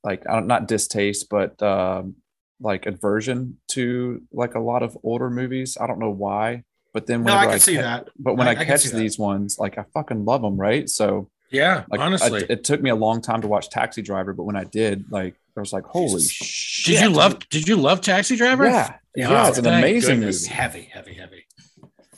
[0.03, 2.15] like I don't not distaste, but um
[2.61, 5.77] like aversion to like a lot of older movies.
[5.79, 6.63] I don't know why,
[6.93, 8.09] but then no, I whenever can see ca- that.
[8.17, 10.88] But when I- I, I catch see these ones, like I fucking love them, right?
[10.89, 12.45] So Yeah, like I- honestly.
[12.49, 15.36] it took me a long time to watch Taxi Driver, but when I did, like
[15.56, 16.32] I was like, holy Jesus.
[16.32, 16.95] shit!
[16.95, 17.49] did you love?
[17.49, 18.66] Did you love Taxi Driver?
[18.66, 20.43] Yeah, Yeah, yeah, it's an amazing goodness.
[20.43, 20.54] movie.
[20.56, 21.45] Heavy, heavy, heavy.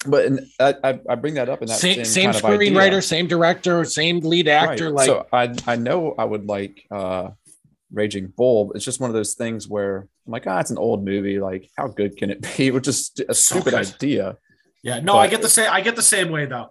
[0.08, 2.46] But in, I, I I bring that up in that Same, same, same kind of
[2.46, 2.72] idea.
[2.72, 4.86] screenwriter, same director, same lead actor.
[4.86, 4.94] Right.
[4.94, 7.30] Like, so I I know I would like uh
[7.92, 8.72] Raging Bull.
[8.74, 11.40] It's just one of those things where I'm like, ah, it's an old movie.
[11.40, 12.72] Like, how good can it be?
[12.76, 13.96] Which is a So stupid good.
[13.96, 14.38] idea.
[14.84, 15.70] Yeah, no, I get the same.
[15.72, 16.70] I get the same way though.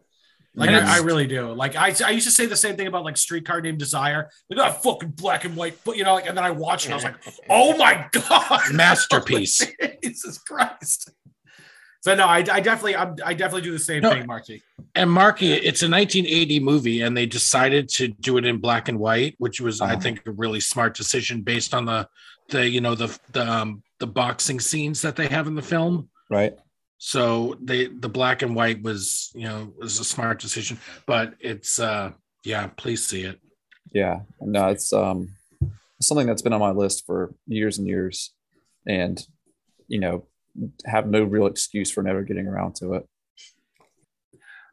[0.56, 1.52] Like And I, I really do.
[1.52, 4.30] Like I, I used to say the same thing about like Streetcar Named Desire.
[4.48, 6.92] Like oh, fucking black and white, but you know, like, and then I watched it.
[6.92, 7.16] I was like,
[7.50, 9.66] oh my god, Masterpiece.
[10.02, 11.10] Jesus Christ.
[12.02, 14.10] So no, I, I definitely, I'm, I definitely do the same No.
[14.10, 14.62] thing, Marky.
[14.94, 18.98] and Marky, it's a 1980 movie, and they decided to do it in black and
[18.98, 20.00] white, which was, I Uh-huh.
[20.00, 22.06] think, a really smart decision based on the,
[22.50, 26.10] the you know, the the um, the boxing scenes that they have in the film.
[26.28, 26.52] Right.
[27.06, 30.78] So they the black and white was, you know, was a smart decision.
[31.06, 32.12] But it's, uh
[32.44, 33.38] yeah, please see it.
[33.92, 34.20] Yeah.
[34.40, 35.28] No, it's um
[36.00, 38.32] something that's been on my list for years and years,
[38.88, 39.22] and
[39.86, 40.26] you know,
[40.86, 43.06] have no real excuse for never getting around to it.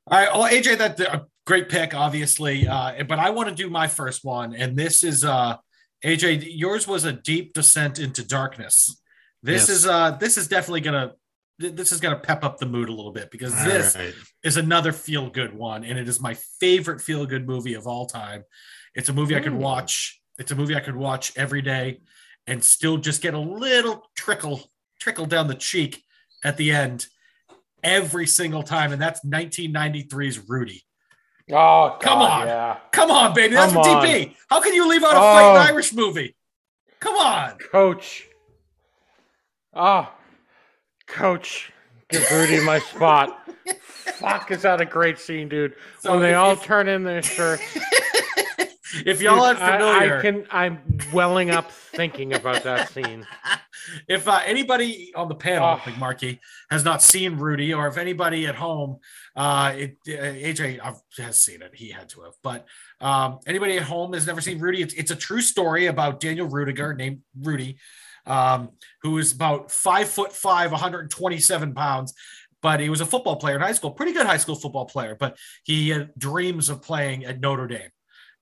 [0.08, 2.66] All right, well, AJ, that's a great pick, obviously.
[2.66, 5.58] Uh, but I want to do my first one, and this is uh,
[6.06, 6.48] AJ.
[6.48, 9.02] Yours was a deep descent into darkness.
[9.44, 9.70] This Yes.
[9.70, 11.12] is uh, this is definitely gonna
[11.62, 14.14] th- this is gonna pep up the mood a little bit because this All right.
[14.44, 18.06] is another feel good one, and it is my favorite feel good movie of all
[18.06, 18.44] time.
[18.96, 20.20] It's a movie I could watch.
[20.40, 22.02] It's a movie I could watch every day,
[22.48, 26.04] and still just get a little trickle trickle down the cheek
[26.44, 27.08] at the end
[27.84, 30.84] every single time, and that's 1993's Rudy.
[31.52, 32.48] Oh, Come on.
[32.48, 34.06] yeah, Come on, baby, that's Come for on.
[34.06, 34.36] DP.
[34.50, 35.22] How can you leave out a Oh.
[35.34, 36.36] fighting Irish movie?
[37.00, 37.58] Come on.
[37.58, 38.28] Coach.
[39.74, 40.14] Ah,
[41.12, 41.72] Coach,
[42.10, 43.38] give Rudy my spot.
[44.16, 45.76] Fuck, is that a great scene, dude?
[46.00, 47.62] So when they if- all if- turn in their shirts.
[49.06, 50.46] If y'all aren't I- familiar, I, can.
[50.52, 50.80] I'm
[51.14, 53.26] welling up thinking about that scene.
[54.10, 55.82] if uh, anybody on the panel, Oh.
[55.86, 58.98] like Marky, has not seen Rudy, or if anybody at home,
[59.34, 62.34] uh, it, uh, AJ I've- has seen it, he had to have.
[62.44, 62.66] But
[63.00, 66.50] um, anybody at home has never seen Rudy, it's, it's a true story about Daniel
[66.50, 67.78] Ruettiger, named Rudy,
[68.26, 68.70] um,
[69.02, 72.14] who is about five foot five, 127 pounds.
[72.62, 75.16] But he was a football player in high school, pretty good high school football player.
[75.20, 77.90] But he had dreams of playing at Notre Dame,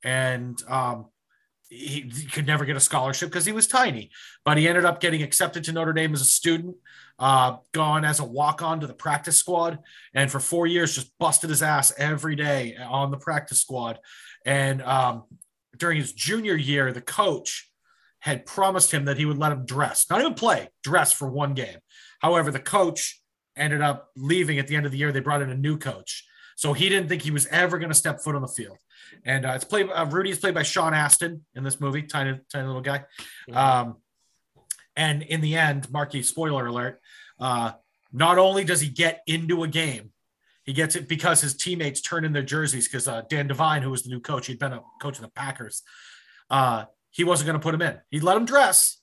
[0.04, 1.06] and um,
[1.70, 4.12] he, he could never get a scholarship because he was tiny
[4.50, 6.76] but he ended up getting accepted to Notre Dame as a student,
[7.20, 9.78] uh, gone as a walk on to the practice squad,
[10.16, 14.00] and for four years just busted his ass every day on the practice squad.
[14.46, 15.26] And um,
[15.78, 17.69] during his junior year, the coach
[18.20, 21.54] had promised him that he would let him dress, not even play, dress for one
[21.54, 21.78] game.
[22.20, 23.22] However, the coach
[23.56, 25.12] ended up leaving at the end of the year.
[25.12, 26.26] They brought in a new coach.
[26.56, 28.78] So he didn't think he was ever going to step foot on the field.
[29.24, 32.40] And uh, it's played, uh, Rudy is played by Sean Astin in this movie, tiny,
[32.52, 33.06] tiny little guy.
[33.54, 33.98] Um,
[34.98, 37.00] and in the end, Marky, spoiler alert,
[37.40, 37.72] uh,
[38.12, 40.12] not only does he get into a game,
[40.64, 43.90] he gets it because his teammates turn in their jerseys because uh, Dan Devine, who
[43.90, 45.84] was the new coach, he'd been a coach of the Packers,
[46.50, 47.98] uh, he wasn't going to put him in.
[48.12, 48.98] He'd let him dress.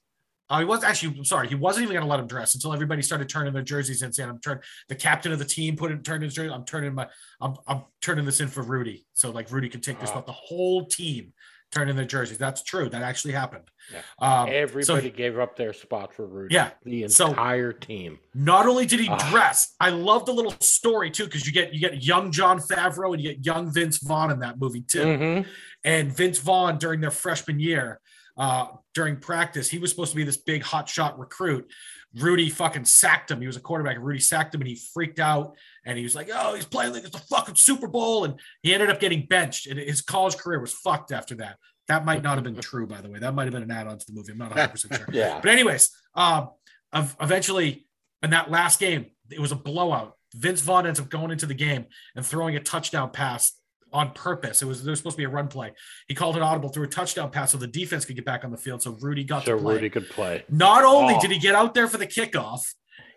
[0.48, 2.72] Uh, he was actually, I'm sorry, he wasn't even going to let him dress until
[2.72, 5.90] everybody started turning their jerseys in, saying, "I'm turning." The captain of the team put
[5.90, 6.52] it, turned his jersey.
[6.52, 7.08] I'm turning my,
[7.40, 10.12] I'm, I'm turning this in for Rudy, so like Rudy can take this.
[10.12, 11.32] But the whole team
[11.72, 12.38] turned in their jerseys.
[12.38, 12.88] That's true.
[12.88, 13.64] That actually happened.
[13.92, 14.02] Yeah.
[14.42, 16.54] Um, Everybody so gave up their spot for Rudy.
[16.54, 18.20] Yeah, the so- entire team.
[18.32, 19.30] not only did he Ah.
[19.32, 23.14] dress, I love the little story too, because you get you get young Jon Favreau
[23.14, 25.00] and you get young Vince Vaughn in that movie too.
[25.04, 25.46] Mhm.
[25.86, 28.00] And Vince Vaughn during their freshman year,
[28.36, 31.70] uh, during practice, he was supposed to be this big hotshot recruit.
[32.18, 33.40] Rudy fucking sacked him.
[33.40, 33.96] He was a quarterback.
[34.00, 35.56] Rudy sacked him and he freaked out.
[35.84, 38.74] And he was like, "Oh, he's playing like it's a fucking Super Bowl." And he
[38.74, 39.68] ended up getting benched.
[39.68, 41.56] And his college career was fucked after that.
[41.88, 43.20] That might not have been true, by the way.
[43.20, 44.32] That might have been an add-on to the movie.
[44.32, 45.06] I'm not 100 percent sure.
[45.12, 45.38] Yeah.
[45.40, 46.50] But anyways, um,
[46.92, 47.86] eventually
[48.22, 50.14] in that last game, it was a blowout.
[50.34, 53.52] Vince Vaughn ends up going into the game and throwing a touchdown pass
[53.92, 54.62] on purpose.
[54.62, 55.72] It was there was supposed to be a run play.
[56.08, 58.50] He called an audible through a touchdown pass so the defense could get back on
[58.50, 58.82] the field.
[58.82, 59.74] So Rudy got So to play.
[59.74, 60.44] Rudy could play.
[60.48, 61.20] Not only Oh.
[61.20, 62.60] did he get out there for the kickoff,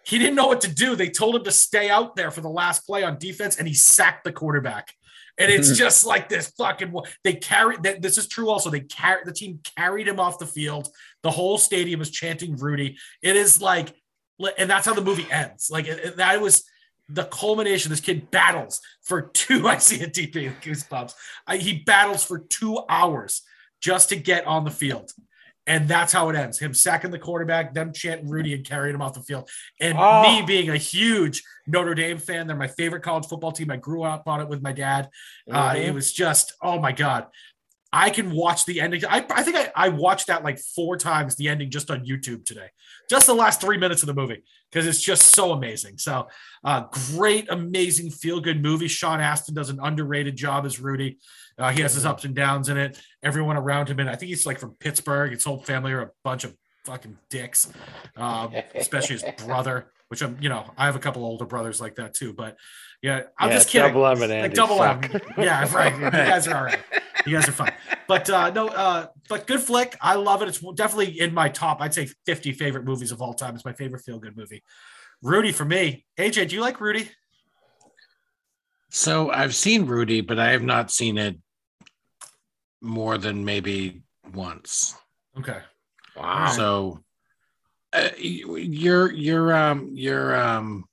[0.05, 0.95] he didn't know what to do.
[0.95, 3.73] They told him to stay out there for the last play on defense, and he
[3.73, 4.93] sacked the quarterback.
[5.37, 6.93] And it's just like this fucking.
[7.23, 7.83] They carried.
[7.83, 8.49] th- This is true.
[8.49, 10.87] Also, they carried the team carried him off the field.
[11.23, 12.97] The whole stadium is chanting Rudy.
[13.21, 13.93] It is like,
[14.57, 15.69] and that's how the movie ends.
[15.71, 16.63] Like it- it- that was
[17.09, 17.89] the culmination.
[17.89, 19.67] This kid battles for two.
[19.73, 21.13] I see a TP goosebumps.
[21.47, 23.41] I, he battles for two hours
[23.81, 25.11] just to get on the field.
[25.67, 26.57] And that's how it ends.
[26.57, 29.47] Him sacking the quarterback, them chanting Rudy and carrying him off the field.
[29.79, 30.23] And Oh.
[30.23, 33.69] me being a huge Notre Dame fan, they're my favorite college football team.
[33.69, 35.09] I grew up on it with my dad.
[35.51, 35.85] Uh, Mhm.
[35.89, 37.27] it was just, oh my God.
[37.91, 39.01] I can watch the ending.
[39.09, 42.45] I, I think I, I watched that like four times, the ending just on YouTube
[42.45, 42.67] today,
[43.09, 45.97] just the last three minutes of the movie, because it's just so amazing.
[45.97, 46.27] So,
[46.63, 46.83] uh,
[47.15, 48.87] great, amazing, feel good movie.
[48.87, 51.17] Sean Astin does an underrated job as Rudy.
[51.57, 53.01] Uh, he has his ups and downs in it.
[53.23, 55.31] Everyone around him, and I think he's like from Pittsburgh.
[55.31, 57.71] His whole family are a bunch of fucking dicks,
[58.17, 61.95] um, especially his brother, which I'm, you know, I have a couple older brothers like
[61.95, 62.33] that too.
[62.33, 62.55] But
[63.01, 63.87] yeah, I'm Yeah, just kidding.
[63.89, 65.01] Double M and Like Andy double M.
[65.01, 65.21] suck.
[65.37, 65.93] Yeah, right.
[65.99, 66.79] You guys are all right.
[67.25, 67.73] You guys are fine.
[68.07, 69.95] But uh no, uh, but good flick.
[70.01, 70.47] I love it.
[70.47, 73.55] It's definitely in my top, I'd say 50 favorite movies of all time.
[73.55, 74.63] It's my favorite feel good movie.
[75.21, 76.05] Rudy for me.
[76.17, 77.09] AJ, do you like Rudy?
[78.89, 81.37] So I've seen Rudy, but I have not seen it
[82.81, 84.01] more than maybe
[84.33, 84.95] once.
[85.37, 85.59] Okay.
[86.15, 86.47] Wow.
[86.47, 87.03] So
[87.93, 90.85] uh, your your um your um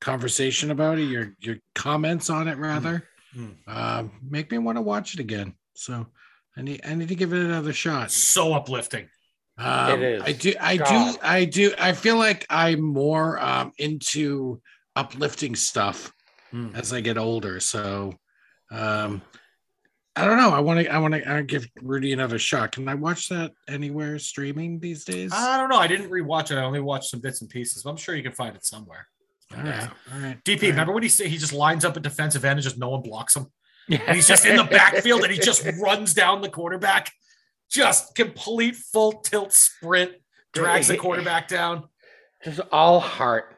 [0.00, 3.04] conversation about it, your your comments on it rather,
[3.36, 3.54] Mm.
[3.68, 5.54] um, make me want to watch it again.
[5.74, 6.06] So
[6.56, 8.10] I need I need to give it another shot.
[8.10, 9.08] So uplifting.
[9.58, 10.22] Um, It is.
[10.22, 10.54] I do.
[10.60, 11.12] I God.
[11.12, 11.18] do.
[11.22, 11.72] I do.
[11.78, 14.60] I feel like I'm more um, into
[14.94, 16.12] uplifting stuff
[16.52, 16.68] Hmm.
[16.76, 17.58] as I get older.
[17.58, 18.14] So,
[18.70, 19.20] um,
[20.14, 20.50] I don't know.
[20.50, 20.88] I want to.
[20.90, 22.72] I want to I give Rudy another shot.
[22.72, 25.32] Can I watch that anywhere streaming these days?
[25.34, 25.76] I don't know.
[25.78, 26.56] I didn't rewatch it.
[26.56, 27.82] I only watched some bits and pieces.
[27.82, 29.06] But I'm sure you can find it somewhere.
[29.56, 29.88] All right.
[30.12, 30.44] All right.
[30.44, 30.70] DP, all right.
[30.70, 33.02] remember when he say he just lines up at defensive end and just no one
[33.02, 33.46] blocks him?
[33.88, 37.12] And he's just in the backfield and he just runs down the quarterback.
[37.70, 40.12] Just complete full tilt sprint,
[40.52, 41.84] drags the quarterback down.
[42.44, 43.56] Just all heart.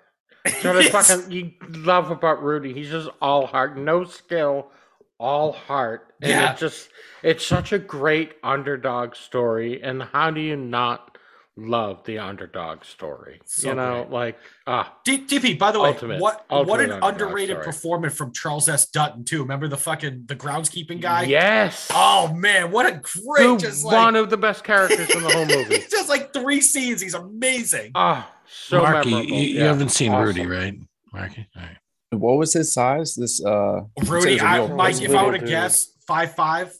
[0.61, 0.89] So Yes.
[0.91, 2.73] fucking you love about Rudy.
[2.73, 4.71] He's just all heart, no skill,
[5.19, 6.15] all heart.
[6.23, 6.53] And Yeah.
[6.53, 6.89] it's just
[7.23, 9.83] it's such a great underdog story.
[9.83, 11.18] And how do you not
[11.61, 13.41] love the underdog story?
[13.45, 14.11] So you know, great.
[14.13, 17.65] like ah, D- DP, by the way, Ultimate- what what ultimate an underrated story.
[17.65, 18.87] performance from Charles S.
[18.87, 19.43] Dutton too.
[19.43, 21.25] Remember the fucking the groundskeeping guy?
[21.25, 21.89] yes.
[21.93, 22.93] Oh man, what a
[23.25, 25.79] great Who- just one like of the best characters in the whole movie.
[25.91, 27.01] just like three scenes.
[27.01, 27.91] He's amazing.
[27.95, 29.31] Ah, so Marky, memorable.
[29.35, 30.75] you, you Yeah, haven't seen Rudy, right?
[31.13, 31.49] Marky.
[31.57, 31.77] All right.
[32.11, 33.15] What was his size?
[33.17, 35.49] This uh Rudy, it was a I, real Mike, if I would to Little dude.
[35.49, 36.73] guess, five five,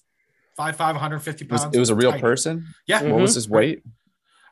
[0.57, 1.77] five five, 150 it was, pounds.
[1.77, 2.23] it was a real Tiny.
[2.23, 2.67] person.
[2.87, 3.11] Yeah, Mhm.
[3.13, 3.83] What was his weight?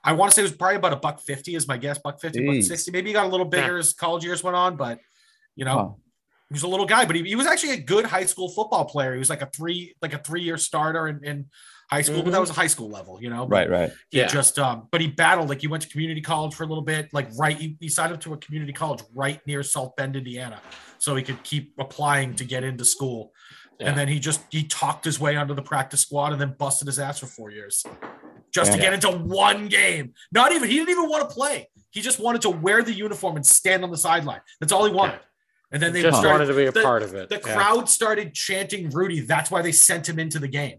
[0.07, 1.99] I want to say it was probably about a buck fifty is my guess.
[1.99, 2.91] Buck fifty, buck sixty.
[2.93, 5.01] Maybe he got a little bigger as college years went on, but
[5.57, 5.89] you know, Huh.
[6.49, 8.85] he was a little guy, but he, he was actually a good high school football
[8.85, 9.13] player.
[9.13, 11.47] He was like a three, like a three year starter in, in
[11.91, 13.47] high school, but that was a high school level, you know.
[13.47, 13.91] Right, right.
[14.11, 14.27] He Yeah.
[14.27, 17.13] just, um, but he battled like he went to community college for a little bit,
[17.13, 17.57] like right.
[17.57, 20.61] He, he signed up to a community college right near South Bend, Indiana,
[20.99, 23.33] so he could keep applying to get into school.
[23.79, 23.89] Yeah.
[23.91, 26.87] And then he just he talked his way onto the practice squad and then busted
[26.87, 27.85] his ass for four years
[28.57, 30.15] just to get into one game.
[30.33, 31.69] Not even he didn't even want to play.
[31.91, 34.41] He just wanted to wear the uniform and stand on the sideline.
[34.61, 35.21] That's all he wanted.
[35.73, 37.29] And then they just started, wanted to be a the, part of it.
[37.29, 37.55] the yeah.
[37.55, 39.21] crowd started chanting Rudy.
[39.21, 40.79] That's why they sent him into the game.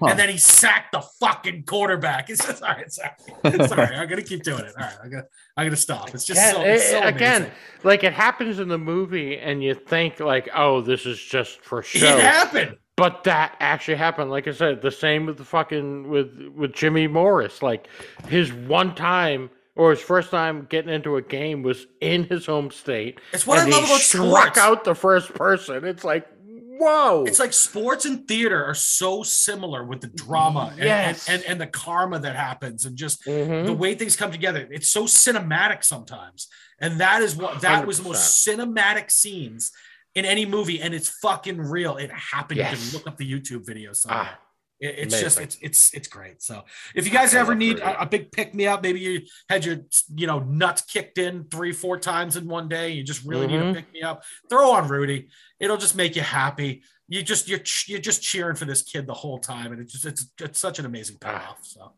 [0.00, 0.06] Huh.
[0.10, 2.30] And then he sacked the fucking quarterback.
[2.30, 2.90] It's just all right.
[2.90, 3.10] Sorry,
[3.68, 3.96] sorry.
[3.96, 4.72] I'm gonna keep doing it.
[4.78, 5.24] All right, I'm gonna
[5.56, 6.14] I'm gonna stop.
[6.14, 7.50] It's just Yeah, so, it- so again,
[7.82, 11.82] like it happens in the movie, and you think like, oh, this is just for
[11.82, 12.16] show.
[12.16, 12.76] It happened.
[12.98, 14.28] But that actually happened.
[14.30, 17.62] Like I said, the same with the fucking with with Jimmy Morris.
[17.62, 17.86] Like
[18.28, 22.72] his one time or his first time getting into a game was in his home
[22.72, 23.20] state.
[23.32, 24.58] It's what I love about struck sports.
[24.58, 25.84] out the first person.
[25.84, 27.22] It's like, whoa!
[27.24, 31.28] It's like sports and theater are so similar with the drama and, Yes.
[31.28, 33.66] and, and, and the karma that happens and just Mhm.
[33.66, 34.66] the way things come together.
[34.72, 36.48] It's so cinematic sometimes.
[36.80, 39.70] And that is what that was the most cinematic scenes
[40.18, 40.80] in any movie.
[40.82, 41.96] And it's fucking real.
[41.96, 42.58] It happened.
[42.58, 44.28] You can look up the YouTube video somewhere.
[44.32, 44.38] Ah,
[44.80, 46.40] It- it's just it's it's it's great.
[46.48, 46.64] So
[46.94, 49.64] if you guys I ever need a, a big pick me up, maybe you had
[49.64, 49.76] your
[50.14, 53.60] you know nuts kicked in three four times in one day, you just really need
[53.60, 53.68] Mhm.
[53.74, 54.22] to pick me up.
[54.50, 55.28] Throw on Rudy.
[55.58, 56.82] It'll just make you happy.
[57.08, 60.04] You just you're you're just cheering for this kid the whole time, and it's just
[60.04, 61.26] it's it's such an amazing Ah.
[61.26, 61.58] payoff.
[61.62, 61.92] So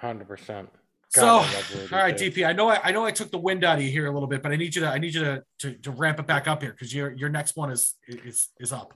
[0.00, 0.68] hundred percent.
[1.14, 2.16] So, God, all love Rudy, right.
[2.16, 2.46] DP.
[2.46, 4.26] I know I, I know I took the wind out of you here a little
[4.26, 6.48] bit, but I need you to I need you to to, to ramp it back
[6.48, 8.92] up here because your your next one is is is up.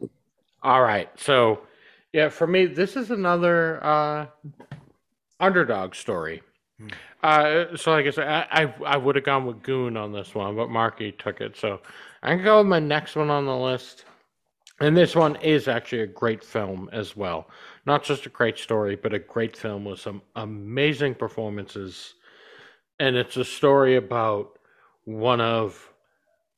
[0.62, 1.08] All right.
[1.16, 1.60] So,
[2.12, 4.26] yeah, for me, this is another uh,
[5.38, 6.42] underdog story.
[6.80, 6.88] Hmm.
[7.22, 10.34] Uh, so, like I said, I, I, I would have gone with Goon on this
[10.34, 11.56] one, but Marky took it.
[11.56, 11.80] So,
[12.22, 14.04] I can go with my next one on the list.
[14.80, 17.48] And this one is actually a great film as well.
[17.88, 22.16] Not just a great story, but a great film with some amazing performances.
[23.00, 24.58] And it's a story about
[25.04, 25.90] one of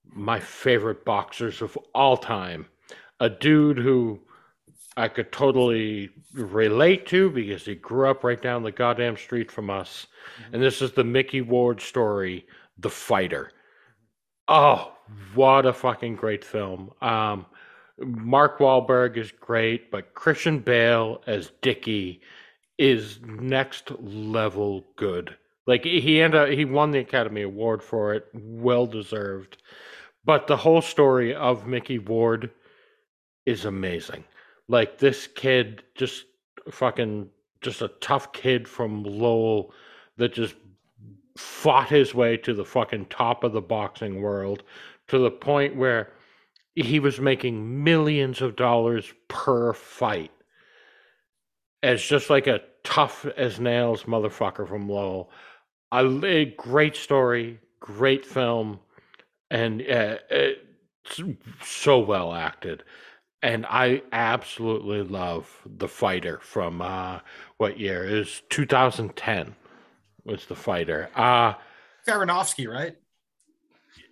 [0.05, 2.67] my favorite boxers of all time
[3.21, 4.19] a dude who
[4.97, 9.71] I could totally relate to because he grew up right down the goddamn street from
[9.71, 10.09] us.
[10.53, 12.45] And this is the Micky Ward story,
[12.77, 13.53] The Fighter.
[14.49, 14.95] Oh,
[15.35, 16.91] what a fucking great film.
[17.01, 17.47] Um,
[18.01, 22.21] Mark Wahlberg is great, but Christian Bale as Dickie
[22.79, 25.37] is next level good.
[25.67, 29.59] Like he ended up, he won the Academy Award for it, well deserved.
[30.25, 32.51] But the whole story of Micky Ward
[33.47, 34.25] is amazing.
[34.69, 36.25] Like this kid, just
[36.71, 37.29] fucking,
[37.61, 39.73] just a tough kid from Lowell
[40.17, 40.55] that just
[41.37, 44.63] fought his way to the fucking top of the boxing world
[45.09, 46.13] to the point where
[46.85, 50.31] he was making millions of dollars per fight
[51.83, 55.31] as just like a tough as nails motherfucker from Lowell.
[55.93, 58.81] A, a great story, great film,
[59.51, 61.21] and uh, it's
[61.65, 62.85] so well acted.
[63.43, 67.21] And I absolutely love The Fighter from uh,
[67.57, 68.07] what year?
[68.07, 69.57] It was 2010
[70.25, 71.09] was The Fighter.
[71.15, 71.55] Uh,
[72.07, 72.97] Aronofsky, right?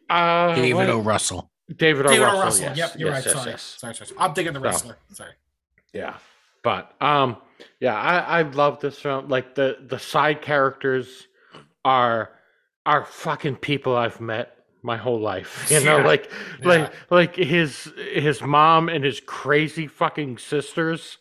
[0.08, 1.00] uh, David what- O.
[1.00, 1.47] Russell.
[1.76, 2.08] David O.
[2.08, 2.40] David Russell.
[2.44, 2.64] Russell.
[2.64, 3.34] yes, Yep, you're yes, right.
[3.34, 3.58] yes, sorry.
[3.58, 4.20] sorry, sorry, sorry.
[4.20, 4.96] I'm thinking the wrestler.
[5.12, 5.32] Sorry.
[5.92, 6.16] Yeah,
[6.62, 7.36] but um,
[7.80, 9.28] yeah, I I love this film.
[9.28, 11.26] Like the the side characters
[11.84, 12.30] are
[12.86, 15.66] are fucking people I've met my whole life.
[15.70, 16.06] You know, Yeah.
[16.06, 16.30] like
[16.62, 16.68] Yeah.
[16.68, 21.18] like like his his mom and his crazy fucking sisters.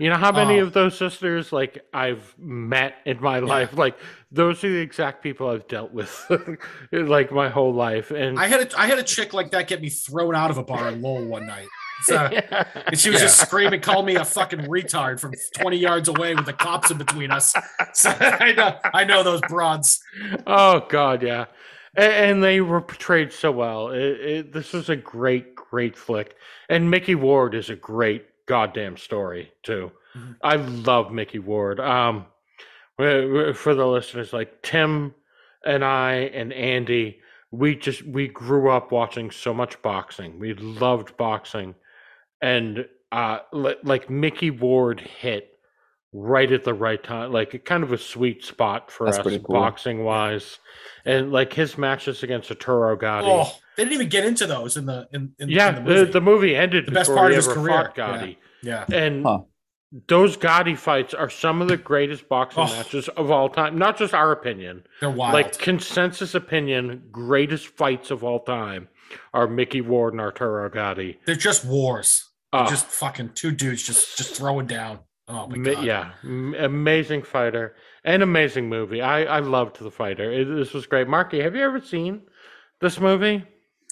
[0.00, 0.64] You know how many Oh.
[0.64, 3.74] of those sisters like I've met in my life?
[3.76, 3.98] Like
[4.32, 6.10] those are the exact people I've dealt with,
[6.92, 8.10] like my whole life.
[8.10, 10.56] And I had a I had a chick like that get me thrown out of
[10.56, 11.68] a bar in Lowell one night.
[12.04, 16.08] So, uh, and she was just screaming, "Call me a fucking retard" from 20 yards
[16.08, 17.52] away with the cops in between us.
[17.92, 20.00] So I know I know those broads.
[20.46, 21.44] Oh God, yeah,
[21.94, 23.90] and, and they were portrayed so well.
[23.90, 26.36] It, it, this was a great, great flick,
[26.70, 29.92] and Micky Ward is a great goddamn story too.
[30.16, 30.36] Mhm.
[30.42, 31.78] I love Micky Ward.
[31.78, 32.26] Um,
[32.96, 35.14] for the listeners, like Tim
[35.64, 37.20] and I and Andy,
[37.52, 40.38] we just we grew up watching so much boxing.
[40.38, 41.74] We loved boxing,
[42.42, 45.49] and uh, like Mickey Ward hit
[46.12, 49.38] right at the right time, like kind of a sweet spot for That's us cool.
[49.60, 50.58] boxing wise,
[51.04, 53.26] and like his matches against Arturo Gatti.
[53.28, 55.94] Oh, they didn't even get into those in the in, in, yeah, in the, the
[56.00, 56.12] movie.
[56.12, 58.16] the movie ended The best part of his career, fought yeah.
[58.18, 58.84] Gatti, yeah.
[58.92, 59.38] and Huh.
[60.08, 62.66] those Gatti fights are some of the greatest boxing Oh.
[62.66, 63.78] matches of all time.
[63.78, 65.34] Not just our opinion, They're wild.
[65.34, 68.88] like consensus opinion, greatest fights of all time
[69.32, 71.18] are Micky Ward and Arturo Gatti.
[71.24, 72.26] They're just wars.
[72.52, 74.98] Oh, Just fucking two dudes just just throwing down.
[75.32, 75.84] Oh my god.
[75.84, 79.00] yeah, amazing fighter and amazing movie.
[79.00, 80.32] I I loved the fighter.
[80.32, 81.06] It, this was great.
[81.08, 82.22] Marky, have you ever seen
[82.80, 83.44] this movie?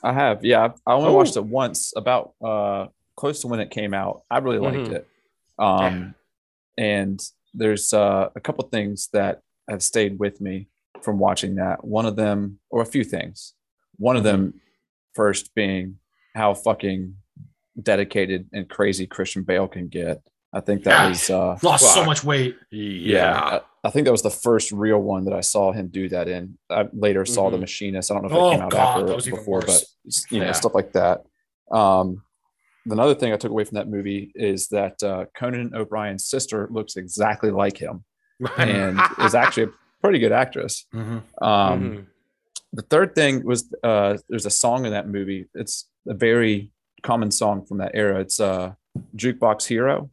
[0.03, 0.73] I have, yeah.
[0.87, 1.15] I I only Oh.
[1.15, 2.87] watched it once, about uh
[3.17, 4.23] close to when it came out.
[4.31, 4.93] I really liked Mhm.
[4.95, 5.07] it.
[5.59, 6.15] Um,
[6.77, 7.21] and
[7.55, 10.69] there's uh, a couple things that have stayed with me
[11.03, 11.85] from watching that.
[11.85, 13.55] One of them, or a few things.
[13.97, 14.61] One of them,
[15.15, 15.99] first being
[16.37, 17.17] how fucking
[17.83, 20.23] dedicated and crazy Christian Bale can get.
[20.53, 21.09] I think that Yeah.
[21.11, 22.57] was uh, Lost so much weight.
[22.71, 23.39] yeah.
[23.39, 26.27] I, I think that was the first real one that I saw him do that
[26.29, 26.59] in.
[26.71, 27.61] I later saw The Mhm.
[27.61, 28.11] Machinist.
[28.11, 29.85] I don't know if Oh, that came out God, after that or before, but
[30.31, 30.53] you know Yeah.
[30.53, 31.25] stuff like that.
[31.71, 32.23] Um,
[32.87, 36.97] another thing I took away from that movie is that uh, Conan O'Brien's sister looks
[36.97, 38.05] exactly like him
[38.57, 39.71] and is actually a
[40.01, 40.87] pretty good actress.
[40.95, 42.07] Um, Mhm.
[42.75, 45.47] The third thing was uh, there's a song in that movie.
[45.55, 46.71] It's a very
[47.03, 48.21] common song from that era.
[48.21, 48.75] It's uh,
[49.17, 50.11] Jukebox Hero.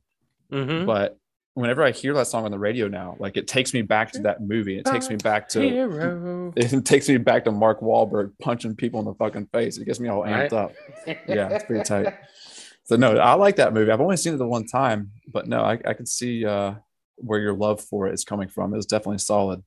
[0.51, 0.85] Mhm.
[0.85, 1.17] But
[1.53, 4.19] whenever I hear that song on the radio now, like it takes me back to
[4.23, 4.77] that movie.
[4.77, 6.53] It takes me back to Hero.
[6.57, 9.77] it takes me back to Mark Wahlberg punching people in the fucking face.
[9.77, 10.53] It gets me all amped Right.
[10.53, 10.73] up.
[11.27, 12.13] Yeah, it's pretty tight.
[12.83, 13.89] So no, I like that movie.
[13.91, 16.75] I've only seen it the one time, but no, I, I can see uh,
[17.15, 18.73] where your love for it is coming from.
[18.73, 19.63] It was definitely solid.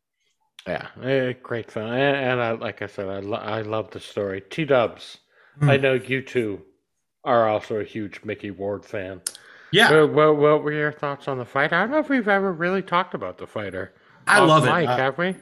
[0.67, 4.01] Yeah, eh, great film, and, and I, like I said, I, lo- I love the
[4.01, 4.43] story.
[4.51, 5.19] T Dubs,
[5.59, 5.71] Hmm.
[5.71, 6.61] I know you two
[7.25, 9.21] are also a huge Micky Ward fan.
[9.71, 11.73] Yeah, Well, well, what were your thoughts on the fight?
[11.73, 13.93] I don't know if we've ever really talked about the fighter.
[14.27, 14.71] I love it.
[14.71, 15.35] Uh, have we?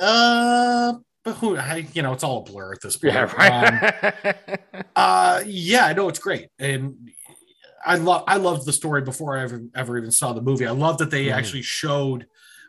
[0.00, 0.94] Uh,
[1.24, 1.56] but who?
[1.56, 3.14] I, you know, it's all a blur at this point.
[3.14, 4.58] Yeah, Um, right.
[4.96, 7.10] uh, yeah, I know it's great, and
[7.84, 10.66] I love I loved the story before I ever ever even saw the movie.
[10.66, 11.32] I love that they Mhm.
[11.32, 12.26] actually showed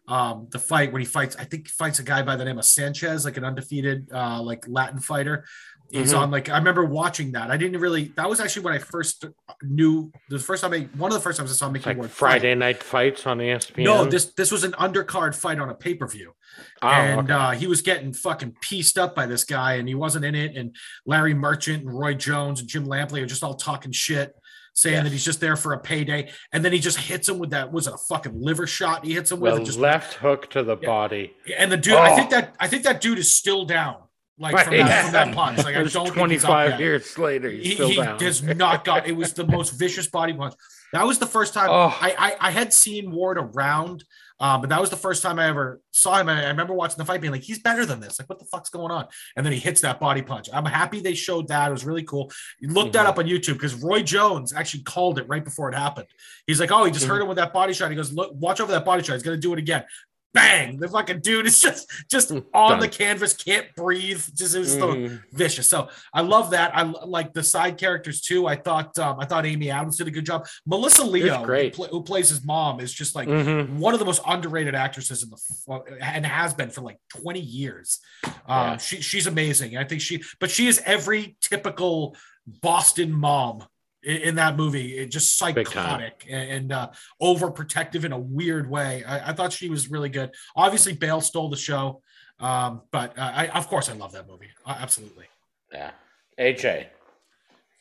[0.08, 1.36] um the fight when he fights.
[1.38, 4.42] I think he fights a guy by the name of Sanchez, like an undefeated uh
[4.42, 5.46] like Latin fighter.
[5.92, 6.20] He's Mhm.
[6.20, 7.52] on like I remember watching that.
[7.52, 8.14] I didn't really.
[8.16, 9.26] That was actually when I first
[9.62, 12.10] knew the first time I one of the first times I saw Micky like Ward
[12.10, 12.18] fight.
[12.18, 13.84] Friday night fights on E ESPN.
[13.84, 16.34] No, this this was an undercard fight on a pay per view
[16.82, 17.34] Oh, and okay.
[17.34, 20.56] uh, he was getting fucking pieced up by this guy, and he wasn't in it.
[20.56, 20.76] And
[21.06, 24.34] Larry Merchant and Roy Jones and Jim Lampley are just all talking shit,
[24.74, 25.04] saying Yes.
[25.04, 26.32] that he's just there for a payday.
[26.54, 29.06] And then he just hits him with that was it a fucking liver shot?
[29.06, 30.88] He hits him with the just left hook to the Yeah.
[30.88, 31.34] body.
[31.58, 31.94] and the dude.
[31.96, 32.16] I Oh.
[32.16, 33.98] think that I think that dude is still down,
[34.42, 34.86] like from, Right.
[34.86, 35.58] that, from that punch.
[35.60, 36.80] Like I don't think he's up 25 yet.
[36.80, 37.50] years later.
[37.50, 39.08] He's He, he does not got.
[39.08, 40.56] It was the most vicious body punch.
[40.94, 41.96] That was the first time Oh.
[42.02, 44.04] I, I I had seen Ward around,
[44.42, 46.28] um, but that was the first time I ever saw him.
[46.28, 48.20] And I remember watching the fight, being like, "He's better than this.
[48.20, 50.50] Like, what the fuck's going on?" And then he hits that body punch.
[50.52, 51.70] I'm happy they showed that.
[51.70, 52.30] It was really cool.
[52.60, 53.10] You look that Mhm.
[53.10, 56.08] up on YouTube because Roy Jones actually called it right before it happened.
[56.46, 57.10] He's like, "Oh, he just Mhm.
[57.10, 59.14] hurt him with that body shot." He goes, "Look, watch over that body shot.
[59.14, 59.86] He's gonna do it again."
[60.34, 60.78] Bang!
[60.78, 62.80] The fucking dude is just just on Done.
[62.80, 64.24] the canvas, can't breathe.
[64.34, 65.68] Just it was so vicious.
[65.70, 66.72] So I love that.
[66.76, 68.48] i like the side characters too.
[68.48, 70.48] I thought um, I thought Amy Adams did a good job.
[70.66, 71.76] Melissa Leo, who, great.
[71.76, 73.74] who plays his mom, is just like Mhm.
[73.78, 78.00] one of the most underrated actresses in the and has been for like 20 years.
[78.24, 78.78] Um, Yeah.
[78.78, 79.76] she, she's amazing.
[79.78, 82.16] I think she, but she is every typical
[82.62, 83.66] Boston mom
[84.04, 84.98] in, in that movie.
[84.98, 86.90] It just psychotic and, and uh,
[87.22, 89.04] overprotective in a weird way.
[89.04, 90.32] I, I thought she was really good.
[90.56, 92.02] Obviously, Bale stole the show,
[92.40, 94.50] um, but uh, I, of course, I love that movie.
[94.66, 95.26] Uh, absolutely.
[95.72, 95.92] Yeah.
[96.40, 96.88] AJ.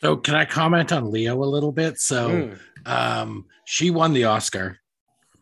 [0.00, 1.98] So can I comment on Leo a little bit?
[1.98, 2.58] So Mm.
[2.90, 4.78] um she won the Oscar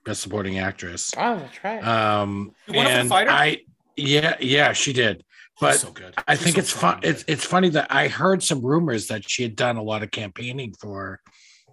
[0.04, 1.12] Best Supporting Actress.
[1.16, 1.80] Oh, that's right.
[1.86, 3.30] Um You won it for The and Fighter?
[3.30, 3.58] I
[3.96, 5.24] yeah, yeah, she did.
[5.60, 6.14] But so good.
[6.26, 7.00] I think so it's fun.
[7.02, 10.10] It's it's funny that I heard some rumors that she had done a lot of
[10.10, 11.20] campaigning for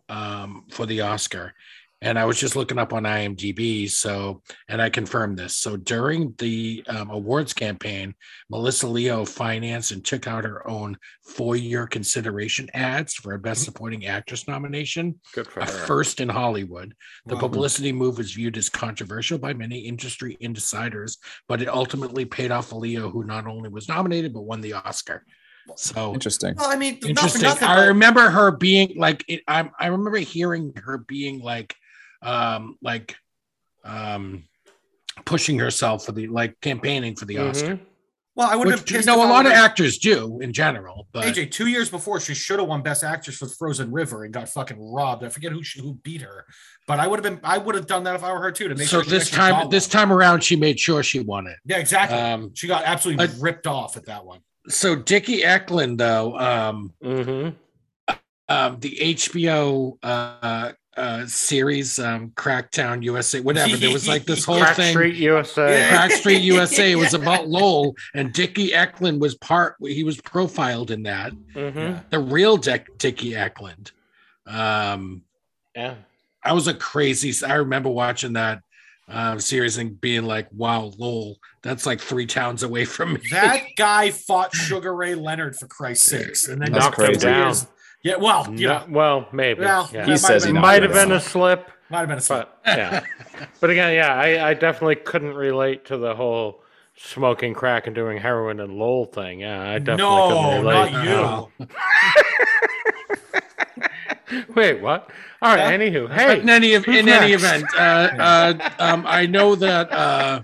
[0.10, 1.54] um for the Oscar.
[2.06, 3.90] And I was just looking up on IMDb.
[3.90, 5.56] So, and I confirmed this.
[5.58, 8.14] So during the um, awards campaign,
[8.48, 13.64] Melissa Leo financed and took out her own four year consideration ads for a Best
[13.64, 15.72] Supporting Actress nomination, Good for a her.
[15.72, 16.94] first in Hollywood.
[17.26, 17.42] The Wow.
[17.42, 22.70] publicity move was viewed as controversial by many industry insiders, but it ultimately paid off
[22.70, 25.26] for Leo, who not only was nominated but won the Oscar.
[25.76, 26.54] So Interesting.
[26.56, 27.42] Well, I mean, not for interesting.
[27.42, 31.76] nothing, I but- remember her being like, it, I I remember hearing her being like,
[32.26, 33.16] um, like,
[33.84, 34.44] um,
[35.26, 37.76] pushing herself for the like campaigning for the Oscar.
[37.76, 37.80] Mhm.
[38.36, 39.08] well, I would have Which been you pissed.
[39.08, 42.20] know if a I lot of actors do in general, but AJ, two years before,
[42.20, 45.24] she should have won Best Actress for Frozen River and got fucking robbed.
[45.24, 46.46] I forget who she, who beat her,
[46.86, 47.40] but I would have been.
[47.46, 48.68] I would have done that if I were her too.
[48.68, 51.56] To make so sure this time this time around she made sure she won it.
[51.66, 52.18] yeah, exactly.
[52.20, 54.40] Um, she got absolutely I- ripped off at that one.
[54.68, 57.56] so Dickie Eklund though, um, Mhm.
[58.50, 63.76] um, the HBO uh, uh, series, um, Crackdown USA, whatever.
[63.76, 64.92] There was like this whole Crack thing.
[64.94, 65.88] Street USA.
[65.90, 69.76] Crack Street USA was about Lowell, and Dickie Eklund was part.
[69.82, 71.34] He was profiled in that.
[71.54, 71.76] Mhm.
[71.76, 72.00] Yeah.
[72.10, 73.92] The real Dick, Dickie Eklund.
[74.48, 75.22] Um,
[75.76, 75.96] Yeah.
[76.44, 77.34] I was a crazy.
[77.46, 78.62] I remember watching that
[79.10, 83.64] um, series and being like, "Wow, Lowell, that's like three towns away from me." That
[83.76, 87.20] guy fought Sugar Ray Leonard for Christ's sakes, and then That's knocked him crazy.
[87.20, 87.56] down.
[88.06, 89.62] Yeah, well, you No- know, well, maybe.
[89.62, 90.04] well, yeah.
[90.06, 91.18] He might says have he been- might have been down.
[91.18, 92.50] a slip, might have been a slip.
[92.64, 93.02] but yeah.
[93.60, 96.62] but again, yeah, I, I definitely couldn't relate to the whole
[96.96, 99.40] smoking crack and doing heroin and lol thing.
[99.40, 101.68] Yeah, I definitely No, couldn't not relate.
[104.30, 104.46] you.
[104.56, 105.10] Wait, what?
[105.42, 105.72] All right.
[105.72, 105.78] Yeah.
[105.78, 109.92] Anywho, But hey, in any who's in any event, uh, uh, um, I know that
[109.92, 110.42] uh,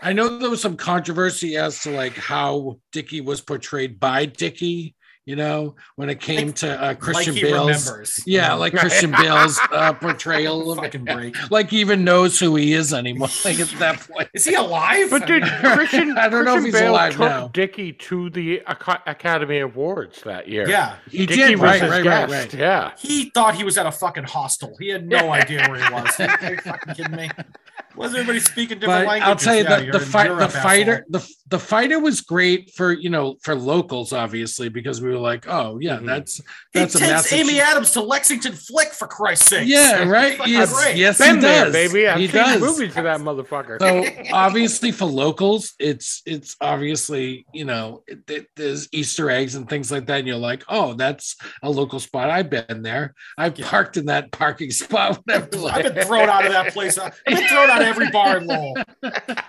[0.00, 4.94] I know there was some controversy as to like how Dickie was portrayed by Dickie.
[5.30, 8.20] You know, when it came Like- to uh, Christian like Bale's, remembers.
[8.26, 11.36] yeah, like Christian Bale's uh, portrayal of fucking break.
[11.52, 13.28] like he even knows who he is anymore.
[13.44, 15.08] Like at that point, Is he alive?
[15.08, 17.46] But did Christian, I don't know if he's Bale alive took now.
[17.48, 18.60] Dickie to the
[19.06, 20.68] Academy Awards that year.
[20.68, 22.52] yeah, he Dickie did was right, his right, right, right.
[22.54, 22.90] Yeah.
[22.98, 24.76] he thought he was at a fucking hostel.
[24.80, 26.18] He had no idea where he was.
[26.18, 27.30] Are you fucking kidding me?
[27.96, 29.28] Was everybody speaking different But languages?
[29.28, 32.20] I'll tell you Yeah, that you're the in fight, the fighter, the the fighter was
[32.20, 36.06] great for you know for locals, obviously, because we were like, oh yeah, Mhm.
[36.06, 36.40] that's
[36.72, 37.32] He a takes.
[37.32, 39.68] Amy Adams to Lexington Flick for Christ's sake.
[39.68, 40.36] Yeah, right.
[40.38, 40.96] Fucking Yes, great.
[40.96, 42.08] yes, Been he there, does, baby.
[42.08, 42.60] I've he seen does.
[42.60, 43.78] movies of that motherfucker.
[43.80, 49.68] So obviously for locals, it's it's obviously you know it, it- there's Easter eggs and
[49.68, 52.30] things like that, and you're like, oh, that's a local spot.
[52.30, 53.14] I've been there.
[53.38, 53.68] I've Yeah.
[53.68, 55.20] parked in that parking spot.
[55.28, 55.44] I've
[55.94, 56.98] been thrown out of that place.
[56.98, 58.74] I've been thrown out out every bar in Lowell.
[59.02, 59.42] The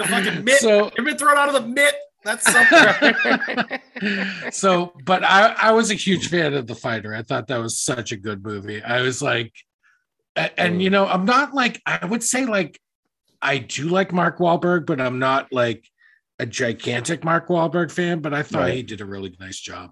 [0.00, 0.58] fucking mitt.
[0.60, 1.94] So You've been thrown out of the mitt.
[2.24, 3.78] That's something.
[4.50, 7.78] so but I, I was a huge fan of the fighter i thought that was
[7.78, 9.52] such a good movie i was like
[10.36, 12.78] and you know i'm not like i would say like
[13.40, 15.84] i do like mark Wahlberg, but i'm not like
[16.38, 18.74] a gigantic mark Wahlberg fan but i thought Right.
[18.74, 19.90] he did a really nice job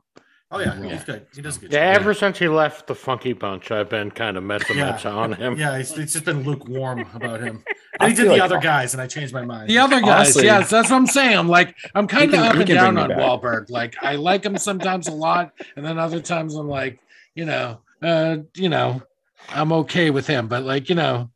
[0.51, 1.27] oh yeah, he's good.
[1.35, 1.73] He does good.
[1.73, 2.01] Yeah, job.
[2.03, 4.93] ever since he left the Funky Bunch, I've been kind of meta Yeah.
[4.93, 5.57] meta on him.
[5.59, 7.65] Yeah, it's, it's just been lukewarm about him.
[8.01, 9.69] I And he did the like- other guys, and I changed my mind.
[9.71, 12.55] the other guys Honestly- yes that's what i'm saying i'm like i'm kind of up
[12.57, 13.19] and down on back.
[13.19, 13.71] Wahlberg.
[13.71, 16.99] like i like him sometimes a lot and then other times i'm like
[17.35, 19.01] you know uh you know
[19.51, 21.31] i'm okay with him but like you know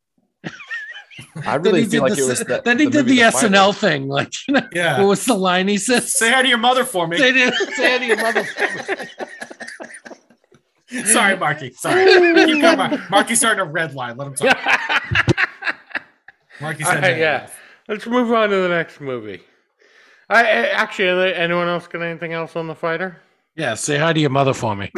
[1.47, 2.64] I then really he feel did like the, it was that.
[2.64, 3.49] then he did movie the, Fighter.
[3.49, 4.99] SNL thing, like you know, Yeah.
[5.01, 6.12] what was the line he says?
[6.12, 7.18] Say hi to your mother for me.
[7.18, 8.47] Say it, say it to your mother.
[11.07, 11.73] Sorry, Marky.
[11.73, 12.05] Sorry.
[12.47, 13.11] Keep going, Mark.
[13.11, 14.16] Marky's starting a red line.
[14.16, 14.57] Let him talk.
[16.61, 17.39] Marky All had right, yeah.
[17.39, 17.57] enough.
[17.89, 19.41] Let's move on to the next movie.
[20.29, 23.18] I, I actually, anyone else got anything else on the fighter?
[23.57, 24.91] Yeah, say hi to your mother for me.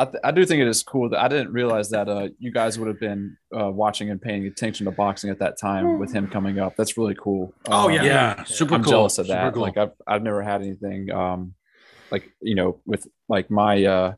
[0.00, 2.52] I, th- I do think it is cool that I didn't realize that uh, you
[2.52, 6.12] guys would have been uh, watching and paying attention to boxing at that time with
[6.12, 6.76] him coming up.
[6.76, 7.52] That's really cool.
[7.68, 8.02] Oh, Uh, yeah.
[8.04, 8.90] Yeah, super I'm cool.
[8.92, 9.52] jealous of super that.
[9.54, 9.62] cool.
[9.62, 11.54] Like I've I've never had anything um
[12.10, 14.14] like you know with like my uh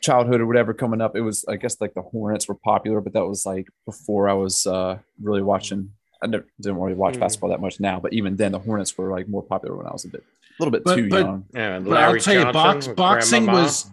[0.00, 1.14] childhood or whatever coming up.
[1.16, 4.32] It was I guess like the Hornets were popular, but that was like before I
[4.34, 5.90] was uh really watching.
[6.22, 7.20] I never, didn't really watch Mhm.
[7.20, 9.90] basketball that much now, but even then the Hornets were like more popular when I
[9.92, 11.44] was a bit a little bit But- too but- young.
[11.54, 13.62] Yeah, but I'll Larry tell you, box, boxing Grandmama.
[13.62, 13.90] was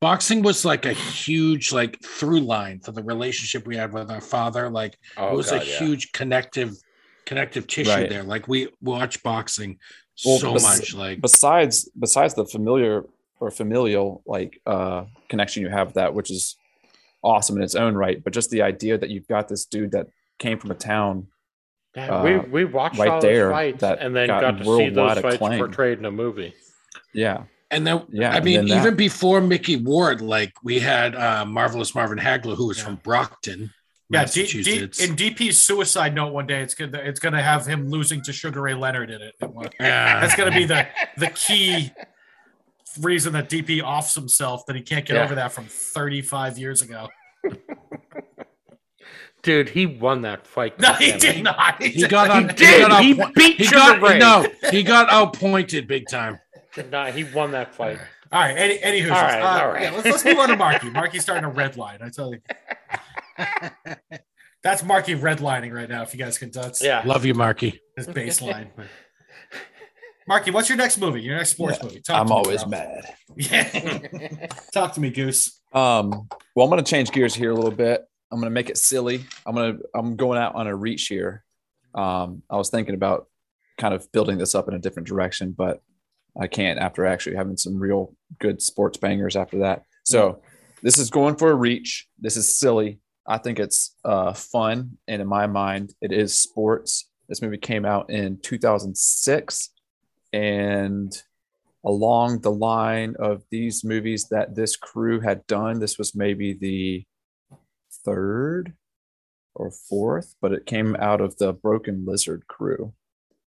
[0.00, 4.20] boxing was like a huge like through line for the relationship we had with our
[4.20, 4.70] father.
[4.70, 5.78] Like Oh, it was God, a yeah.
[5.78, 6.72] huge connective
[7.26, 8.08] connective tissue Right.
[8.08, 8.22] there.
[8.22, 9.78] Like we watch boxing
[10.24, 10.94] Well, so bes- much.
[10.94, 13.04] Like besides besides the familiar
[13.40, 16.56] or familial like uh connection you have with that which is
[17.22, 20.06] awesome in its own right but just the idea that you've got this dude that
[20.38, 21.26] came from a town
[21.96, 24.58] Yeah, we uh, we watched right all there those fights that and then got got
[24.58, 25.58] to see those fights acclaim.
[25.58, 26.54] portrayed in a movie.
[27.12, 31.44] yeah And then, Yeah, I mean, then even before Micky Ward, like we had uh,
[31.44, 32.84] marvelous Marvin Hagler, who was Yeah.
[32.84, 33.72] from Brockton,
[34.10, 35.00] Yeah, D, D, Massachusetts.
[35.04, 38.62] in DP's suicide note one day, it's gonna it's gonna have him losing to Sugar
[38.62, 39.34] Ray Leonard in it.
[39.78, 40.88] yeah, That's gonna be the
[41.18, 41.90] the key
[43.00, 45.24] reason that DP offs himself that he can't get Yeah.
[45.24, 47.08] over that from 35 years ago.
[49.42, 50.78] Dude, he won that fight.
[50.80, 51.80] No, he did not.
[51.80, 52.48] he got on.
[52.48, 52.88] did.
[52.88, 54.18] got He outpo- beat he Sugar got, Ray.
[54.18, 56.38] No, he got outpointed big time.
[56.90, 57.98] Nah, he won that fight.
[58.30, 59.82] All right, any any All right, uh, all right.
[59.82, 60.90] Yeah, let's, let's move on to Marky.
[60.90, 61.98] Marky's starting a red line.
[62.02, 62.40] I tell you,
[64.62, 66.02] that's Marky redlining right now.
[66.02, 67.02] If you guys can touch Yeah.
[67.04, 67.80] Love you, Marky.
[67.96, 68.68] his baseline.
[70.26, 71.22] Marky, what's your next movie?
[71.22, 72.00] Your next sports movie?
[72.00, 72.70] Talk i'm to me, always bro.
[72.70, 75.58] mad Yeah, talk to me, Goose.
[75.72, 79.24] um well i'm gonna change gears here a little bit i'm gonna make it silly
[79.46, 81.44] i'm gonna i'm going out on a reach here
[81.94, 83.26] um i was thinking about
[83.78, 85.80] kind of building this up in a different direction but
[86.40, 89.82] i can't after actually having some real good sports bangers after that.
[90.04, 90.42] So
[90.82, 92.06] this is going for a reach.
[92.18, 93.00] This is silly.
[93.26, 97.10] I think it's uh fun and in my mind it is sports.
[97.28, 99.70] This movie came out in 2006
[100.32, 101.22] and
[101.84, 107.04] along the line of these movies that this crew had done this was maybe the
[108.04, 108.74] third
[109.54, 112.92] or fourth but it came out of the broken lizard crew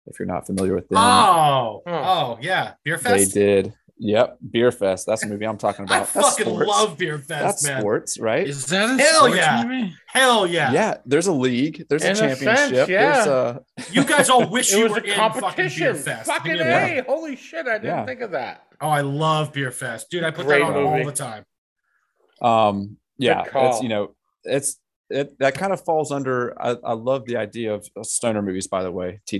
[0.08, 1.91] if you're not familiar with them Oh, Oh.
[1.91, 3.34] oh, yeah, Beer Fest.
[3.34, 6.68] they did yep beer fest that's the movie i'm talking I about that's fucking sports.
[6.68, 7.80] love Beer Fest, that's man.
[7.80, 9.64] sports right Is that a Hell sports yeah.
[9.64, 9.93] movie?
[10.08, 10.72] Hell yeah.
[10.72, 10.97] yeah.
[11.06, 13.14] there's a league there's a In a sense, championship yeah.
[13.14, 15.95] there's a You guys all wish It you was were a in fucking Beer competition.
[15.95, 16.26] Fest.
[16.26, 16.99] Fucking Give me a.
[17.01, 17.04] A.
[17.04, 18.06] Holy shit, I didn't Yeah.
[18.06, 18.64] think of that.
[18.82, 20.24] Oh, I love Beer Fest, dude.
[20.24, 21.06] I put Great that on all movie.
[21.06, 21.45] the time.
[22.41, 23.70] um yeah call.
[23.74, 24.78] it's you know it's
[25.14, 28.84] it that kind of falls under I, I love the idea of stoner movies by
[28.84, 29.36] the way tw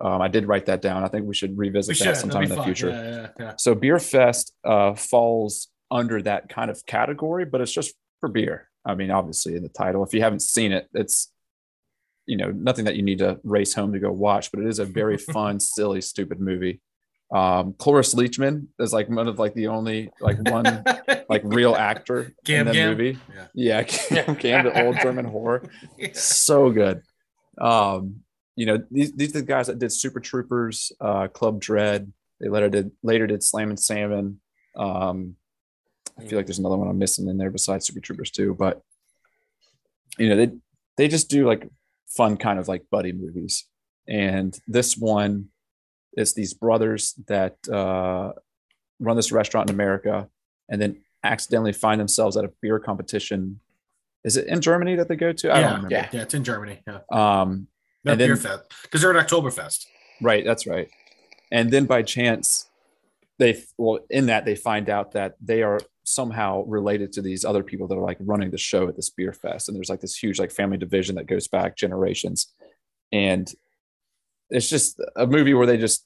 [0.00, 2.20] um i did write that down i think we should revisit We that should.
[2.20, 2.64] sometime in the fun.
[2.64, 3.52] future Yeah, yeah, yeah.
[3.58, 8.68] so beer fest uh falls under that kind of category but it's just for beer
[8.84, 11.32] i mean obviously in the title if you haven't seen it it's
[12.26, 14.78] you know nothing that you need to race home to go watch but it is
[14.78, 16.80] a very fun silly stupid movie
[17.32, 20.82] um cloris leachman is like one of like the only like one
[21.28, 22.90] like real actor Gam in that Gam?
[22.90, 23.18] movie.
[23.32, 23.46] Yeah.
[23.54, 23.82] Yeah,
[24.24, 25.62] Gam Gam, the old German horror,
[26.12, 27.02] so good.
[27.58, 28.22] Um,
[28.56, 32.12] you know, these these are the guys that did Super Troopers, uh, Club Dread.
[32.40, 34.40] They later did later did Slammin' Salmon.
[34.76, 35.36] Um,
[36.18, 38.82] I feel like there's another one I'm missing in there besides Super Troopers too, but
[40.18, 40.50] you know they
[40.96, 41.68] they just do like
[42.08, 43.66] fun kind of like buddy movies,
[44.08, 45.48] and this one
[46.16, 48.32] is these brothers that uh,
[48.98, 50.28] run this restaurant in America,
[50.68, 53.60] and then accidentally find themselves at a beer competition
[54.24, 55.50] is it in Germany that they go to?
[55.50, 55.82] I Yeah.
[55.88, 56.08] Yeah.
[56.12, 56.82] Yeah, it's in Germany.
[56.86, 57.68] Yeah, Um,
[58.04, 59.86] And then- Beer Fest because they're at Oktoberfest.
[60.20, 60.90] Right, that's right.
[61.50, 62.68] And then by chance,
[63.38, 67.62] they well in that they find out that they are somehow related to these other
[67.62, 70.16] people that are like running the show at this beer fest, and there's like this
[70.16, 72.52] huge like family division that goes back generations,
[73.12, 73.54] and
[74.50, 76.04] it's just a movie where they just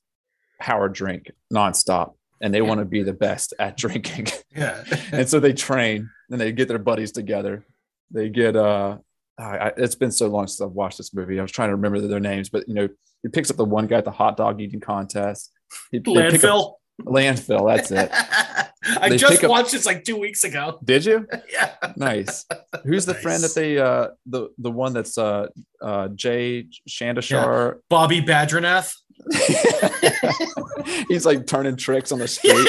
[0.60, 5.40] power drink nonstop, and they want to be the best at drinking, Yeah, and so
[5.40, 7.64] they train and they get their buddies together.
[8.10, 8.98] They get uh.
[9.36, 11.40] I, it's been so long since I've watched this movie.
[11.40, 12.88] I was trying to remember their names, but you know,
[13.24, 15.50] he picks up the one guy at the hot dog eating contest.
[15.90, 17.64] He, they pick up- landfill.
[17.66, 17.74] landfill.
[17.76, 18.12] That's it.
[19.00, 20.78] I They just pick up- watched this like two weeks ago.
[20.84, 21.26] Did you?
[21.52, 22.44] Yeah, Nice.
[22.84, 25.46] Who's the friend that they uh the the one that's uh
[25.80, 27.76] uh Jay Chandrasekhar?
[27.88, 28.94] Bobby Badrinath.
[31.08, 32.68] He's like turning tricks on the street.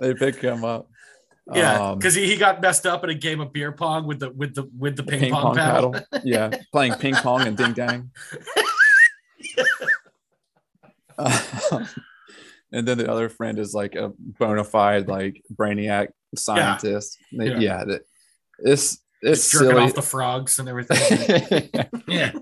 [0.00, 0.88] they pick him up.
[1.52, 4.20] Yeah, Um, because he, he got messed up in a game of beer pong with
[4.20, 5.94] the with the with the ping, pong, paddle.
[6.22, 8.10] yeah, playing ping pong and ding dang.
[11.18, 11.88] Um,
[12.72, 17.18] and then the other friend is like a bona fide like brainiac scientist.
[17.36, 17.58] They- Yeah.
[17.58, 18.02] Yeah, that-
[18.60, 19.82] it's it's jerking silly.
[19.84, 21.68] off the frogs and everything.
[22.08, 22.32] Yeah.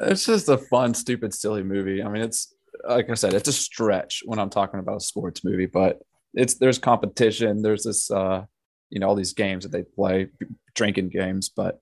[0.00, 2.02] it's just a fun, stupid, silly movie.
[2.02, 2.54] I mean, it's
[2.88, 6.00] like I said, it's a stretch when I'm talking about a sports movie, but
[6.34, 7.62] it's there's competition.
[7.62, 8.44] There's this, uh,
[8.90, 10.28] you know, all these games that they play,
[10.74, 11.80] drinking games, but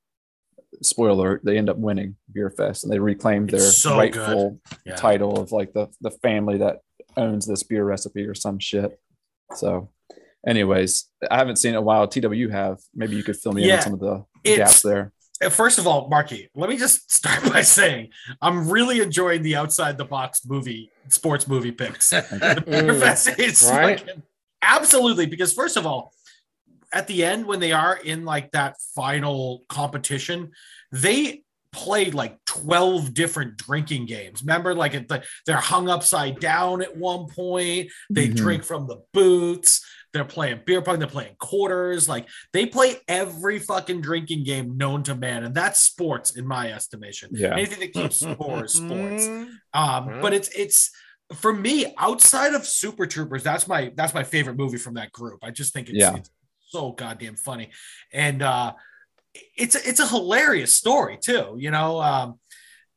[0.82, 4.94] spoiler, alert, they end up winning Beer Fest and they reclaim their so rightful Yeah.
[4.96, 6.78] title of like the the family that
[7.16, 8.98] owns this beer recipe or some shit.
[9.54, 9.90] So,
[10.46, 12.06] anyways, I haven't seen it in a while.
[12.08, 12.78] TW have.
[12.94, 15.12] Maybe you could fill me in on some of the gaps there.
[15.42, 18.08] Uh, First of all, Marky, let me just start by saying
[18.40, 22.10] I'm really enjoying the outside the box movie sports movie picks.
[22.10, 22.16] The
[22.66, 24.00] Mm, Fest is right?
[24.00, 24.22] fucking-
[24.62, 26.12] absolutely because first of all,
[26.92, 30.52] at the end when they are in like that final competition,
[30.92, 31.42] they
[31.76, 34.42] played like 12 different drinking games.
[34.42, 37.90] Remember, like the, they're hung upside down at one point.
[38.10, 38.36] They Mhm.
[38.36, 39.84] drink from the boots.
[40.12, 40.98] They're playing beer pong.
[40.98, 42.08] They're playing quarters.
[42.08, 46.72] Like they play every fucking drinking game known to man, and that's sports in my
[46.72, 47.28] estimation.
[47.32, 47.52] Yeah.
[47.52, 49.28] Anything that keeps score is sports.
[49.74, 50.90] Um, but it's it's
[51.34, 53.42] for me outside of Super Troopers.
[53.42, 55.40] That's my that's my favorite movie from that group.
[55.42, 56.16] I just think it's, Yeah.
[56.16, 56.30] it's
[56.68, 57.70] so goddamn funny,
[58.10, 58.72] and uh,
[59.56, 61.56] it's it's a hilarious story too.
[61.58, 62.38] You know, um,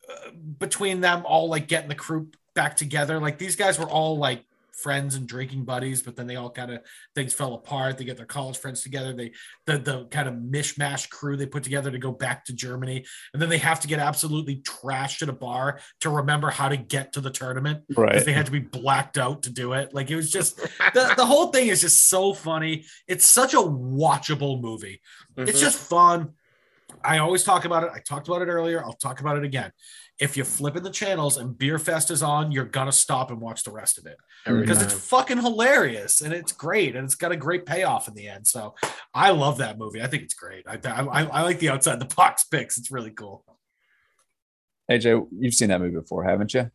[0.09, 3.19] uh, between them all like getting the crew back together.
[3.19, 4.43] Like these guys were all like
[4.81, 6.81] friends and drinking buddies, but then they all kind of
[7.15, 7.97] things fell apart.
[7.97, 9.13] They get their college friends together.
[9.13, 9.31] They
[9.65, 13.41] the the kind of mishmash crew they put together to go back to Germany, and
[13.41, 17.13] then they have to get absolutely trashed at a bar to remember how to get
[17.13, 18.25] to the tournament because Right.
[18.25, 19.93] they had to be blacked out to do it.
[19.93, 22.85] Like it was just the, the whole thing is just so funny.
[23.07, 25.01] It's such a watchable movie.
[25.37, 25.61] It's mhm.
[25.61, 26.33] just fun.
[27.03, 27.91] I always talk about it.
[27.93, 28.83] I talked about it earlier.
[28.83, 29.71] I'll talk about it again.
[30.19, 33.63] If you're flipping the channels and Beer Fest is on, you're gonna stop and watch
[33.63, 34.87] the rest of it Every because time.
[34.87, 38.45] it's fucking hilarious and it's great and it's got a great payoff in the end.
[38.45, 38.75] So
[39.13, 40.01] I love that movie.
[40.01, 40.65] I think it's great.
[40.67, 42.77] I, I, I like the outside the box picks.
[42.77, 43.45] It's really cool.
[44.91, 46.69] AJ, you've seen that movie before, haven't you?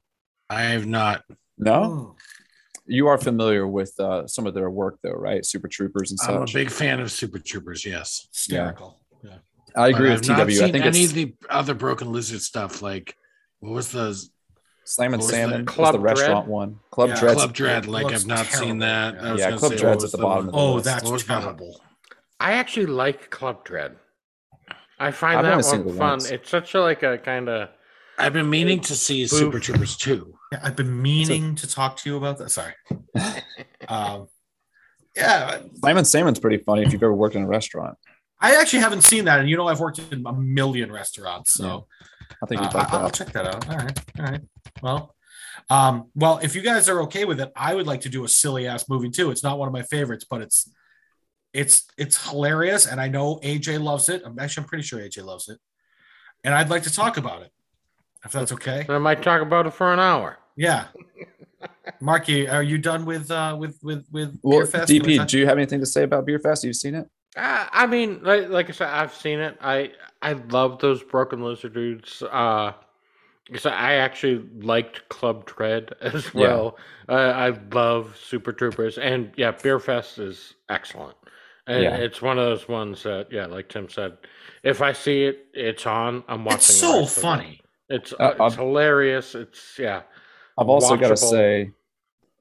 [0.48, 1.22] I have not.
[1.58, 2.14] No, Mm.
[2.86, 5.44] you are familiar with uh, some of their work, though, right?
[5.44, 6.36] Super Troopers and stuff.
[6.36, 7.84] I'm a big fan of Super Troopers.
[7.84, 8.28] Yes.
[8.32, 9.00] Hysterical.
[9.22, 9.36] Yeah.
[9.76, 10.62] I agree But with I've not TW.
[10.62, 12.82] I think any it's of the other Broken Lizard stuff.
[12.82, 13.16] Like,
[13.64, 14.14] what was the
[14.84, 15.66] Slammin' Salmon that?
[15.66, 16.78] was Club the restaurant one.
[16.90, 17.20] Club Yeah.
[17.20, 17.86] Dread's Club Dread?
[17.86, 18.68] Like, I've not terrible.
[18.68, 19.18] seen that.
[19.18, 20.84] I was Yeah, Club say, Dread's at the bottom of the Oh, list.
[20.84, 21.80] that's what terrible.
[22.38, 23.96] I actually like Club Dread.
[24.98, 25.96] I find I've that one fun.
[25.96, 26.30] once.
[26.30, 27.70] It's such a like a kind of
[28.18, 29.30] I've been meaning to see Boof.
[29.30, 30.34] Super Troopers 2.
[30.52, 32.50] Yeah, I've been meaning to talk to you about that.
[32.50, 32.74] Sorry.
[33.88, 34.28] um,
[35.16, 37.96] yeah, Slammin' Salmon's pretty funny if you've ever worked in a restaurant.
[38.40, 41.86] I actually haven't seen that, and you know I've worked in a million restaurants, so
[42.42, 43.68] I think uh, you'd like I- I'll check that out.
[43.68, 44.40] All right, all right.
[44.82, 45.14] Well,
[45.70, 48.28] um, well, if you guys are okay with it, I would like to do a
[48.28, 49.30] silly ass movie too.
[49.30, 50.70] It's not one of my favorites, but it's
[51.52, 54.22] it's it's hilarious, and I know AJ loves it.
[54.24, 55.58] I'm actually I'm pretty sure AJ loves it,
[56.42, 57.50] and I'd like to talk about it,
[58.24, 58.84] if that's okay.
[58.88, 60.38] I might talk about it for an hour.
[60.56, 60.86] Yeah.
[62.00, 64.90] Marky, are you done with uh with with with Well, Beer Fest?
[64.90, 66.62] DP, do you have anything to say about Beer Fest?
[66.62, 67.08] Have You've seen it?
[67.36, 69.56] Uh, I mean, like, like I said, I've seen it.
[69.60, 69.92] I
[70.22, 72.22] I love those Broken Lizard dudes.
[72.22, 72.72] Uh,
[73.46, 76.40] because I actually liked Club Dread as Yeah.
[76.40, 76.78] well.
[77.08, 81.16] Uh, I love Super Troopers, and yeah, Beer Fest is excellent.
[81.66, 81.96] And Yeah.
[81.96, 84.16] it's one of those ones that, yeah, like Tim said,
[84.62, 86.24] if I see it, it's on.
[86.28, 86.56] I'm watching.
[86.58, 87.08] It's so it.
[87.10, 87.60] funny.
[87.90, 89.34] It's Uh, it's I'm- hilarious.
[89.34, 90.02] It's yeah.
[90.56, 91.70] I've also got to say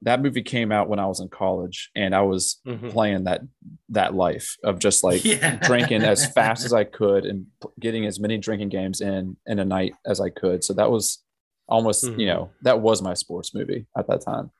[0.04, 2.90] that movie came out when I was in college, and I was Mhm.
[2.90, 3.40] playing that
[3.88, 5.56] that life of just like Yeah.
[5.56, 7.46] drinking as fast as I could and
[7.80, 10.62] getting as many drinking games in in a night as I could.
[10.64, 11.22] So that was
[11.68, 12.20] almost, Mhm.
[12.20, 14.50] you know, that was my sports movie at that time.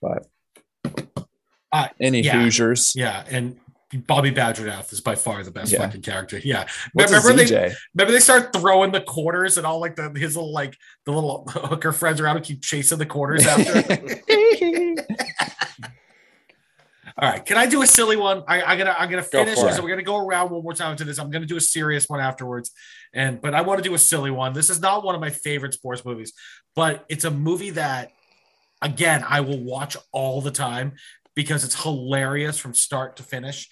[0.00, 0.26] But
[1.74, 2.32] Uh, any yeah.
[2.42, 2.92] Hoosiers?
[2.94, 3.58] Yeah, and
[3.94, 5.80] Bobby Badgermouth is by far the best Yeah.
[5.80, 6.38] fucking character.
[6.42, 10.36] Yeah, What's remember they remember they start throwing the quarters and all like the his
[10.36, 13.82] little like the little hooker friends around who keep chasing the quarters after.
[17.18, 18.42] all right, can I do a silly one?
[18.48, 19.58] I, I'm gonna I'm gonna finish.
[19.58, 21.18] for So we're gonna go around one more time to this.
[21.18, 22.70] I'm gonna do a serious one afterwards,
[23.12, 24.54] and but I want to do a silly one.
[24.54, 26.32] This is not one of my favorite sports movies,
[26.74, 28.10] but it's a movie that
[28.80, 30.92] again I will watch all the time
[31.34, 33.68] because it's hilarious from start to finish.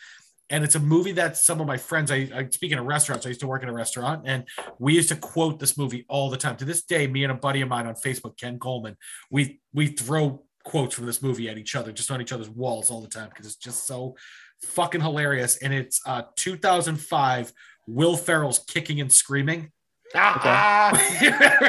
[0.48, 3.28] And it's a movie that some of my friends, I, I speaking of restaurants, I
[3.28, 4.44] used to work in a restaurant and
[4.78, 6.56] we used to quote this movie all the time.
[6.56, 8.96] To this day, me and a buddy of mine on Facebook, Ken Coleman,
[9.30, 12.90] we we throw quotes from this movie at each other, just on each other's walls
[12.90, 14.16] all the time because it's just so
[14.62, 15.56] fucking hilarious.
[15.58, 17.52] And it's uh 2005,
[17.86, 19.70] Will Ferrell's kicking and screaming.
[20.16, 20.90] Ah,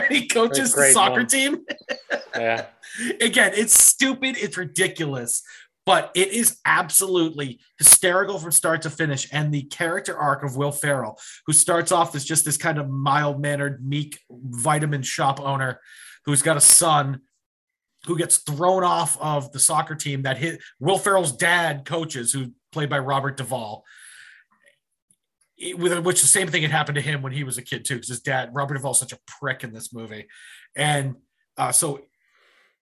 [0.10, 1.28] he coaches the soccer one.
[1.28, 1.64] team
[2.36, 2.66] yeah.
[3.22, 5.44] again, it's stupid, it's ridiculous,
[5.92, 9.28] but it is absolutely hysterical from start to finish.
[9.34, 12.90] And the character arc of Will Ferrell, who starts off as just this kind of
[12.90, 15.82] mild mannered, meek vitamin shop owner
[16.24, 17.20] who's got a son
[18.06, 22.54] who gets thrown off of the soccer team that hit Will Ferrell's dad coaches, who
[22.72, 23.84] played by Robert Duvall.
[25.58, 27.84] It- with which the same thing had happened to him when he was a kid
[27.84, 30.30] too, because his dad Robert Duvall's such a prick in this movie,
[30.74, 31.16] and
[31.58, 32.06] uh, so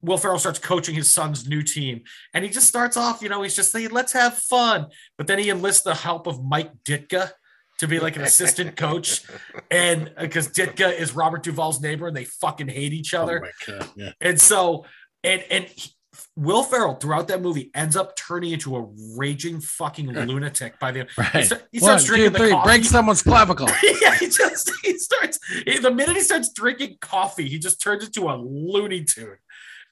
[0.02, 2.02] Will Ferrell starts coaching his son's new team,
[2.34, 5.40] and he just starts off, you know, he's just saying, "Let's have fun," but then
[5.40, 7.32] he enlists the help of Mike Ditka
[7.80, 9.24] to be like an assistant coach,
[9.72, 13.42] and uh, because Ditka is Robert Duvall's neighbor, and they fucking hate each Oh other,
[13.42, 14.12] my God, yeah.
[14.22, 14.86] and so
[15.24, 15.92] and and he-
[16.36, 21.02] Will Ferrell throughout that movie ends up turning into a raging fucking lunatic by the
[21.02, 21.10] end.
[21.18, 21.46] Right.
[21.46, 22.50] start- he One, starts two, drinking the three.
[22.52, 22.68] coffee.
[22.68, 23.68] Break someone's clavicle.
[24.02, 25.40] yeah, he just he starts
[25.82, 29.38] the minute he starts drinking coffee, he just turns into a Looney Tune.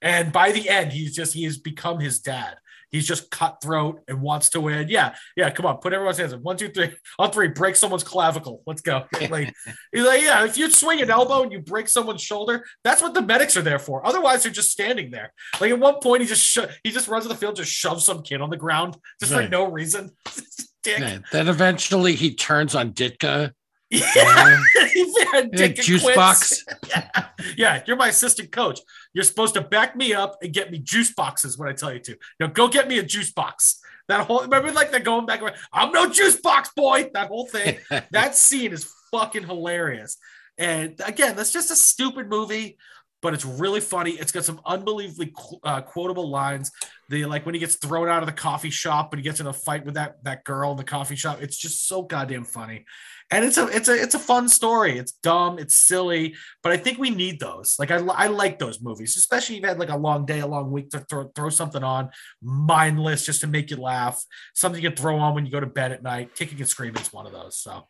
[0.01, 2.57] And by the end, he's just he has become his dad.
[2.89, 4.87] He's just cutthroat and wants to win.
[4.87, 5.49] Yeah, yeah.
[5.49, 6.41] Come on, put everyone's hands up.
[6.41, 6.93] One, two, three.
[7.19, 8.63] On three, break someone's clavicle.
[8.65, 9.05] Let's go.
[9.29, 9.53] Like
[9.91, 10.45] he's like, yeah.
[10.45, 13.61] If you swing an elbow and you break someone's shoulder, that's what the medics are
[13.61, 14.05] there for.
[14.05, 15.33] Otherwise, they're just standing there.
[15.59, 18.05] Like at one point, he just sho- he just runs to the field, just shoves
[18.05, 20.11] some kid on the ground just for no reason.
[20.83, 21.23] Dick.
[21.31, 23.51] Then eventually he turns on Ditka.
[23.89, 24.59] Yeah.
[24.93, 26.15] he Yeah, Dick and juice quits.
[26.15, 26.65] box.
[26.89, 27.27] yeah.
[27.55, 28.79] yeah, you're my assistant coach.
[29.13, 31.99] You're supposed to back me up and get me juice boxes when I tell you
[31.99, 32.17] to.
[32.39, 33.79] Now go get me a juice box.
[34.07, 35.41] That whole remember like the going back.
[35.73, 37.09] I'm no juice box boy.
[37.13, 37.77] That whole thing.
[38.11, 40.17] that scene is fucking hilarious.
[40.57, 42.77] And again, that's just a stupid movie,
[43.21, 44.11] but it's really funny.
[44.11, 45.33] It's got some unbelievably
[45.63, 46.71] uh, quotable lines.
[47.09, 49.47] The like when he gets thrown out of the coffee shop and he gets in
[49.47, 51.41] a fight with that that girl in the coffee shop.
[51.41, 52.85] It's just so goddamn funny.
[53.29, 54.97] And it's a it's a it's a fun story.
[54.97, 57.75] It's dumb, it's silly, but I think we need those.
[57.77, 60.47] Like I, I like those movies, especially if you've had like a long day, a
[60.47, 62.09] long week to throw, throw something on,
[62.41, 64.23] mindless just to make you laugh.
[64.55, 66.35] Something you can throw on when you go to bed at night.
[66.35, 67.57] Kicking and screaming is one of those.
[67.57, 67.85] So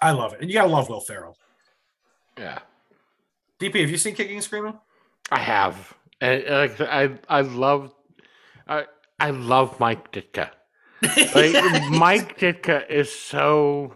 [0.00, 1.36] I love it, and you gotta love Will Ferrell.
[2.36, 2.58] Yeah.
[3.60, 4.78] DP, have you seen Kicking and Screaming?
[5.30, 5.94] I have.
[6.20, 7.92] And, like I I love
[8.66, 8.86] I
[9.20, 10.50] I love Mike Ditka.
[11.34, 13.94] Like Mike Ditka is so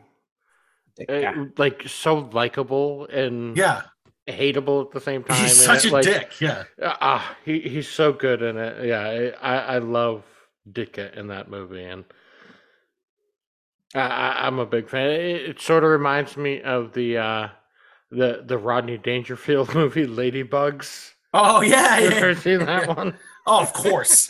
[1.09, 3.83] uh, like so likable and yeah,
[4.29, 5.43] hateable at the same time.
[5.43, 6.41] he's such it, a like, dick.
[6.41, 8.87] Yeah, Ah, he he's so good in it.
[8.87, 10.25] Yeah, I I love
[10.71, 12.05] Ditka in that movie, and
[13.95, 15.11] I, I, I'm a big fan.
[15.11, 17.49] It, it sort of reminds me of the uh,
[18.11, 21.13] the the Rodney Dangerfield movie Ladybugs.
[21.33, 22.17] Oh yeah, You yeah.
[22.17, 23.17] ever seen that one?
[23.47, 24.29] Oh, of course,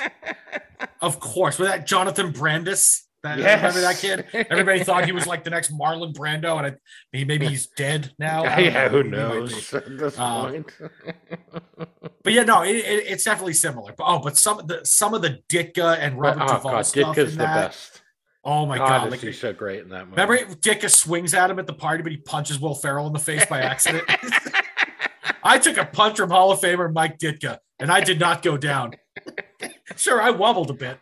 [1.00, 1.58] of course.
[1.58, 3.03] With that Jonathan Brandis.
[3.24, 3.56] That, Yes.
[3.58, 4.46] Remember that kid?
[4.50, 8.44] Everybody thought he was like the next Marlon Brando, and I, maybe he's dead now.
[8.58, 8.88] Yeah, know.
[8.90, 9.16] who He might be.
[9.16, 10.72] knows at this Uh, point?
[12.22, 13.92] But yeah, no, it, it, it's definitely similar.
[13.96, 16.72] But oh, but some of the some of the Ditka and But, Robert oh Duvall
[16.72, 18.02] god, stuff Ditka's in the best.
[18.44, 19.10] Oh my god, god!
[19.10, 20.20] Like, he so great in that movie?
[20.20, 23.18] remember Ditka swings at him at the party, but he punches Will Ferrell in the
[23.18, 24.04] face by accident.
[25.42, 28.56] I took a punch from Hall of Famer Mike Ditka, and I did not go
[28.58, 28.92] down.
[29.96, 30.98] sure, I wobbled a bit.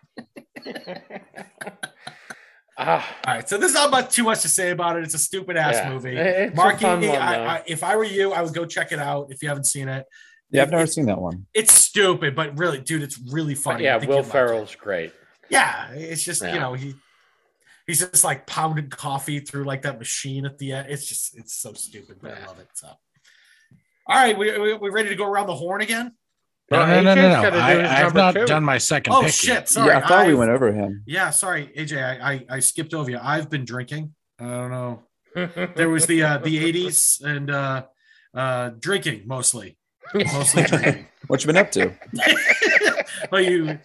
[2.84, 5.04] Ah, All right, so there's not much too much to say about it.
[5.04, 5.90] It's a stupid ass yeah.
[5.90, 6.16] movie.
[6.16, 7.46] It's Marky, one, I.
[7.58, 9.88] I, if I were you, I would go check it out if you haven't seen
[9.88, 10.06] it.
[10.50, 11.46] Yeah, I've never It- seen that one.
[11.54, 13.88] It's stupid, but really, dude, it's really funny.
[13.88, 14.30] I yeah, Will you'd like it.
[14.30, 15.12] Ferrell's great.
[15.48, 16.54] Yeah, it's just Yeah.
[16.54, 16.94] you know he
[17.86, 20.88] he's just like pounding coffee through like that machine at the end.
[20.90, 22.68] It's just it's so stupid, but I love it.
[22.74, 22.88] So,
[24.06, 26.12] all right, we we, we ready to go around the horn again?
[26.72, 27.42] No, no, No, no, no, AJ's no.
[27.42, 28.46] gotta do I, his I've not two.
[28.46, 29.68] done my second Oh pick shit!
[29.68, 31.02] Sorry, yeah, I thought we I've- went over him.
[31.06, 32.02] Yeah, sorry, AJ.
[32.02, 33.18] I, I I skipped over you.
[33.22, 34.14] I've been drinking.
[34.40, 35.02] I don't know.
[35.76, 37.84] There was the uh, the '80s and uh,
[38.34, 39.78] uh, drinking mostly,
[40.14, 41.06] mostly drinking.
[41.28, 41.92] What you been up to?
[43.32, 43.78] are you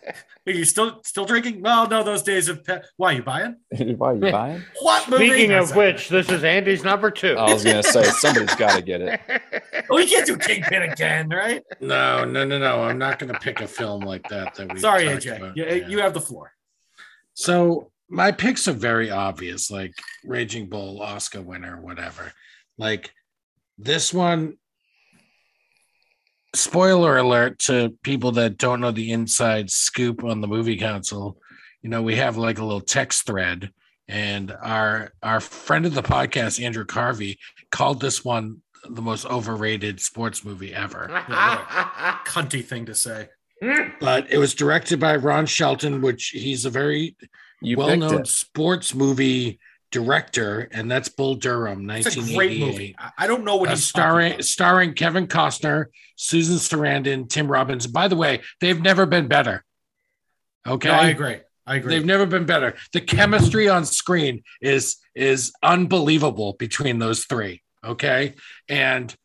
[0.45, 1.61] are you still still drinking?
[1.61, 3.55] Well, no, those days of Pe- Why are you buying?
[3.97, 4.63] Why are you buying?
[4.81, 5.27] What movie?
[5.29, 7.35] Speaking That's of which, this is Andy's number two.
[7.37, 9.19] I was gonna say somebody's got to get it.
[9.89, 11.63] we can't do Kingpin again, right?
[11.81, 12.83] No, no, no, no.
[12.83, 14.55] I'm not going to pick a film like that.
[14.55, 15.37] That we Sorry, talked AJ.
[15.37, 15.57] about.
[15.57, 15.87] You, Yeah.
[15.87, 16.51] you have the floor.
[17.33, 22.31] So my picks are very obvious, like Raging Bull, Oscar winner, whatever.
[22.77, 23.11] Like
[23.77, 24.57] this one.
[26.55, 31.37] Spoiler alert to people that don't know the inside scoop on the movie council.
[31.81, 33.71] You know, we have like a little text thread,
[34.07, 37.37] and our our friend of the podcast, Andrew Carvey,
[37.71, 41.07] called this one the most overrated sports movie ever.
[42.25, 43.29] Cunty thing to say.
[43.99, 47.15] But it was directed by Ron Shelton, which he's a very
[47.59, 49.59] You well-known sports movie
[49.91, 52.95] director, and that's Bull Durham, It's a great 1988.
[52.99, 54.41] I- I don't know what Uh, he's starring starring.
[54.43, 55.85] starring Kevin Costner,
[56.15, 57.87] Susan Sarandon, Tim Robbins.
[57.87, 59.63] By the way, they've never been better.
[60.67, 61.37] Okay, No, I agree.
[61.65, 61.93] I agree.
[61.95, 62.75] they've never been better.
[62.93, 67.61] The chemistry on screen is is unbelievable between those three.
[67.83, 68.35] Okay,
[68.69, 69.15] and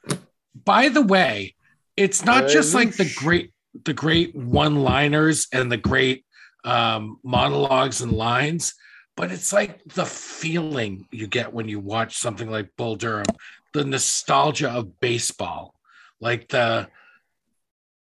[0.65, 1.55] by the way,
[1.97, 3.53] it's not just like the great
[3.85, 6.25] the great one liners and the great
[6.65, 8.75] um, monologues and lines,
[9.17, 13.27] but it's like the feeling you get when you watch something like Bull Durham,
[13.75, 15.75] the nostalgia of baseball,
[16.21, 16.89] like the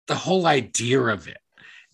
[0.07, 1.38] the whole idea of it.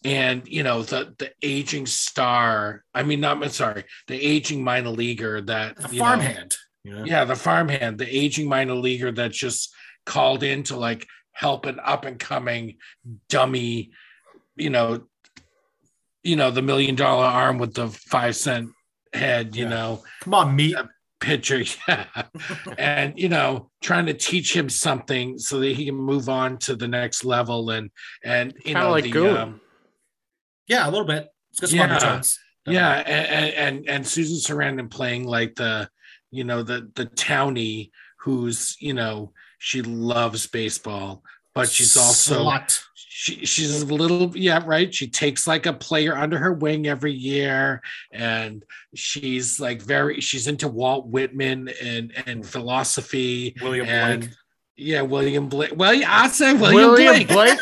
[0.03, 2.83] And you know the the aging star.
[2.93, 6.57] I mean, not I'm sorry, the aging minor leaguer that the know, farmhand.
[6.83, 9.73] you yeah, the farmhand, the aging minor leaguer that's just
[10.05, 12.77] called in to like help an up and coming
[13.29, 13.91] dummy,
[14.55, 15.03] you know,
[16.23, 18.69] you know, the million dollar arm with the five cent
[19.13, 19.69] head, you Yeah.
[19.69, 20.75] know, Come on, meat.
[21.19, 21.63] pitcher.
[21.87, 22.05] Yeah.
[22.77, 26.75] and you know, trying to teach him something so that he can move on to
[26.75, 27.89] the next level and
[28.23, 29.61] and you Kinda know like the um,
[30.67, 31.27] Yeah, a little bit.
[31.61, 31.83] It's Yeah.
[31.83, 32.39] undertones.
[32.67, 35.89] yeah and, and and susan sarandon playing like the
[36.31, 41.23] you know the the townie who's you know she loves baseball
[41.55, 42.83] but she's also Slut.
[43.19, 47.11] She, she's a little yeah right she takes like a player under her wing every
[47.11, 47.81] year
[48.11, 48.63] and
[48.93, 54.33] she's like very she's into walt whitman and and philosophy William and Blake.
[54.75, 57.59] yeah william blake well yeah i say william, William blake, Blake.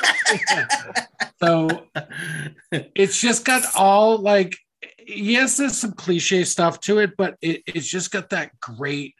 [1.41, 1.69] so
[2.93, 4.57] it's just got all like
[5.07, 9.15] yes there's some cliche stuff to it but it, it's just got that great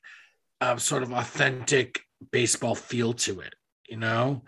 [0.59, 2.01] uh, sort of authentic
[2.33, 3.55] baseball feel to it
[3.87, 4.43] you know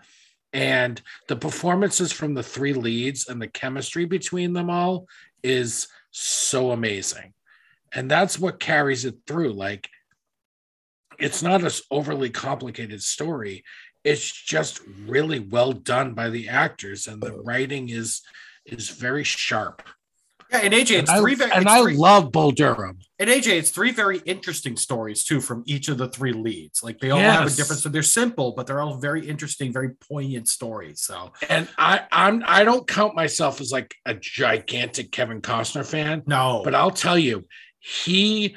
[0.52, 5.06] and the performances from the three leads and the chemistry between them all
[5.42, 7.34] is so amazing.
[7.92, 9.52] And that's what carries it through.
[9.52, 9.88] Like
[11.18, 13.64] it's not an overly complicated story.
[14.04, 17.42] It's just really well done by the actors and the uh-huh.
[17.42, 18.22] writing is
[18.64, 19.82] is very sharp
[20.50, 23.28] Yeah, and AJ, it's and three I, very and I three- love bull durham and
[23.28, 26.82] AJ, it's three very interesting stories too from each of the three leads.
[26.82, 27.56] Like they all have a Yes.
[27.56, 27.82] difference.
[27.82, 31.02] So they're simple, but they're all very interesting, very poignant stories.
[31.02, 36.22] So and i i'm i don't count myself as like a gigantic kevin costner fan
[36.26, 37.44] no, but I'll tell you,
[37.80, 38.56] he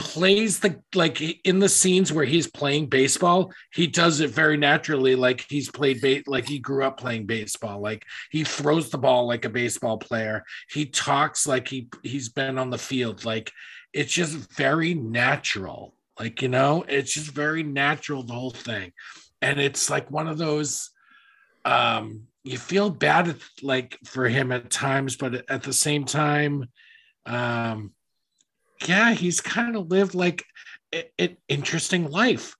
[0.00, 5.14] plays the like in the scenes where he's playing baseball, he does it very naturally,
[5.14, 7.80] like he's played ba- like he grew up playing baseball.
[7.80, 10.42] Like he throws the ball like a baseball player.
[10.70, 13.26] He talks like he he's been on the field.
[13.26, 13.52] Like
[13.92, 15.94] it's just very natural.
[16.18, 18.92] Like you know, it's just very natural the whole thing,
[19.42, 20.90] and it's like one of those.
[21.66, 26.70] Um, you feel bad at, like for him at times, but at the same time,
[27.26, 27.92] um
[28.86, 30.44] yeah he's kind of lived like
[31.18, 32.56] an interesting life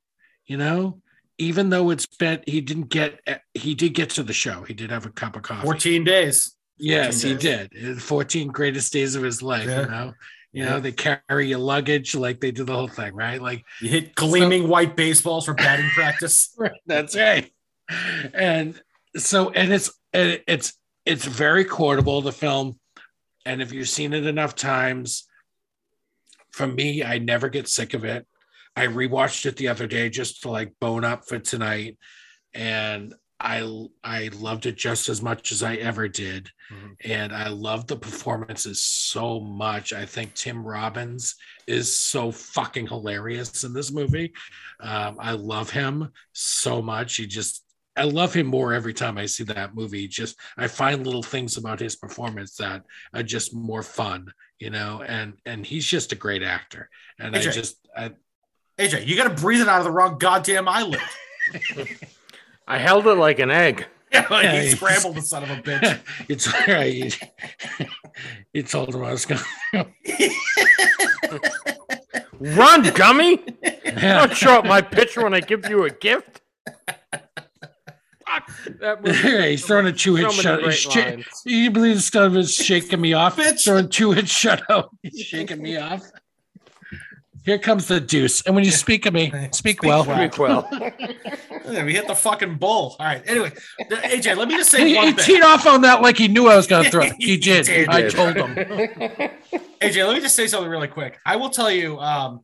[0.46, 1.00] you know
[1.38, 4.74] even though it's been he didn't get eh, he did get to the show he
[4.74, 6.54] did have a cup of coffee 14 days.
[6.78, 9.80] yes 14 he did 14 greatest days of his life Yeah.
[9.82, 10.14] you know
[10.52, 10.70] you Yeah.
[10.70, 14.14] know they carry your luggage like they do the whole thing right like You hit
[14.14, 16.56] gleaming white baseballs for batting practice.
[16.86, 17.50] That's right.
[18.34, 18.80] And
[19.16, 20.72] so, and it's and it's
[21.06, 22.78] it's very quotable the film,
[23.44, 25.26] and if you've seen it enough times,
[26.52, 28.26] for me, I never get sick of it.
[28.76, 31.98] I rewatched it the other day just to like bone up for tonight,
[32.54, 36.96] and I I loved it just as much as I ever did, Mhm.
[37.04, 39.92] and I love the performances so much.
[39.92, 41.36] I think Tim Robbins
[41.66, 44.32] is so fucking hilarious in this movie.
[44.78, 47.16] Um, I love him so much.
[47.16, 47.64] He just
[47.96, 50.06] I love him more every time I see that movie.
[50.06, 55.02] Just I find little things about his performance that are just more fun, you know.
[55.02, 56.88] And and he's just a great actor.
[57.18, 58.12] And I just I,
[58.78, 61.00] AJ, you got to breathe it out of the wrong goddamn eyelid.
[62.68, 63.86] I held it like an egg.
[64.12, 66.00] Yeah, like Yeah, he scrambled the son of a bitch.
[66.28, 67.16] it's all right.
[68.52, 69.40] You told him I was going.
[72.40, 73.40] Run, dummy!
[73.62, 74.26] Yeah.
[74.26, 76.40] Don't show up my picture when I give you a gift.
[78.30, 78.50] Fuck,
[78.80, 81.20] that movie- he's throwing a two hit so many shut.
[81.20, 83.38] sh- you believe this stuff is shaking me off?
[83.38, 84.88] It's Throwing two hit shutout.
[85.02, 86.02] He's shaking me off.
[87.44, 88.42] Here comes the deuce.
[88.42, 90.04] And when you speak of me, speak, Speak well.
[90.04, 90.28] well.
[90.28, 91.84] Speak well.
[91.84, 92.96] We hit the fucking bull.
[93.00, 93.22] All right.
[93.26, 93.50] Anyway,
[93.90, 95.24] AJ, let me just say He, one he thing.
[95.36, 97.02] teed off on that like he knew I was going to throw.
[97.04, 97.14] it.
[97.18, 97.64] He He did.
[97.64, 97.88] did.
[97.88, 98.54] I told him.
[99.80, 101.18] AJ, let me just say something really quick.
[101.24, 101.98] I will tell you.
[101.98, 102.40] Um,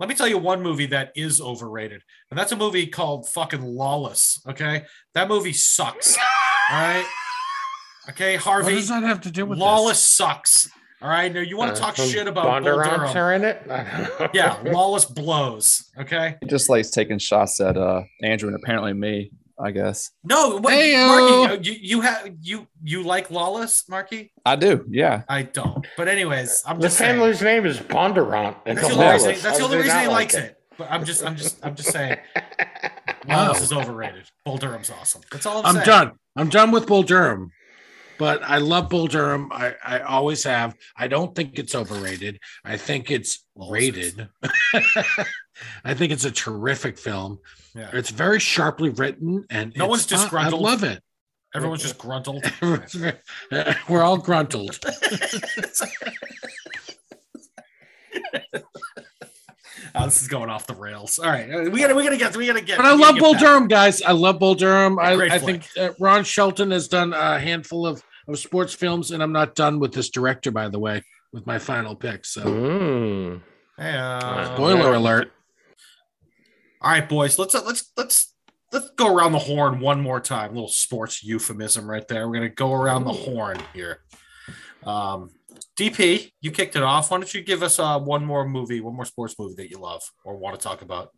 [0.00, 3.62] let me tell you one movie that is overrated, and that's a movie called fucking
[3.62, 4.40] Lawless.
[4.48, 4.82] Okay,
[5.14, 6.16] that movie sucks.
[6.70, 7.06] All right.
[8.08, 8.72] Okay, Harvey.
[8.72, 10.68] What does that have to do with Lawless sucks.
[11.02, 11.32] All right.
[11.32, 13.62] Now you want Uh, to talk some shit about Bull Bondurants are in it?
[14.34, 15.90] Yeah, Lawless blows.
[15.98, 16.36] Okay.
[16.42, 19.30] He just likes taking shots at uh Andrew and apparently me,
[19.62, 20.10] I guess.
[20.24, 21.46] No, what, Heyo.
[21.46, 24.32] Marky, you you have you you like Lawless, Marky?
[24.44, 25.22] I do, yeah.
[25.28, 25.86] I don't.
[25.96, 27.16] But anyways, I'm The just saying.
[27.16, 28.56] family's name is Bondurant.
[28.66, 29.42] and That's the the only reason, Lawless.
[29.42, 30.56] that's the How only do they reason not he like likes it.
[30.78, 32.18] But I'm just I'm just I'm just saying
[33.28, 34.24] Lawless is overrated.
[34.44, 35.20] Bull Durham's awesome.
[35.30, 35.86] That's all I'm, I'm saying.
[35.86, 36.12] done.
[36.36, 37.50] I'm done with Bull Durham.
[38.20, 39.50] But I love Bull Durham.
[39.50, 40.76] I, I always have.
[40.94, 42.38] I don't think it's overrated.
[42.66, 44.28] I think it's rated.
[45.84, 47.38] I think it's a terrific film.
[47.74, 47.88] Yeah.
[47.94, 50.18] It's very sharply written and No one's fun.
[50.20, 50.60] disgruntled.
[50.60, 51.02] I love it.
[51.54, 52.44] Everyone's just gruntled.
[53.88, 54.78] We're all gruntled.
[59.92, 61.18] Oh, this is going off the rails.
[61.18, 62.76] All right, uh, we gotta we gotta get we gotta get.
[62.76, 63.42] But I love Bull back.
[63.42, 64.00] Durham, guys.
[64.02, 65.00] I love Bull Durham.
[65.00, 68.00] I, I think uh, Ron Shelton has done a handful of,
[68.32, 71.02] of sports films, and I'm not done with this director, by the way,
[71.32, 72.24] with my final pick.
[72.24, 73.42] So, Mm.
[73.76, 75.32] Hey, uh, spoiler alert.
[76.82, 77.38] All right, boys.
[77.38, 78.34] Let's uh, let's let's
[78.72, 80.50] let's go around the horn one more time.
[80.50, 82.28] A little sports euphemism right there.
[82.28, 84.00] We're gonna go around the horn here.
[84.84, 85.30] Um,
[85.78, 87.10] DP, you kicked it off.
[87.10, 89.78] Why don't you give us uh, one more movie, one more sports movie that you
[89.78, 91.10] love or want to talk about?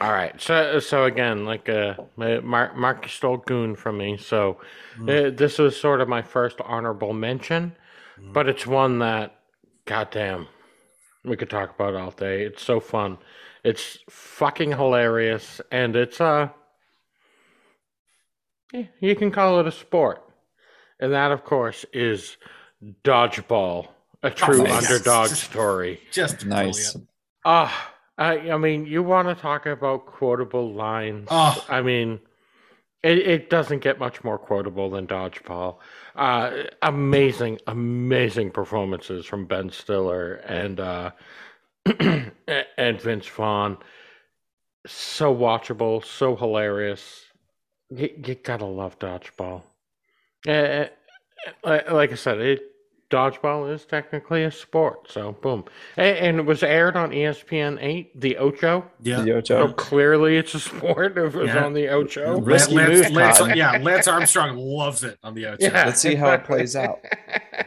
[0.00, 0.40] All right.
[0.40, 4.16] So so again, like uh, Mark Mark stole goon from me.
[4.16, 4.60] So
[5.02, 7.74] uh, this was sort of my first honorable mention,
[8.20, 8.32] Mm.
[8.32, 9.38] but it's one that,
[9.84, 10.48] goddamn,
[11.24, 12.42] we could talk about all day.
[12.42, 13.18] It's so fun.
[13.64, 16.48] It's fucking hilarious, and it's uh,
[18.72, 20.22] yeah, you can call it a sport,
[21.00, 22.36] and that of course is
[23.04, 23.88] dodgeball,
[24.22, 24.90] a true nice.
[24.90, 26.00] underdog story.
[26.12, 26.92] Just Nice.
[26.92, 27.08] brilliant.
[27.44, 31.28] Ah, I, I mean, you want to talk about quotable lines?
[31.30, 31.64] Oh.
[31.68, 32.18] I mean,
[33.02, 35.76] it, it doesn't get much more quotable than Dodgeball.
[36.16, 41.10] Uh, amazing, amazing performances from Ben Stiller and uh,
[42.00, 43.78] and Vince Vaughn.
[44.86, 47.24] So watchable, so hilarious.
[47.90, 49.62] You, you gotta love Dodgeball.
[50.46, 50.86] Uh,
[51.62, 52.67] like like I said, it
[53.10, 55.10] dodgeball is technically a sport.
[55.10, 55.64] So boom,
[55.96, 58.84] and, and it was aired on ESPN eight, the Ocho.
[59.02, 59.22] Yeah.
[59.22, 59.72] The So Ocho.
[59.74, 61.64] clearly, it's a sport if it was Yeah.
[61.64, 62.40] on the Ocho.
[62.40, 65.56] Risky Lance, Lance- yeah, Lance Armstrong loves it on the Ocho.
[65.66, 65.84] Yeah.
[65.86, 66.98] Let's see how it plays out.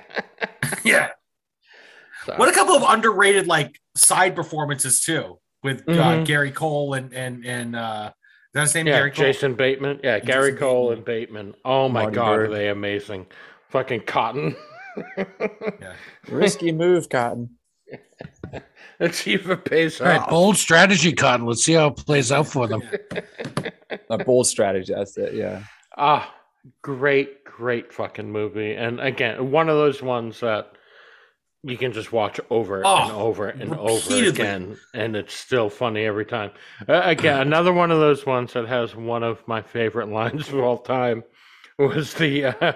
[0.84, 1.10] yeah.
[2.26, 6.26] So- What a couple of underrated like side performances too with uh, Mhm.
[6.26, 8.88] Gary Cole and and and uh, is that his name?
[8.88, 9.26] yeah, Gary Cole.
[9.26, 10.00] Jason Bateman.
[10.04, 10.98] Yeah, Gary Jason Cole Bateman.
[10.98, 11.56] and Bateman.
[11.66, 12.50] Oh my Marty God, Bird.
[12.50, 13.26] are they amazing?
[13.70, 14.56] Fucking Cotton.
[16.30, 17.52] Risky move, Cotton.
[19.00, 20.30] Let's see if it pays All right, off.
[20.30, 21.46] bold strategy, Cotton.
[21.46, 22.82] Let's see how it plays out for them.
[24.10, 24.94] A bold strategy.
[24.94, 25.34] That's it.
[25.34, 25.64] Yeah.
[25.98, 26.34] Ah,
[26.82, 28.74] great, great fucking movie.
[28.76, 30.72] And again, one of those ones that
[31.64, 36.06] you can just watch over and Oh, over and over again, and it's still funny
[36.06, 36.52] every time.
[36.88, 40.60] Uh, again, another one of those ones that has one of my favorite lines of
[40.60, 41.24] all time
[41.78, 42.74] was the uh,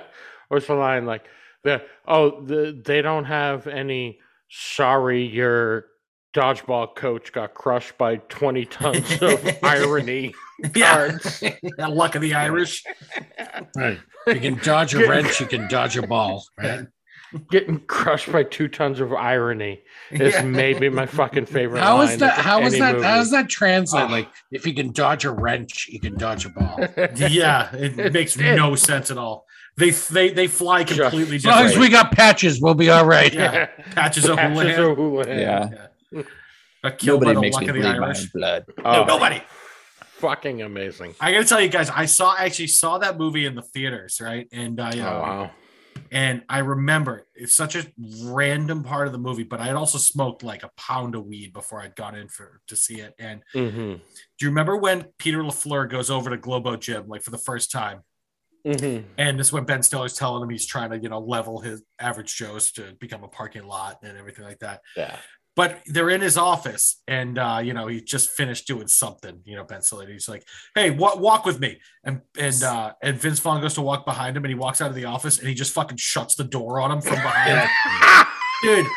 [0.50, 1.26] was the line like
[1.66, 4.20] the oh the they don't have any
[4.50, 5.86] sorry your
[6.34, 10.34] dodgeball coach got crushed by 20 tons of irony
[10.76, 10.96] Yeah.
[11.10, 11.44] cards
[11.78, 12.84] Yeah, luck of the Irish.
[13.76, 14.00] Right.
[14.28, 16.44] You can dodge a wrench, you can dodge a ball.
[16.58, 16.88] Right.
[17.52, 19.82] getting crushed by two tons of irony
[20.12, 20.44] is Yeah.
[20.44, 21.80] maybe my fucking favorite.
[21.82, 22.38] How is line that?
[22.40, 22.96] How is that?
[22.96, 23.06] movie.
[23.08, 24.04] How does that translate?
[24.04, 24.08] Oh.
[24.12, 26.80] Like, if you can dodge a wrench, you can dodge a ball.
[27.16, 29.46] yeah, it makes no sense at all.
[29.78, 33.06] They they they fly Just- completely As long as we got patches, we'll be all
[33.06, 33.34] right.
[33.34, 33.66] Yeah.
[33.94, 34.80] Patches of Patches Houlihan.
[34.92, 35.40] of Houlihan.
[35.40, 36.24] Yeah.
[36.84, 38.22] Got killed Nobody by the makes luck me of the bleed my Irish.
[38.22, 38.66] own blood.
[38.86, 39.42] Oh, No, nobody.
[40.00, 41.16] fucking amazing.
[41.20, 44.48] I gotta tell you guys, I saw actually saw that movie in the theaters, right?
[44.52, 45.52] And I Oh uh, wow.
[46.12, 47.86] and I remember it's such a
[48.24, 51.52] random part of the movie, but I had also smoked like a pound of weed
[51.54, 53.14] before I'd gone in for to see it.
[53.20, 53.96] And hmm
[54.38, 57.72] do you remember when Peter Lafleur goes over to Globo Gym like for the first
[57.72, 58.02] time?
[58.66, 61.62] Hmm And this is when Ben Stiller's telling him he's trying to, you know, level
[61.62, 64.82] his average Joe's to become a parking lot and everything like that.
[64.98, 65.16] Yeah.
[65.56, 69.40] But they're in his office, and uh, you know, he just finished doing something.
[69.46, 70.06] You know, Ben Stiller.
[70.06, 73.82] He's like, "Hey, wa- walk with me," and and uh, and Vince Vaughn goes to
[73.82, 76.36] walk behind him, and he walks out of the office, and he just fucking shuts
[76.36, 77.70] the door on him from behind.
[78.64, 78.88] dude,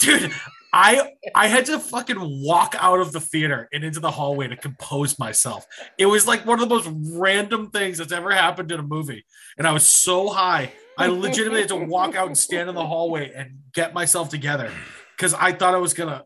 [0.00, 0.32] dude,
[0.72, 4.56] I I had to fucking walk out of the theater and into the hallway to
[4.56, 5.66] compose myself.
[5.96, 6.88] It was like one of the most
[7.18, 9.24] random things that's ever happened in a movie,
[9.56, 10.72] and I was so high.
[10.98, 14.70] I legitimately had to walk out and stand in the hallway and get myself together
[15.16, 16.24] because I thought I was gonna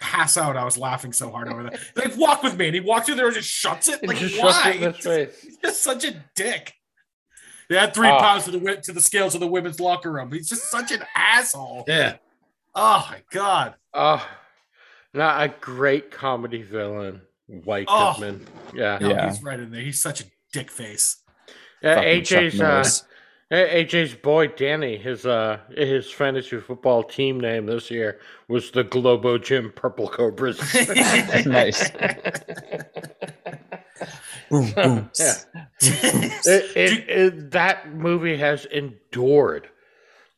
[0.00, 0.56] pass out.
[0.56, 1.78] I was laughing so hard over that.
[1.96, 4.00] Like, walk with me, and he walked through there and just shuts it.
[4.02, 4.50] It Like, just why?
[4.50, 5.40] shuts it in his face.
[5.42, 6.72] He's just such a dick.
[7.70, 8.18] They had three Oh.
[8.18, 10.32] pounds to the to the scales of the women's locker room.
[10.32, 11.84] He's just such an asshole.
[11.86, 12.16] Yeah.
[12.74, 13.74] Oh my god.
[13.92, 14.26] Oh,
[15.12, 18.14] not a great comedy villain, White Oh.
[18.14, 18.46] Goodman.
[18.74, 18.98] Yeah.
[19.00, 19.30] No, Yeah.
[19.30, 19.80] he's right in there.
[19.80, 21.18] He's such a dick face.
[21.82, 23.04] Yeah, Fucking Chuck AJ's uh, Norris.
[23.52, 28.18] A- AJ's boy Danny, his uh his fantasy football team name this year
[28.48, 30.58] was the Globo Gym Purple Cobras.
[31.46, 31.90] nice.
[34.50, 35.10] Boom, boom.
[35.18, 35.34] yeah.
[35.80, 39.68] It, it, it, that movie has endured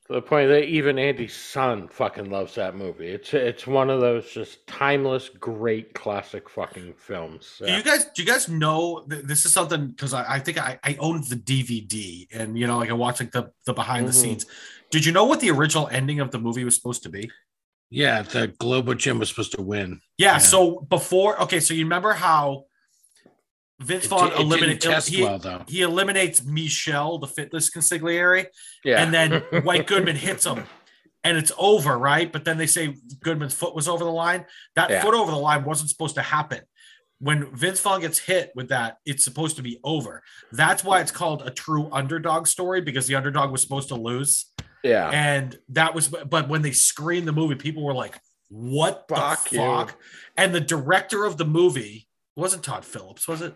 [0.07, 3.09] to the point that even Andy's son fucking loves that movie.
[3.09, 7.57] It's it's one of those just timeless, great classic fucking films.
[7.65, 10.79] Do you guys do you guys know this is something because I, I think I,
[10.85, 14.13] I owned the DVD and you know like I watched like the the behind the
[14.13, 14.15] Mhm.
[14.15, 14.47] scenes.
[14.91, 17.29] Did you know what the original ending of the movie was supposed to be?
[17.91, 18.23] Yeah.
[18.23, 20.01] The Globo Gym was supposed to win.
[20.19, 20.39] Yeah, Yeah.
[20.39, 22.66] so before okay, so you remember how
[23.81, 28.47] Vince Vaughn di- it didn't eliminates he, well he eliminates Michelle, the fitness consigliere,
[28.85, 29.03] yeah.
[29.03, 30.65] and then White Goodman hits him,
[31.25, 32.33] and it's over, right?
[32.33, 34.47] But then they say Goodman's foot was over the line.
[34.77, 35.03] That Yeah.
[35.03, 36.61] foot over the line wasn't supposed to happen.
[37.19, 40.23] When Vince Vaughn gets hit with that, it's supposed to be over.
[40.53, 44.47] That's why it's called a true underdog story because the underdog was supposed to lose,
[44.83, 45.09] yeah.
[45.11, 46.09] and that was.
[46.09, 49.63] But when they screened the movie, people were like, "What Fuck the you.
[49.63, 49.97] fuck?"
[50.37, 53.55] And the director of the movie wasn't Todd Phillips, was it?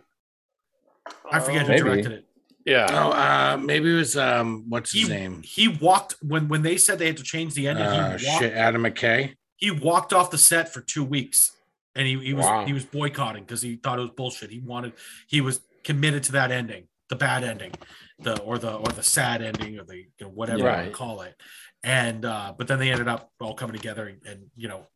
[1.30, 1.82] I forget who Maybe.
[1.82, 2.26] directed it.
[2.66, 2.86] Yeah.
[2.90, 5.42] Oh, uh, maybe it was um, what's his He name?
[5.42, 7.86] he walked when when they said they had to change the ending.
[7.86, 9.34] Uh, he walked shit, Adam McKay.
[9.56, 11.52] he walked off the set for two weeks
[11.94, 12.66] and he, he was Wow.
[12.66, 14.92] he was boycotting because he thought it was bullshit he wanted
[15.26, 17.72] he was committed to that ending the bad ending
[18.20, 20.84] the or the or the sad ending or the you know, whatever you want Right.
[20.86, 21.34] to call it
[21.82, 24.86] and uh but then they ended up all coming together and, and you know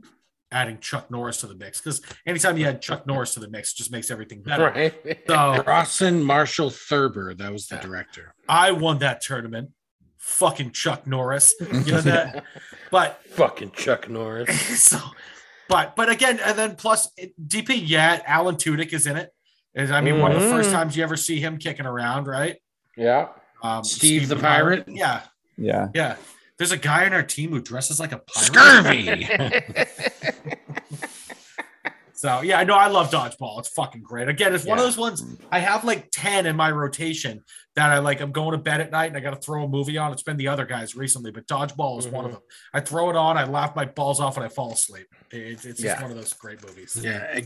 [0.54, 3.72] adding chuck norris to the mix because anytime you add chuck norris to the mix
[3.72, 5.18] it just makes everything better Right.
[5.26, 7.34] so Rawson Marshall Thurber.
[7.34, 8.34] That was the director.
[8.48, 9.70] i won that tournament
[10.18, 12.44] fucking chuck norris you know that
[12.90, 14.80] but Fucking Chuck Norris.
[14.82, 14.98] so,
[15.68, 17.10] but but again, and then plus
[17.44, 19.30] DP, yeah, Alan Tudyk is in it.
[19.74, 20.72] Is I mean, one of the first Mhm.
[20.74, 22.58] times you ever see him kicking around, right?
[22.96, 23.30] Yeah.
[23.64, 24.84] Um, Steve the Pirate?
[24.86, 25.22] Yeah,
[25.58, 25.88] Yeah.
[25.92, 26.14] yeah.
[26.58, 29.24] There's a guy in our team who dresses like a pirate.
[29.26, 29.26] Scurvy.
[32.24, 33.58] So yeah, I know I love dodgeball.
[33.58, 34.28] It's fucking great.
[34.30, 35.22] Again, it's one of those ones
[35.52, 37.42] I have like 10 in my rotation
[37.76, 38.22] that I like.
[38.22, 40.10] I'm going to bed at night and I got to throw a movie on.
[40.10, 42.40] It's been the other guys recently, but dodgeball is one of them.
[42.72, 45.06] I throw it on, I laugh my balls off, and I fall asleep.
[45.32, 46.98] It's, it's just one of those great movies.
[46.98, 47.40] yeah.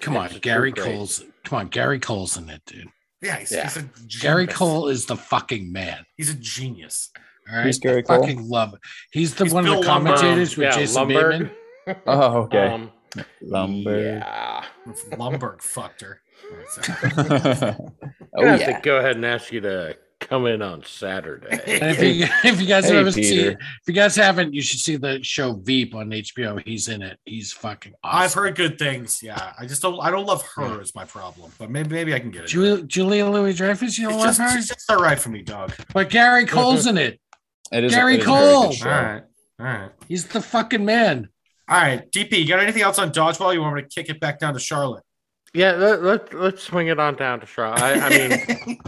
[0.00, 0.84] Come on, it's Gary great.
[0.92, 1.22] Cole's.
[1.44, 2.88] Come on, Gary Cole's in it, dude.
[3.22, 3.62] Yeah, he's, Yeah.
[3.62, 3.84] he's a
[4.20, 4.48] Gary.
[4.48, 6.04] Cole is the fucking man.
[6.16, 7.12] He's a genius.
[7.48, 8.22] All right, Who's Gary I Cole?
[8.22, 8.80] fucking love it.
[9.12, 10.16] He's the He's one Bill of the Lumbergh.
[10.16, 11.50] commentators with yeah, Jason Lumbergh.
[11.86, 12.02] Bateman.
[12.08, 12.66] Oh, okay.
[12.66, 12.90] Um,
[13.42, 14.00] Lumber.
[14.02, 14.64] Yeah.
[15.12, 16.20] Lumbergh fucked her.
[16.70, 16.82] So-
[18.36, 18.76] oh I have yeah.
[18.76, 21.48] to go ahead and ask you to come in on Saturday.
[21.50, 21.62] And
[21.96, 23.50] if you if you guys Hey, have ever seen, Peter.
[23.52, 26.62] if you guys haven't, you should see the show Veep on HBO.
[26.64, 27.18] He's in it.
[27.24, 28.22] He's fucking awesome.
[28.22, 29.22] I've heard good things.
[29.22, 29.98] Yeah, I just don't.
[30.00, 32.48] I don't love her is my problem, but maybe maybe I can get it.
[32.48, 33.98] Julia, Julia Louis Dreyfus.
[33.98, 35.72] You don't It's love just, her, it's just all right for me, dog.
[35.92, 37.20] but Gary Cole's in it.
[37.72, 38.72] It is Gary a very good Cole.
[38.72, 38.90] show.
[38.90, 39.22] All right,
[39.60, 41.28] all right, He's the fucking man.
[41.70, 42.10] All right.
[42.12, 43.54] DP, you got anything else on dodgeball?
[43.54, 45.04] You want me to kick it back down to Charlotte?
[45.54, 47.80] Yeah, let, let, let's swing it on down to Charlotte.
[47.82, 48.78] I, I mean,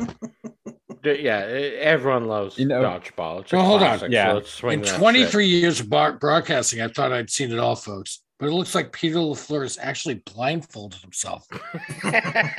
[1.02, 3.40] d- yeah, everyone loves You know- dodgeball.
[3.42, 3.88] It's Well, hold on.
[3.98, 4.32] classic, so Yeah.
[4.32, 7.74] let's swing In that 23 years of bar- broadcasting, I thought I'd seen it all,
[7.76, 8.20] folks.
[8.38, 11.46] But it looks like Peter LaFleur has actually blindfolded himself.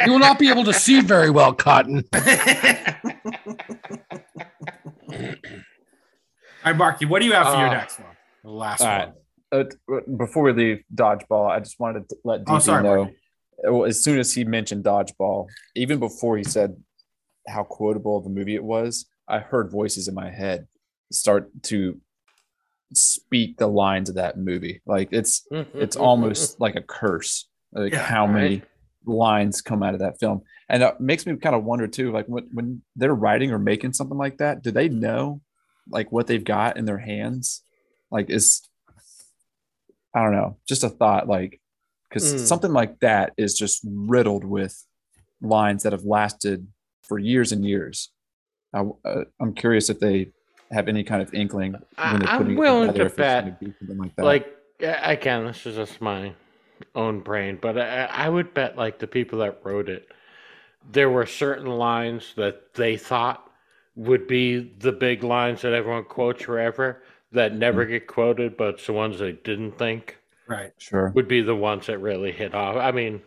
[0.06, 2.04] you will not be able to see very well, Cotton.
[6.66, 8.10] All right, Marky, what do you have for your Uh, next one?
[8.44, 8.98] The last all one.
[9.00, 9.14] right.
[9.54, 9.64] Uh,
[10.18, 13.16] before we leave dodgeball, I just wanted to let DP Oh, sorry, know Marky.
[13.66, 16.76] well, as soon as he mentioned dodgeball, even before he said
[17.48, 20.68] how quotable of a movie it was, I heard voices in my head
[21.12, 22.00] start to
[22.94, 24.82] speak the lines of that movie.
[24.86, 27.48] Like it's it's almost like a curse.
[27.72, 28.64] Like Yeah, how many right.
[29.06, 32.12] lines come out of that film, and it makes me kind of wonder too.
[32.12, 35.42] Like when when they're writing or making something like that, do they know
[35.90, 37.64] like what they've got in their hands?
[38.12, 38.62] Like is
[40.14, 41.28] I don't know, just a thought.
[41.28, 41.60] Like
[42.10, 42.40] because Mm.
[42.48, 44.86] something like that is just riddled with
[45.42, 46.68] lines that have lasted
[47.02, 48.12] for years and years.
[48.72, 50.32] I, uh, I'm curious if they
[50.72, 54.24] have any kind of inkling I- I'm willing to if it's gonna bet, like that.
[54.24, 56.34] like again, this is just my
[56.96, 60.12] own brain, but I, I would bet like the people that wrote it,
[60.92, 63.50] there were certain lines that they thought
[63.96, 67.04] would be the big lines that everyone quotes forever
[67.34, 70.72] that never get quoted, but it's the ones they didn't think Right.
[70.78, 71.12] sure.
[71.16, 72.76] would be the ones that really hit off.
[72.76, 73.22] I mean,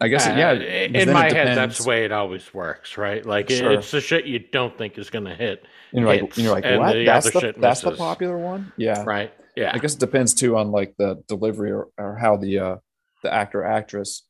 [0.00, 0.52] I guess uh, yeah.
[0.52, 3.24] in my head, that's the way it always works, right?
[3.24, 6.20] Like it- it's the shit you don't think is going to hit, And you're like,
[6.22, 6.92] and you're like, and what?
[6.94, 8.72] the That's other the shit that's the popular one.
[8.76, 9.04] Yeah.
[9.04, 9.32] right?
[9.56, 9.70] Yeah.
[9.74, 12.76] I guess it depends too on like the delivery or, or how the uh
[13.22, 14.22] the actor actress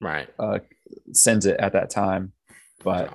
[0.00, 0.28] Right.
[0.38, 0.58] uh
[1.12, 2.32] sends it at that time.
[2.82, 3.14] But So,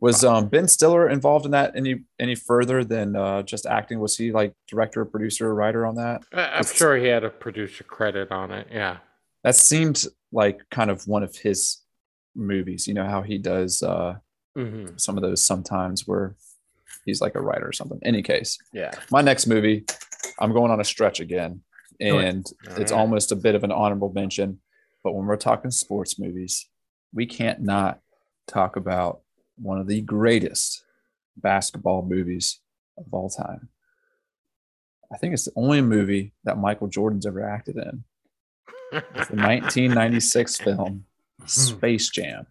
[0.00, 3.98] was um Ben Stiller involved in that any any further than uh just acting?
[4.00, 6.22] Was he like director, producer, writer on that?
[6.32, 8.68] I'm sure he had a producer credit on it.
[8.70, 8.98] Yeah.
[9.44, 11.78] That seemed like kind of one of his
[12.34, 12.86] movies.
[12.86, 14.16] You know how he does uh
[14.56, 16.36] hmm some of those sometimes where
[17.04, 17.98] he's like a writer or something.
[18.02, 18.92] Any case, Yeah.
[19.10, 19.84] my next movie,
[20.40, 21.62] I'm going on a stretch again,
[22.00, 22.92] and it's Alright.
[22.92, 24.60] almost a bit of an honorable mention.
[25.04, 26.68] But when we're talking sports movies,
[27.14, 28.00] we can't not
[28.46, 29.20] talk about
[29.60, 30.82] one of the greatest
[31.36, 32.60] basketball movies
[32.96, 33.68] of all time.
[35.12, 38.04] I think it's the only movie that Michael Jordan's ever acted in.
[38.92, 41.04] It's the 1996 film
[41.46, 42.46] Space Jam.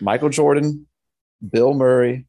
[0.00, 0.86] Michael Jordan,
[1.50, 2.26] Bill Murray,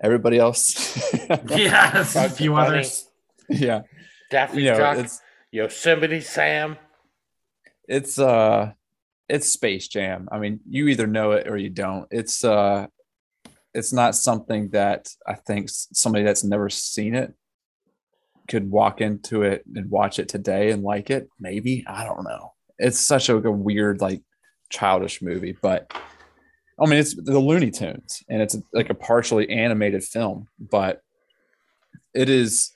[0.00, 0.96] everybody else.
[1.48, 3.08] yes, a few others.
[3.48, 3.82] yeah,
[4.30, 5.20] Daffy you know, Duck, it's
[5.50, 6.76] Yosemite Sam.
[7.88, 8.72] it's uh
[9.30, 10.28] it's Space Jam.
[10.30, 12.06] I mean, you either know it or you don't.
[12.10, 12.88] It's uh
[13.72, 17.32] it's not something that I think somebody that's never seen it
[18.48, 21.28] could walk into it and watch it today and like it.
[21.38, 22.52] Maybe I don't know.
[22.78, 24.22] It's such a, a weird, like
[24.70, 25.94] childish movie, but
[26.82, 31.02] I mean, it's the Looney Tunes and it's like a partially animated film, but
[32.14, 32.72] it is,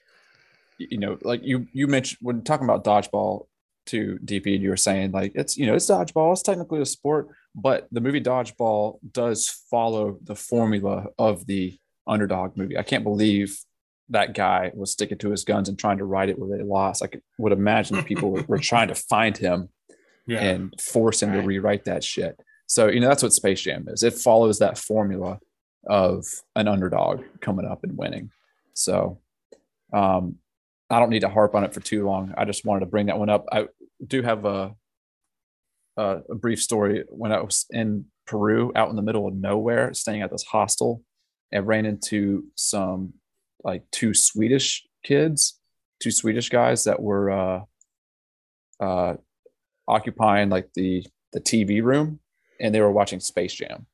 [0.79, 3.47] you know, like you you mentioned when talking about dodgeball
[3.87, 6.87] to DP, and you were saying like it's you know it's dodgeball, it's technically a
[6.87, 12.79] sport, but the movie Dodgeball does follow the formula of the underdog movie.
[12.79, 13.59] I can't believe
[14.11, 17.03] that guy was sticking to his guns and trying to write it where they lost.
[17.03, 19.71] I could, would imagine people were, were trying to find him
[20.27, 20.41] Yeah.
[20.43, 21.41] and force him Right.
[21.41, 22.39] to rewrite that shit.
[22.67, 24.03] So, you know, that's what Space Jam is.
[24.03, 25.39] It follows that formula
[25.87, 28.31] of an underdog coming up and winning.
[28.75, 29.21] So,
[29.95, 30.37] um,
[30.95, 32.33] I don't need to harp on it for too long.
[32.39, 33.47] I just wanted to bring that one up.
[33.51, 33.67] I
[34.07, 34.77] do have a,
[35.97, 39.93] a, a brief story when I was in Peru, out in the middle of nowhere,
[39.93, 41.03] staying at this hostel,
[41.51, 43.15] and ran into some
[43.65, 45.59] like two Swedish kids,
[45.99, 47.61] two Swedish guys that were uh,
[48.79, 49.15] uh,
[49.89, 52.21] occupying like the the TV room,
[52.61, 53.87] and they were watching Space Jam.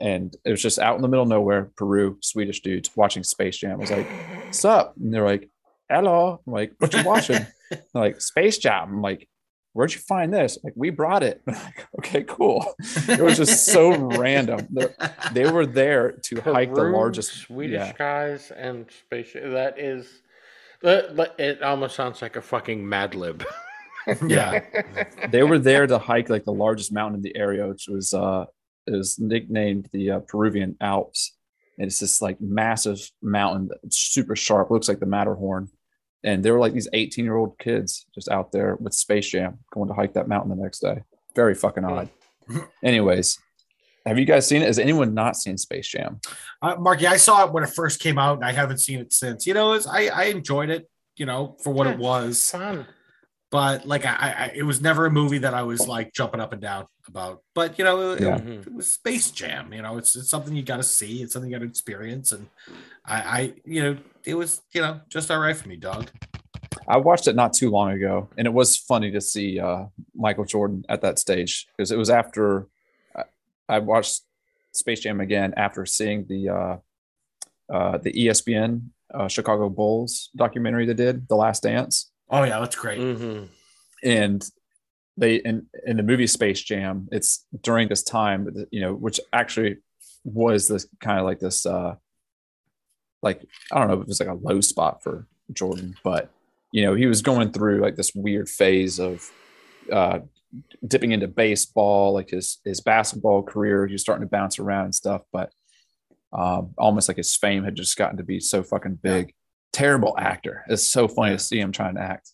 [0.00, 3.58] And it was just out in the middle of nowhere, Peru, Swedish dudes watching Space
[3.58, 3.72] Jam.
[3.72, 4.08] I was like,
[4.44, 5.50] "What's up?" And they're like,
[5.88, 7.46] "Hello." I'm like, "What you watching?"
[7.94, 9.28] Like, "Space Jam." I'm like,
[9.74, 11.42] "Where'd you find this?" Like, we brought it.
[11.46, 12.64] Like, okay, cool.
[13.08, 14.66] It was just so random.
[14.70, 14.94] They-
[15.32, 17.92] They were there to hike the largest Swedish yeah.
[17.92, 19.32] guys and space.
[19.34, 20.22] That is,
[20.82, 23.44] that, that- it almost sounds like a fucking Mad Lib.
[24.26, 24.64] yeah.
[25.28, 28.46] they were there to hike like the largest mountain in the area, which was uh
[28.86, 31.36] is nicknamed the uh, Peruvian Alps.
[31.76, 35.68] And it's this like massive mountain that's super sharp, looks like the Matterhorn.
[36.24, 39.58] And there were like these 18 year old kids just out there with Space Jam
[39.72, 41.02] going to hike that mountain the next day.
[41.34, 42.08] Very fucking odd.
[42.82, 43.38] Anyways,
[44.06, 44.66] have you guys seen it?
[44.66, 46.20] Has anyone not seen Space Jam?
[46.62, 49.12] Uh, Marky, I saw it when it first came out, and I haven't seen it
[49.12, 49.46] since.
[49.46, 50.88] You know, it's, I I enjoyed it.
[51.16, 52.86] You know, for what it was, Fun.
[53.50, 56.52] but like I, I, it was never a movie that I was like jumping up
[56.52, 57.42] and down about.
[57.54, 58.38] But you know, it, Yeah.
[58.38, 58.66] Mhm.
[58.66, 59.72] it was Space Jam.
[59.72, 61.22] You know, it's it's something you got to see.
[61.22, 62.46] It's something you got to experience, and
[63.04, 63.98] I, I, you know,
[64.28, 66.10] it was you know just all right for me, dog.
[66.86, 70.44] I watched it not too long ago, and it was funny to see uh, Michael
[70.44, 72.66] Jordan at that stage because it was after
[73.16, 73.24] I,
[73.68, 74.20] I watched
[74.72, 76.76] Space Jam again after seeing the uh,
[77.72, 82.76] uh, the ESPN uh, Chicago Bulls documentary they did, The Last Dance, Oh yeah, that's
[82.76, 83.00] great.
[83.00, 83.48] Mhm.
[84.04, 84.50] and
[85.16, 88.40] they in in the movie Space Jam, it's during this time,
[88.70, 89.78] you know, which actually
[90.24, 91.94] was this kind of like this, uh
[93.22, 93.42] like
[93.72, 96.30] I don't know if it was like a low spot for Jordan, but
[96.72, 99.30] you know, he was going through like this weird phase of
[99.92, 100.20] uh
[100.86, 103.86] dipping into baseball, like his his basketball career.
[103.86, 105.52] He was starting to bounce around and stuff, but
[106.32, 109.32] um, almost like his fame had just gotten to be so fucking big.
[109.72, 110.64] Terrible actor.
[110.68, 112.32] It's so funny to see him trying to act.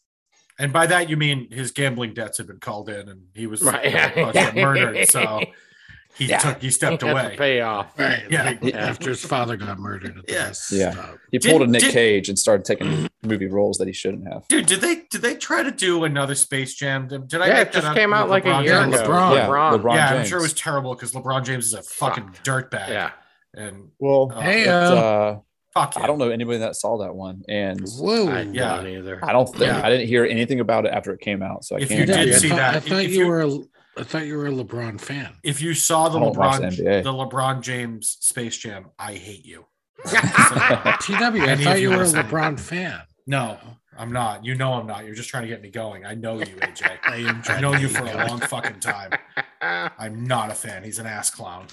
[0.59, 3.63] And by that you mean his gambling debts had been called in, and he was
[3.63, 3.87] Right.
[3.93, 5.09] about to get murdered.
[5.09, 5.41] So
[6.17, 6.39] he Yeah.
[6.39, 7.35] took he stepped He away.
[7.37, 7.87] pay off.
[7.99, 8.23] Right.
[8.31, 8.45] Yeah.
[8.45, 8.77] like, Yeah.
[8.89, 10.17] After his father got murdered.
[10.19, 10.45] At the Yeah.
[10.45, 10.91] last Yeah.
[10.93, 11.19] stop.
[11.33, 14.47] He pulled a Nick did- Cage and started taking movie roles that he shouldn't have.
[14.49, 17.09] Dude, did they did they try to do another Space Jam?
[17.09, 18.95] Did did I Yeah, it just came with out like a year James?
[19.01, 19.09] ago.
[19.09, 19.35] LeBron.
[19.37, 19.81] Yeah, LeBron.
[19.83, 22.89] LeBron yeah, I'm sure it was terrible because LeBron James is a fucking dirtbag.
[22.89, 23.11] Yeah.
[23.57, 25.39] and Well, Oh, Hey, it's, uh, uh,
[25.73, 25.93] fuck.
[25.97, 28.29] I don't know anybody that saw that one, and Whoa.
[28.29, 28.77] I Yeah.
[28.77, 29.21] don't either.
[29.23, 29.81] I don't think Yeah.
[29.85, 31.65] I didn't hear anything about it after it came out.
[31.65, 32.09] So I If you can't.
[32.09, 33.59] did I see thought, that, I thought if you you- were a
[33.97, 35.37] I thought you were a LeBron fan.
[35.43, 39.15] If you saw the I don't watch LeBron the the LeBron James Space Jam, I
[39.15, 39.67] hate you.
[40.05, 42.07] TW, I thought you you were a.
[42.07, 43.03] LeBron fan.
[43.27, 43.59] No,
[43.97, 44.45] I'm not.
[44.45, 45.05] You know I'm not.
[45.05, 46.05] You're just trying to get me going.
[46.05, 46.99] I know you, AJ.
[47.05, 49.13] I am I've trying known to you for a long fucking time.
[49.61, 50.85] I'm not a fan.
[50.85, 51.67] He's an ass clown.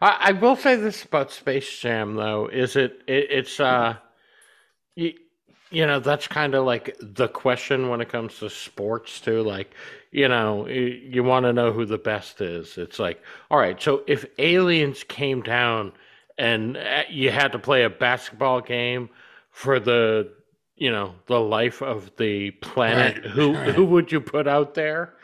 [0.00, 3.96] I, I will say this about Space Jam though, is it, it it's uh
[4.94, 5.12] you,
[5.70, 9.42] you know, that's kind of like the question when it comes to sports too.
[9.42, 9.74] Like,
[10.10, 12.78] you know, you want to know who the best is.
[12.78, 15.92] It's like, all right, so if aliens came down
[16.38, 19.10] and uh, you had to play a basketball game
[19.50, 20.32] for the
[20.76, 23.74] you know the life of the planet, Right, who right.
[23.74, 25.14] who would you put out there?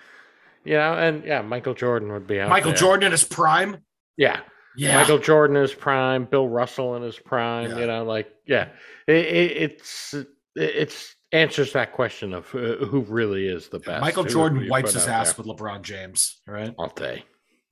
[0.64, 2.78] You know, and yeah, Michael Jordan would be out Michael there.
[2.78, 3.78] Jordan in his prime.
[4.16, 4.40] Yeah.
[4.76, 4.96] Yeah.
[4.96, 7.70] Michael Jordan in his prime, Bill Russell in his prime.
[7.70, 7.78] Yeah.
[7.78, 8.68] You know, like yeah,
[9.06, 14.00] it, it, it's it, it's answers that question of uh, who really is the best.
[14.00, 15.44] Michael Jordan wipes his ass there?
[15.44, 16.40] with LeBron James.
[16.48, 16.74] all Right.
[16.78, 17.24] all day,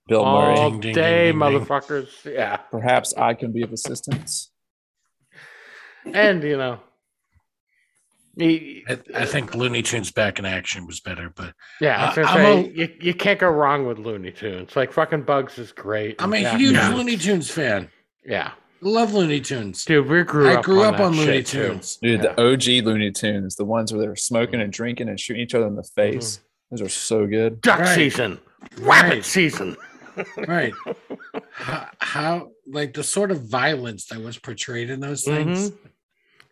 [0.09, 0.57] Bill Murray.
[0.59, 1.61] all Ding, ding, day, ding, ding, ding.
[1.61, 2.25] motherfuckers.
[2.25, 4.51] Yeah, Perhaps I can be of assistance.
[6.13, 6.81] and you know,
[8.37, 12.27] he, I, I think Looney Tunes back in action was better, but yeah, I was
[12.29, 14.75] I- say a- you, you can't go wrong with Looney Tunes.
[14.75, 16.21] Like fucking Bugs is great.
[16.21, 16.95] I'm a huge Yeah.
[16.95, 17.91] Looney Tunes fan.
[18.25, 18.53] yeah,
[18.83, 19.85] Love Looney Tunes.
[19.85, 20.09] dude.
[20.09, 20.65] We grew I up.
[20.65, 21.69] grew on up on Looney shit, too.
[21.69, 21.97] Tunes.
[22.03, 22.33] Dude, Yeah.
[22.35, 25.55] the OG Looney Tunes, the ones where they were smoking and drinking and shooting each
[25.55, 26.41] other in the face.
[26.71, 27.61] Those are so good.
[27.61, 27.95] Duck Right.
[27.95, 28.39] season,
[28.79, 29.25] rabbit Right.
[29.25, 29.77] season.
[30.49, 30.73] Right.
[31.53, 35.71] how, how like the sort of violence that was portrayed in those things.
[35.71, 35.77] Mhm.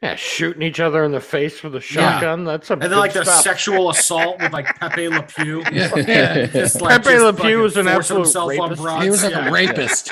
[0.02, 2.44] Yeah, shooting each other in the face with a shotgun.
[2.44, 3.42] That's some And then like good the stuff.
[3.44, 5.62] sexual assault with like Pepe Le Pew.
[5.70, 6.46] Yeah, yeah.
[6.46, 9.02] Just like Pepe Le Pew was an absolute himself on rapist.
[9.02, 9.48] He was like Yeah.
[9.48, 10.10] a rapist.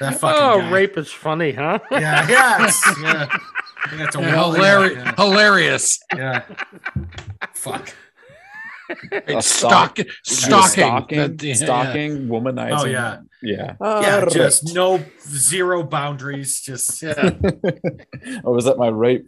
[0.00, 0.70] That fucking Oh, guy.
[0.70, 1.78] rape is funny, huh?
[1.90, 2.94] Yeah, yes.
[3.02, 3.26] Yeah.
[3.96, 4.94] Yeah, it's a Yeah, well- hilarious.
[4.96, 6.00] Yeah, hilarious.
[6.16, 6.42] yeah.
[7.54, 7.92] Fuck.
[9.28, 10.68] A Stock, sock- stalking.
[10.68, 12.78] stalking, That- yeah, stalking, womanizing.
[12.80, 13.18] Oh, yeah.
[13.42, 13.74] yeah.
[13.76, 14.74] Yeah, Ah, just right.
[14.74, 16.60] no zero boundaries.
[16.60, 17.30] Just Yeah.
[18.44, 19.26] oh, was that my rape?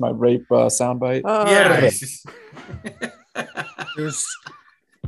[0.00, 1.22] My rape uh, soundbite?
[1.24, 1.68] yeah.
[1.68, 1.84] right.
[1.84, 2.24] it's
[3.96, 4.24] There's,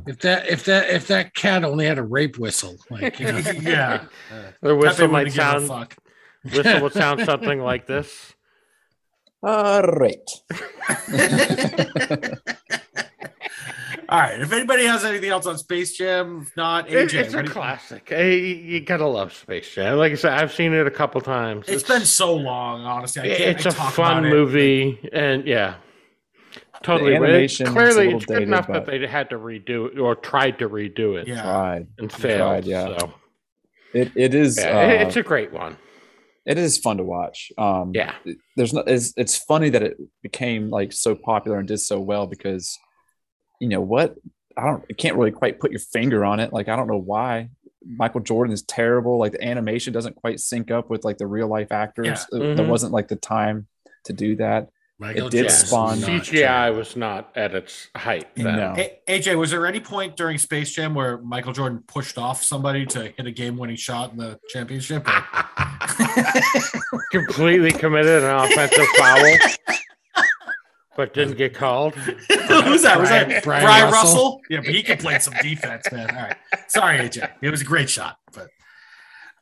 [0.07, 3.39] if that if that if that cat only had a rape whistle, like you know,
[3.61, 4.05] yeah.
[4.61, 5.97] The whistle might wouldn't give a sound fuck.
[6.53, 8.33] whistle would sound something like this.
[9.43, 10.31] All right.
[14.09, 14.39] All right.
[14.41, 17.15] If anybody has anything else on Space Jam, if not It- AJ.
[17.21, 18.09] it's a you- classic.
[18.09, 19.97] Hey, you gotta love Space Jam.
[19.99, 21.69] Like I said, I've seen it a couple times.
[21.69, 23.23] it's been so long, honestly.
[23.23, 24.31] I can't it's I a talk fun about it.
[24.35, 25.75] movie, and yeah,
[26.85, 27.19] totally.
[27.19, 29.99] But animation clearly, little it's good dated, enough but- that they had to redo it
[29.99, 31.43] or tried to redo it Yeah.
[31.43, 31.87] Tried.
[31.99, 32.65] and Tried, failed.
[32.67, 32.99] yeah.
[32.99, 33.13] So
[33.93, 34.59] It it is.
[34.59, 35.77] yeah, uh, it's a great one.
[36.47, 37.51] it is fun to watch.
[37.59, 38.13] Um, Yeah.
[38.57, 38.83] there's no.
[38.87, 42.79] It's, it's funny that it became like so popular and did so well because,
[43.61, 44.15] you know what?
[44.57, 44.85] I don't.
[44.89, 46.53] I can't really quite put your finger on it.
[46.53, 47.49] Like I don't know why.
[47.87, 49.19] Michael Jordan is terrible.
[49.19, 52.27] Like the animation doesn't quite sync up with like the real life actors.
[52.33, 52.39] Yeah.
[52.39, 53.67] Uh, There wasn't like the time
[54.05, 54.69] to do that.
[55.01, 56.79] Michael It did Jackson spawn- was not CGI terrible.
[56.79, 58.29] was not at its height.
[58.37, 58.57] Then.
[58.57, 58.75] No.
[58.75, 62.87] Hey, AJ, was there any point during Space Jam where Michael Jordan pushed off somebody
[62.87, 65.07] to hit a game-winning shot in the championship?
[67.11, 69.37] Completely committed an offensive foul,
[70.97, 71.95] but didn't get called.
[71.95, 72.99] Who's that?
[73.01, 74.11] Was that Bryon- Bryon, Bryon Russell?
[74.11, 74.41] Russell?
[74.51, 76.11] Yeah, but he can play some defense, man.
[76.11, 76.37] All right.
[76.69, 77.31] Sorry, AJ.
[77.43, 78.49] It was a great shot, but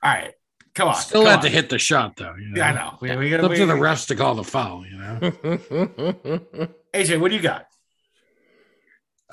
[0.02, 0.32] all right.
[0.74, 0.94] Come on.
[0.94, 1.44] Still come had on.
[1.44, 2.34] to hit the shot though.
[2.34, 2.56] You know?
[2.56, 2.98] Yeah, I know.
[3.00, 4.84] We, we gotta, up to the refs to call the foul.
[4.86, 5.18] You know.
[6.94, 7.66] AJ, what do you got?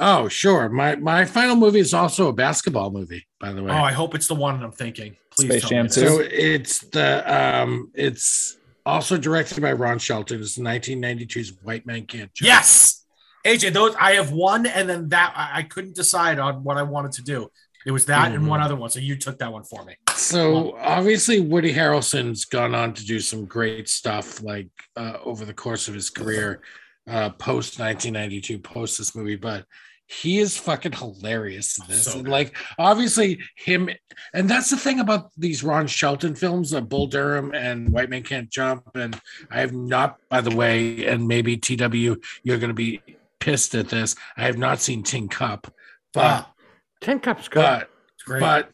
[0.02, 0.70] Oh, sure.
[0.70, 3.72] My my final movie is also a basketball movie, by the way.
[3.72, 5.16] Oh, I hope it's the one I'm thinking.
[5.32, 6.02] Please Space tell Jam me it 2?
[6.02, 6.10] is.
[6.10, 10.40] so it's the um it's also directed by Ron Shelton.
[10.42, 12.48] It's 1992's White Man Can't Jump.
[12.48, 13.06] Yes.
[13.46, 16.84] AJ, those I have one, and then that I, I couldn't decide on what I
[16.84, 17.50] wanted to do.
[17.86, 18.48] It was that and Mm-hmm.
[18.48, 18.90] one other one.
[18.90, 19.96] So you took that one for me.
[20.20, 25.54] So obviously, Woody Harrelson's gone on to do some great stuff, like uh, over the
[25.54, 26.62] course of his career,
[27.08, 29.36] uh, post 1992, post this movie.
[29.36, 29.66] But
[30.08, 32.06] he is fucking hilarious in this.
[32.06, 33.90] So and like, obviously, him,
[34.34, 38.24] and that's the thing about these Ron Shelton films, uh, Bull Durham and White Man
[38.24, 38.90] Can't Jump.
[38.96, 39.20] And
[39.52, 43.02] I have not, by the way, and maybe TW, you're going to be
[43.40, 44.16] pissed at this.
[44.36, 45.72] I have not seen Tin Cup,
[46.14, 46.54] but Ah,
[47.02, 47.62] Tin Cup's good.
[47.62, 48.40] but it's great.
[48.42, 48.72] but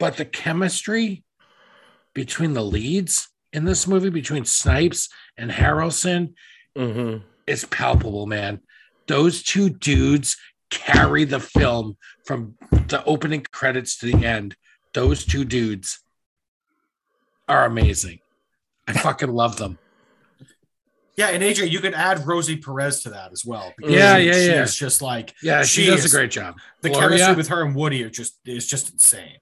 [0.00, 1.22] but the chemistry
[2.14, 6.32] between the leads in this movie between Snipes and Harrelson
[6.76, 8.60] hmm is palpable, man.
[9.08, 10.36] Those two dudes
[10.70, 12.54] carry the film from
[12.86, 14.54] the opening credits to the end.
[14.94, 15.98] Those two dudes
[17.48, 18.20] are amazing.
[18.86, 19.78] I fucking love them.
[21.16, 23.72] yeah, and AJ, you could add Rosie Perez to that as well.
[23.76, 24.62] because Yeah, she- yeah, she yeah.
[24.62, 26.54] is just like Yeah, she, She does is- a great job.
[26.82, 27.08] the Gloria?
[27.18, 29.38] chemistry with her and Woody are just is just insane.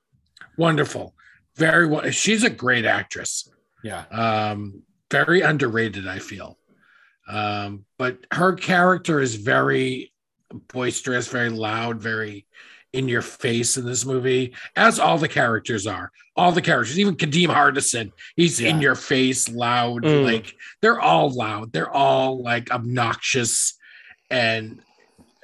[0.59, 1.15] Wonderful.
[1.57, 2.11] Very well.
[2.11, 3.49] She's a great actress.
[3.83, 4.05] Yeah.
[4.11, 6.59] um very underrated i feel
[7.29, 10.13] um but her character is very
[10.75, 12.45] boisterous very loud very
[12.93, 17.15] in your face in this movie as all the characters are all the characters even
[17.17, 20.25] kadeem hardison he's in your face loud Mm.
[20.25, 23.79] like they're all loud they're all like obnoxious
[24.29, 24.81] and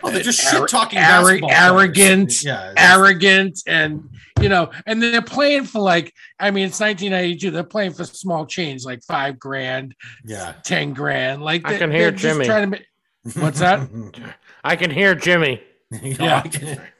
[0.04, 2.72] Oh, they're just shit talking arro- arrogant Yeah.
[2.76, 4.08] arrogant and
[4.40, 8.44] you know and they're playing for like i mean it's 1992 they're playing for small
[8.46, 9.94] change like five grand
[10.24, 10.54] Yeah.
[10.64, 12.44] 10 grand like I can hear Jimmy.
[12.44, 13.88] trying to ma- What's that?
[14.64, 15.62] I can hear Jimmy.
[16.02, 16.42] Yeah.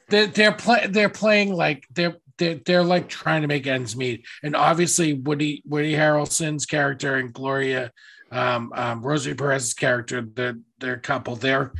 [0.09, 4.25] they're they're, play, they're playing like they're they're, they're like trying to make ends meet
[4.43, 7.91] and obviously woody woody harrelson's character and gloria
[8.31, 11.71] um, um rosie perez's character they're they're a couple they're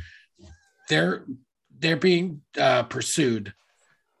[0.88, 1.24] they're
[1.78, 3.52] they're being uh pursued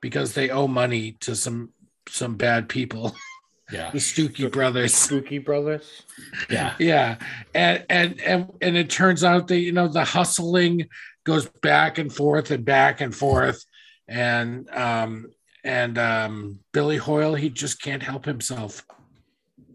[0.00, 1.70] because they owe money to some
[2.08, 3.14] some bad people
[3.72, 3.90] yeah.
[3.90, 6.02] the Stucci brothers Spooky Brothers.
[6.50, 6.74] Yeah.
[6.78, 7.16] yeah
[7.54, 10.88] and and and and it turns out that you know the hustling
[11.24, 13.64] goes back and forth and back and forth
[14.08, 15.30] and um
[15.64, 18.86] and um billy hoyle he just can't help himself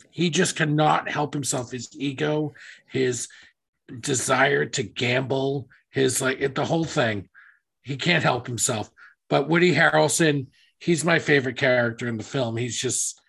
[0.10, 2.54] he just cannot help himself his ego
[2.88, 3.28] his
[4.00, 7.28] desire to gamble his like it, the whole thing
[7.84, 8.90] he can't help himself
[9.30, 10.48] but woody harrelson
[10.80, 13.20] he's my favorite character in the film he's just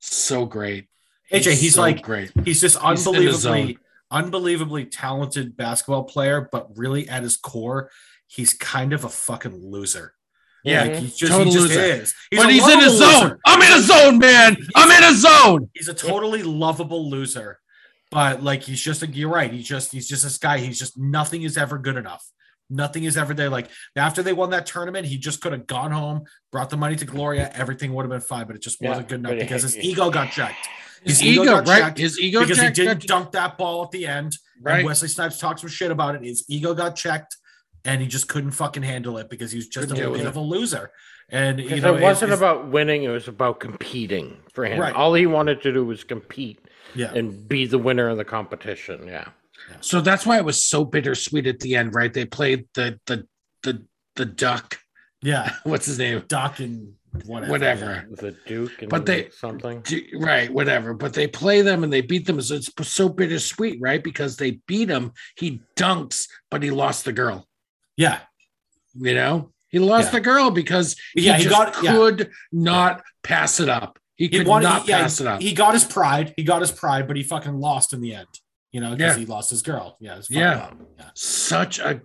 [0.00, 0.88] so great
[1.32, 3.52] AJ, he's so like great he's just He's in the zone.
[3.54, 3.78] unbelievably
[4.10, 7.90] unbelievably talented basketball player, but really at his core,
[8.26, 10.12] he's kind of a fucking loser.
[10.64, 11.80] Yeah, Like, he's just, total he just loser.
[11.80, 12.14] is.
[12.30, 13.22] but he's in a zone.
[13.22, 13.40] loser.
[13.46, 14.56] I'm in a zone, man.
[14.76, 15.70] I'm in a zone.
[15.72, 17.58] He's a totally lovable loser.
[18.12, 19.50] But like he's just like you're right.
[19.50, 20.58] He's just he's just this guy.
[20.58, 22.24] He's just nothing is ever good enough.
[22.68, 23.48] Nothing is ever there.
[23.50, 26.94] Like after they won that tournament, he just could have gone home, brought the money
[26.96, 27.50] to Gloria.
[27.54, 30.10] Everything would have been fine, but it just Yeah, wasn't good enough because his ego
[30.10, 30.68] got checked.
[31.04, 31.80] His, ego, got right?
[31.80, 34.36] checked His ego because checked, he didn't got- dunk that ball at the end.
[34.60, 34.76] right.
[34.78, 36.22] And Wesley Snipes talked some shit about it.
[36.22, 37.36] His ego got checked,
[37.84, 40.26] and he just couldn't fucking handle it because he was just Couldn't a bit with
[40.26, 40.92] of a loser.
[41.28, 44.78] And you know, it wasn't it's- about winning; it was about competing for him.
[44.78, 44.94] Right.
[44.94, 46.60] All he wanted to do was compete
[46.94, 49.06] yeah, and be the winner of the competition.
[49.06, 49.28] Yeah.
[49.80, 52.12] So that's why it was so bittersweet at the end, right?
[52.12, 53.26] They played the the
[53.62, 53.84] the
[54.16, 54.78] the duck.
[55.22, 56.24] yeah, What's his name?
[56.28, 56.94] Doc and
[57.26, 57.50] whatever.
[57.52, 58.06] Whatever.
[58.12, 59.80] The Duke and But they- something.
[59.82, 60.94] D- Right, whatever.
[60.94, 62.40] But they play them and they beat them.
[62.40, 64.02] So it's so bittersweet, right?
[64.02, 65.12] Because they beat him.
[65.36, 67.46] He dunks, but he lost the girl.
[67.96, 68.20] Yeah,
[68.94, 70.12] You know, he lost Yeah.
[70.18, 71.92] the girl because he, Yeah, he just got- yeah.
[71.92, 73.98] could not pass it up.
[74.30, 74.64] He he wanted.
[74.64, 75.40] not yeah, pass it up.
[75.40, 76.34] He got his pride.
[76.36, 78.28] He got his pride, but he fucking lost in the end.
[78.70, 79.20] You know, because Yeah.
[79.20, 79.96] he lost his girl.
[80.00, 80.70] Yeah, it's Yeah.
[80.98, 81.10] yeah.
[81.14, 82.00] such a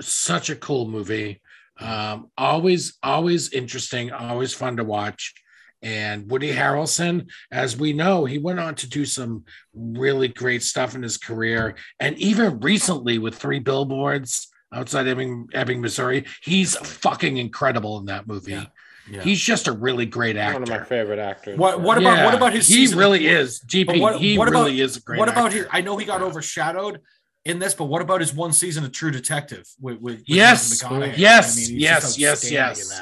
[0.00, 1.40] such a cool movie
[1.80, 5.34] um always always interesting always fun to watch
[5.82, 9.44] and woody harrelson as we know he went on to do some
[9.74, 15.80] really great stuff in his career and even recently with three billboards outside ebbing, ebbing
[15.80, 18.66] missouri he's fucking incredible in that movie Yeah.
[19.10, 19.22] Yeah.
[19.22, 20.54] he's just a really great actor.
[20.54, 21.58] One of my favorite actors.
[21.58, 24.64] What- what about- Yeah, about his he season- really is gp what- he what about-
[24.66, 25.58] really is a great what about actor.
[25.58, 25.66] his?
[25.72, 27.00] I know he got overshadowed
[27.44, 30.82] in this, but what about his one season of True Detective with, with, with Yes.
[30.82, 31.18] Matthew McConaughey?
[31.18, 31.70] Yes.
[31.70, 32.92] Yes, yes, yes.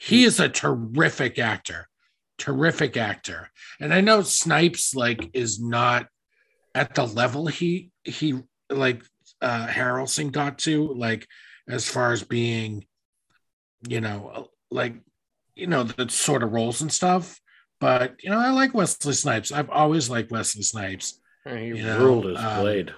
[0.00, 1.88] he is a terrific actor
[2.38, 3.50] terrific actor
[3.80, 6.06] and i know snipes like is not
[6.72, 8.40] at the level he he
[8.70, 9.02] like
[9.42, 11.26] uh harrelson got to like
[11.68, 12.86] as far as being
[13.88, 14.94] you know like
[15.58, 17.40] you know the sort of roles and stuff
[17.80, 21.98] but you know i like wesley snipes i've always liked wesley snipes he you know,
[21.98, 22.94] ruled his um, blade.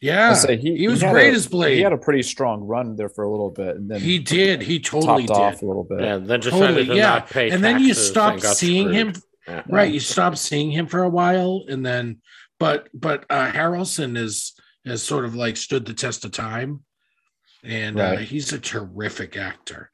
[0.00, 1.76] Yeah, say he, he was had great a- as Blade.
[1.76, 4.60] He had a pretty strong run there for a little bit, and then He did.
[4.60, 6.00] He totally topped off a little bit.
[6.00, 7.08] Yeah, then decided Totally, to yeah.
[7.08, 9.14] not pay And then you taxes stop and got seeing him.
[9.48, 9.62] Yeah.
[9.68, 12.20] Right, you stop seeing him for a while, and then,
[12.58, 14.54] but but uh, Harrelson is
[14.84, 16.82] has sort of like stood the test of time,
[17.62, 19.90] and uh, he's a terrific actor,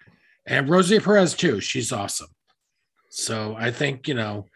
[0.47, 1.61] and Rosie Perez too.
[1.61, 2.31] She's awesome.
[3.11, 4.47] So I think you know,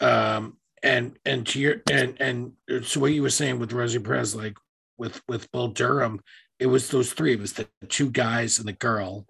[0.00, 2.52] um, and and to your and and
[2.84, 4.56] so what you were saying with Rosie Perez, like
[4.98, 6.20] with with Bull Durham,
[6.58, 7.32] it was those three.
[7.34, 9.26] It was the two guys and the girl,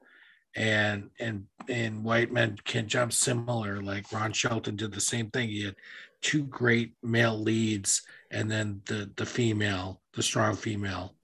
[0.56, 3.80] and and and white men can jump similar.
[3.80, 5.48] Like Ron Shelton did the same thing.
[5.48, 5.76] He had
[6.22, 11.14] two great male leads, and then the the female, the strong female,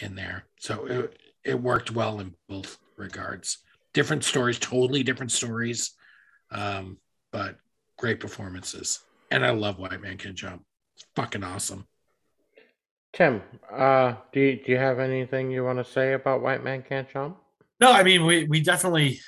[0.00, 0.44] in there.
[0.58, 3.58] So it it worked well in both regards.
[3.94, 5.92] Different stories, totally different stories,
[6.50, 6.98] um,
[7.32, 7.56] but
[7.96, 9.00] great performances.
[9.30, 10.64] And I love White Man Can Jump.
[10.94, 11.86] It's fucking awesome.
[13.12, 13.42] Tim,
[13.72, 17.08] uh, do you, do you have anything you want to say about White Man Can't
[17.10, 17.38] Jump?
[17.80, 19.20] No, I mean we we definitely.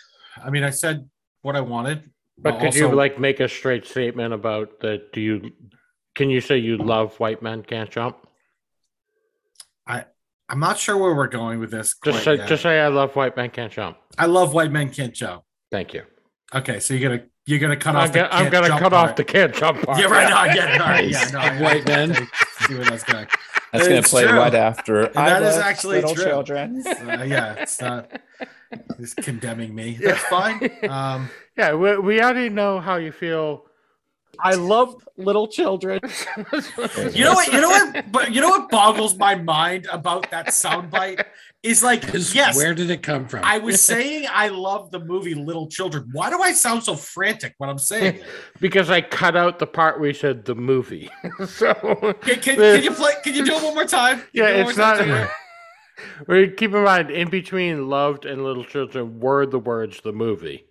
[0.42, 1.08] I mean, I said
[1.42, 5.12] what I wanted, But could you like make a straight statement about that?
[5.12, 5.52] Do you
[6.14, 8.16] can you say you love White Man Can't Jump?
[10.50, 11.94] I'm not sure where we're going with this.
[12.04, 12.48] Just quite say yet.
[12.48, 13.96] just say I love White Men Can't Jump.
[14.18, 15.44] I love white men can't jump.
[15.70, 16.02] Thank you.
[16.54, 18.06] Okay, so you're gonna you're gonna cut off.
[18.06, 19.98] I'm, the gonna- I'm gonna jump cut off the can't jump part.
[20.00, 20.28] Yeah, right.
[20.28, 20.80] No, I get it.
[20.80, 21.08] All right.
[21.08, 22.10] Yeah, no, I, White men.
[22.12, 23.26] I see where that's going.
[23.72, 24.36] That's gonna play true.
[24.36, 25.02] right after.
[25.04, 26.24] And that is love actually little true.
[26.24, 26.82] children.
[26.86, 28.10] Uh, yeah, it's not.
[28.98, 29.92] It's condemning me.
[30.00, 30.70] That's fine.
[30.88, 33.64] Um, Yeah, we, we already know how you feel.
[34.42, 36.00] I love little children.
[37.12, 37.52] you know what?
[37.52, 38.12] You know what?
[38.12, 41.24] But you know what boggles my mind about that soundbite
[41.62, 43.44] is like, yes, Where did it come from?
[43.44, 46.08] I was saying I love the movie Little Children.
[46.12, 48.24] Why do I sound so frantic when I'm saying it?
[48.60, 51.10] because I cut out the part where you said the movie.
[51.46, 51.74] so
[52.22, 53.12] Can, can, can you play?
[53.22, 54.22] Can you do it one more time?
[54.32, 54.98] yeah, Can you it's not.
[54.98, 55.28] time?
[56.26, 60.64] we keep in mind, in between "loved" and "little children" were the words "the movie."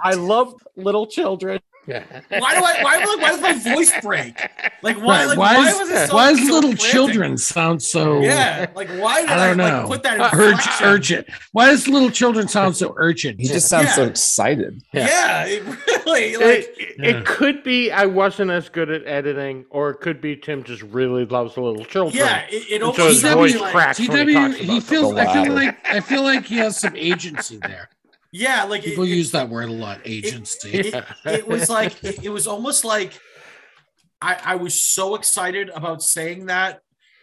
[0.00, 1.60] I love little children.
[1.86, 2.02] Yeah.
[2.28, 2.82] Why do I?
[2.82, 4.36] Why, why does my voice break?
[4.82, 5.24] Like why?
[5.24, 6.90] Right, Like, why, why, is, was it so, why does so little frantic?
[6.90, 9.86] children sound so Yeah, like why did I I, don't like, know.
[9.88, 11.28] put that Uh, urg- urgent?
[11.52, 13.40] Why does little children sound so urgent?
[13.40, 14.82] He just sounds so excited.
[14.92, 15.62] Yeah, it
[16.06, 17.06] really like It, it, Yeah.
[17.20, 20.82] it could be I wasn't as good at editing, or it could be Tim just
[20.82, 22.16] really loves little children.
[22.24, 24.82] yeah, it, it And so his voice like, cracks when he TW, talks he about
[24.82, 25.14] feels.
[25.14, 27.90] the I feel like I feel like he has some agency there.
[28.32, 30.00] Yeah, like People it, use that word a lot.
[30.04, 30.70] Agency.
[30.72, 33.18] it, it was like it, it was almost like
[34.20, 36.80] I, I was so excited about saying that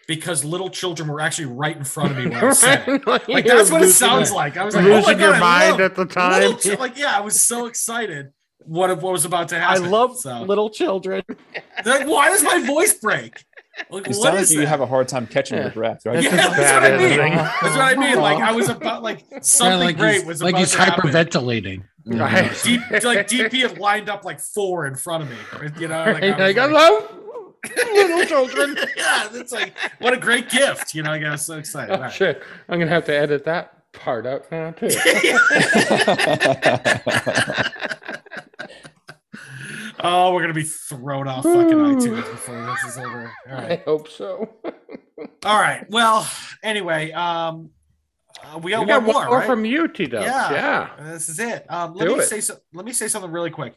[0.08, 3.08] because little children were actually right in front of me when I said it.
[3.08, 4.58] like, Like that's what it sounds it- like.
[4.58, 6.42] I was like, oh my losing god, your I mind at the time.
[6.42, 8.32] little chi- like yeah, I was so excited.
[8.66, 9.84] What what was about to happen?
[9.84, 10.42] I love so.
[10.44, 11.22] little children.
[11.86, 13.44] Like, why does my voice break?
[13.90, 14.68] Like, You what sound like is you that?
[14.68, 15.64] have a hard time catching Yeah.
[15.64, 16.14] your breath, right?
[16.22, 17.36] That's yeah, just that's what I mean.
[17.36, 18.16] That's what I mean.
[18.22, 21.10] Like I was about like something like great was like about he's to happen.
[21.10, 21.84] hyperventilating.
[22.06, 22.52] Right.
[22.64, 25.38] Deep, like DP had lined up like four in front of me.
[25.80, 27.20] You know, like, I was Like, I like- love
[27.94, 28.78] little children.
[28.98, 30.94] yeah, it's like what a great gift.
[30.94, 31.94] You know, I was so excited.
[31.94, 32.12] Oh, All right.
[32.14, 32.44] shit.
[32.70, 34.90] I'm gonna have to edit that part out now too.
[40.04, 43.32] Oh, we're gonna be thrown off fucking iTunes before this is over.
[43.50, 44.50] All I hope so.
[45.46, 45.86] All right.
[45.90, 46.30] Well,
[46.62, 47.70] anyway, um,
[48.44, 49.46] uh, we got We got one more, right?
[49.46, 50.26] from you, T Dubs.
[50.26, 50.52] Yeah.
[50.52, 51.12] Yeah.
[51.12, 51.66] This is it.
[51.70, 52.28] Um, let Do me it.
[52.28, 53.76] say so, let me say something really quick.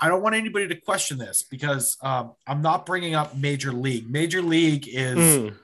[0.00, 4.10] I don't want anybody to question this because um, I'm not bringing up Major League.
[4.10, 5.54] Major League is Mm,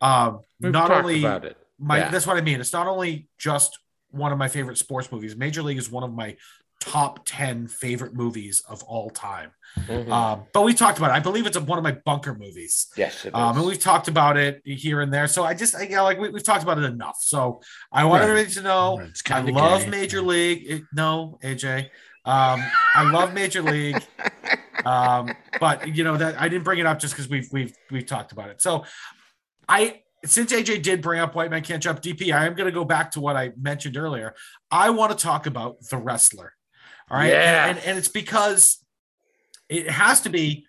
[0.00, 1.56] um, not only about it.
[1.78, 2.10] my Yeah.
[2.10, 2.60] that's what I mean.
[2.60, 3.78] It's not only just
[4.10, 5.34] one of my favorite sports movies.
[5.36, 6.36] Major League is one of my
[6.80, 9.50] top 10 favorite movies of all time.
[9.86, 10.10] Mhm.
[10.10, 11.14] Um, but we talked about it.
[11.14, 12.86] I believe it's one of my bunker movies.
[12.96, 15.26] yes, it Um, and we've talked about it here and there.
[15.26, 17.18] So I just, I, you know, like we, we've talked about it enough.
[17.20, 17.60] So
[17.92, 18.30] I want Right.
[18.30, 19.90] everybody to know It's I kinda love gay.
[19.90, 20.64] Major League.
[20.66, 21.90] It- no, AJ.
[22.24, 22.62] Um,
[22.94, 24.02] I love Major League.
[24.84, 28.06] Um, but you know that I didn't bring it up just because we've we've we've
[28.06, 28.62] talked about it.
[28.62, 28.84] So
[29.68, 32.72] I since AJ did bring up White Man Can't Jump DP, I am going to
[32.72, 34.34] go back to what I mentioned earlier.
[34.70, 36.54] I want to talk about the wrestler.
[37.10, 37.66] All right, Yeah.
[37.68, 38.84] and, and, and it's because
[39.68, 40.64] it has to be.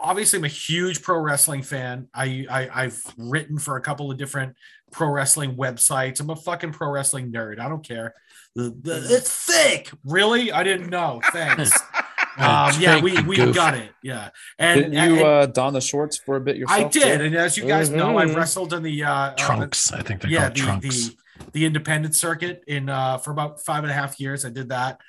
[0.00, 2.06] Obviously, I'm a huge pro wrestling fan.
[2.14, 4.54] I, I I've written for a couple of different
[4.92, 6.20] pro wrestling websites.
[6.20, 7.58] I'm a fucking pro wrestling nerd.
[7.58, 8.14] I don't care.
[8.54, 9.90] The, the, it's fake.
[10.04, 10.52] Really?
[10.52, 11.20] I didn't know.
[11.32, 11.70] Thanks.
[12.38, 13.52] Um, yeah, we we goof.
[13.52, 13.90] got it.
[14.00, 14.30] Yeah,
[14.60, 16.78] and, Didn't and- you uh, don the shorts for a bit yourself?
[16.78, 17.24] I did, too?
[17.24, 19.92] and as you guys know, I've wrestled in the uh, uh, Trunks.
[19.92, 21.08] I think they're yeah, called the, trunks.
[21.08, 21.16] the
[21.50, 24.44] the independent circuit in uh for about five and a half years.
[24.44, 25.00] I did that.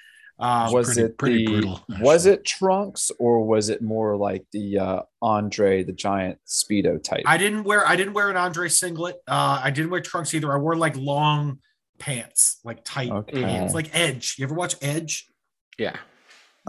[0.41, 4.45] Um, was pretty- it pretty the brutal, was it Trunks or was it more like
[4.53, 7.23] the uh, Andre the Giant speedo type?
[7.25, 9.17] I didn't wear I didn't wear an Andre singlet.
[9.27, 10.53] Uh, I didn't wear trunks either.
[10.53, 11.59] I wore like long
[11.97, 13.41] pants, like tight Okay.
[13.43, 14.35] pants, like Edge.
[14.37, 15.27] You ever watch Edge?
[15.77, 15.97] Yeah.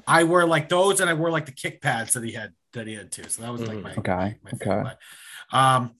[0.06, 2.86] I wore like those, and I wore like the kick pads that he had that
[2.88, 3.24] he had too.
[3.28, 3.82] So that was like Mhm.
[3.82, 4.64] my Okay, my okay.
[4.64, 4.98] favorite.
[5.52, 5.94] Um,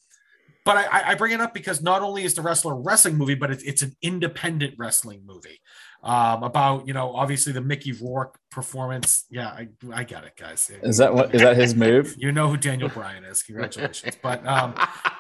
[0.65, 3.16] but I- I, I bring it up because not only is the wrestler a wrestling
[3.16, 5.61] movie, but it's, it's an independent wrestling movie
[6.03, 9.24] um, about you know obviously the Mickey Rourke performance.
[9.31, 10.70] Yeah, I, I get it, guys.
[10.82, 12.15] Is that what is that his move?
[12.19, 13.43] you know who Daniel Bryan is?
[13.43, 14.16] Congratulations.
[14.23, 14.74] But um,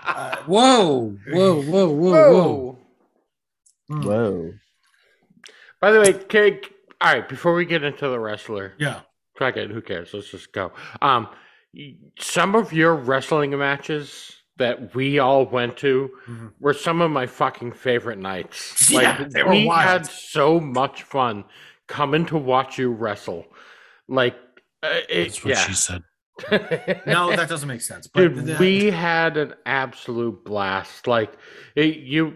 [0.04, 2.78] uh, Whoa, whoa, whoa, whoa, whoa.
[3.90, 4.52] mm, Whoa.
[5.80, 6.68] By the way, Kate,
[7.00, 9.00] all right, before we get into the wrestler, yeah,
[9.38, 10.12] fuck it, who cares?
[10.12, 10.72] Let's just go.
[11.00, 11.28] Um,
[12.18, 14.30] some of your wrestling matches
[14.60, 16.52] that we all went to Mhm.
[16.60, 18.88] were some of my fucking favorite nights.
[18.90, 19.82] Yeah, Like they were we wild.
[19.88, 21.44] had so much fun
[21.88, 23.44] coming to watch you wrestle.
[24.08, 24.36] Like,
[24.82, 25.66] uh, it, That's what yeah.
[25.66, 26.02] she said.
[27.06, 28.06] no, that doesn't make sense.
[28.06, 31.06] But Dude, the- we had an absolute blast.
[31.06, 31.32] Like
[31.74, 32.34] it, you,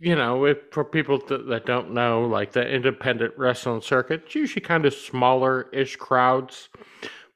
[0.00, 4.34] you know, if, for people th- that don't know, like the independent wrestling circuit, it's
[4.34, 6.68] usually kind of smaller-ish crowds,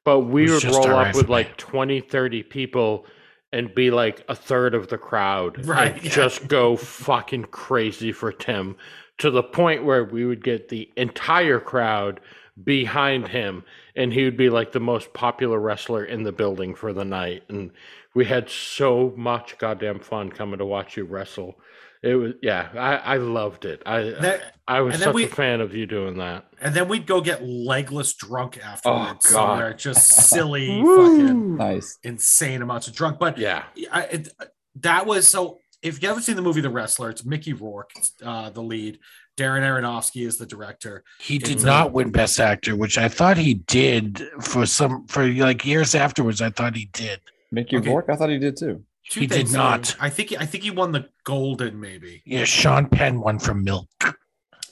[0.05, 3.07] but we would roll up with like 20, 30 people
[3.53, 6.11] and be like a third of the crowd Right, yeah.
[6.11, 8.77] just go fucking crazy for Tim
[9.19, 12.21] to the point where we would get the entire crowd
[12.65, 13.65] behind him
[13.97, 17.43] and he would be like the most popular wrestler in the building for the night
[17.49, 17.71] and
[18.15, 21.59] we had so much goddamn fun coming to watch you wrestle
[22.03, 25.61] it was yeah i i loved it i That- i was such we- a fan
[25.61, 29.27] of you doing that and then we'd go get legless drunk afterwards.
[29.31, 29.49] Oh, God.
[29.59, 31.99] somewhere, just silly, fucking Nice.
[32.05, 33.19] insane amounts of drunk.
[33.19, 34.29] But yeah I, it,
[34.77, 35.59] that was so.
[35.83, 37.91] If you haven't seen the movie The Wrestler, it's Mickey Rourke,
[38.25, 39.01] uh, the lead.
[39.37, 41.03] Darren Aronofsky is the director.
[41.19, 45.07] He did It's, not uh, win Best Actor, which I thought he did for some
[45.09, 46.41] for like years afterwards.
[46.41, 47.21] I thought he did.
[47.51, 47.91] Mickey Okay.
[47.91, 48.85] Rourke, I thought he did too.
[49.11, 49.97] Two He did not.
[50.01, 50.33] I think.
[50.39, 52.23] I think he won the Golden, maybe.
[52.25, 53.89] Yeah, Sean Penn won from Milk.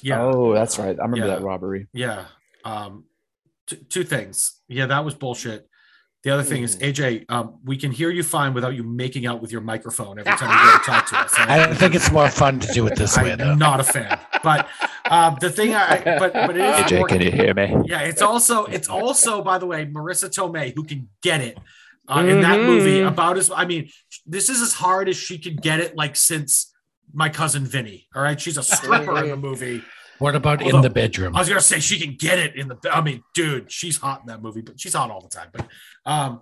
[0.03, 0.23] Yeah.
[0.23, 0.99] Oh, that's right.
[0.99, 1.35] I remember Yeah.
[1.35, 1.89] that robbery.
[1.93, 2.25] Yeah.
[2.65, 3.05] Um,
[3.67, 4.61] t- two things.
[4.69, 5.67] Yeah, that was bullshit.
[6.23, 6.83] The other thing is, Mm.
[6.93, 10.33] AJ, um, we can hear you fine without you making out with your microphone every
[10.33, 11.33] time you go to talk to us.
[11.39, 13.33] I think it's more fun to do it this way.
[13.33, 14.19] I'm not a fan.
[14.43, 14.69] But
[15.11, 17.75] um, the thing I but but it is AJ, more- can you hear me?
[17.87, 21.59] yeah, it's also it's also by the way Marisa Tomei who can get it
[22.11, 23.09] uh, in that movie Mhm.
[23.09, 23.91] about as I mean
[24.27, 26.73] this is as hard as she could get it like since
[27.13, 28.07] my cousin Vinny.
[28.15, 29.83] All right, she's a stripper in the movie.
[30.19, 31.35] What about in the bedroom?
[31.35, 32.77] I was gonna say she can get it in the.
[32.93, 35.49] I mean, dude, she's hot in that movie, but she's hot all the time.
[35.53, 35.67] But,
[36.05, 36.41] um,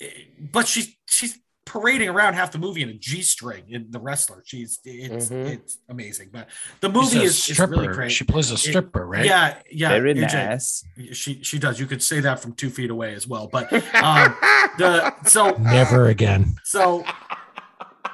[0.00, 0.08] eh,
[0.52, 1.38] but she's she's
[1.72, 4.42] parading around half the movie in a g string in the wrestler.
[4.44, 5.46] She's it's Mhm.
[5.54, 6.30] it's amazing.
[6.32, 6.48] But
[6.80, 7.94] the movie is, is really stripper.
[7.94, 8.12] great.
[8.12, 9.24] She plays a stripper, right?
[9.24, 9.90] Yeah, yeah.
[9.90, 10.84] Very AJ, nice.
[11.12, 11.78] She she does.
[11.78, 13.48] You could say that from two feet away as well.
[13.50, 14.34] But um,
[14.78, 16.56] the so Never again.
[16.64, 17.04] so,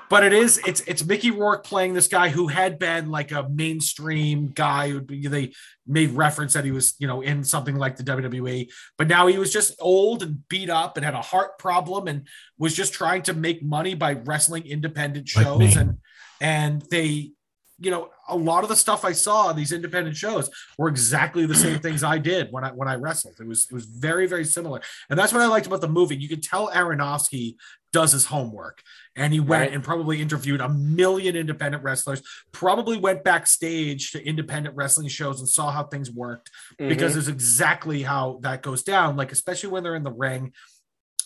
[0.08, 3.48] but it is it's it's Mickey Rourke playing this guy who had been like a
[3.48, 4.90] mainstream guy.
[4.90, 5.52] Who they
[5.86, 9.38] made reference that he was you know in something like the WWE, but now he
[9.38, 12.26] was just old and beat up and had a heart problem and
[12.58, 15.74] was just trying to make money by wrestling independent shows me.
[15.74, 15.98] and
[16.40, 17.32] and they.
[17.78, 21.44] You know, a lot of the stuff I saw on these independent shows were exactly
[21.44, 23.34] the same things I did when I when I wrestled.
[23.38, 24.80] It was it was very very similar,
[25.10, 26.16] and that's what I liked about the movie.
[26.16, 27.56] You could tell Aronofsky
[27.92, 28.82] does his homework
[29.16, 29.72] and he went Right.
[29.72, 32.22] and probably interviewed a million independent wrestlers
[32.52, 37.18] probably went backstage to independent wrestling shows and saw how things worked because Mm-hmm.
[37.20, 39.16] it's exactly how that goes down.
[39.16, 40.52] Like especially when they're in the ring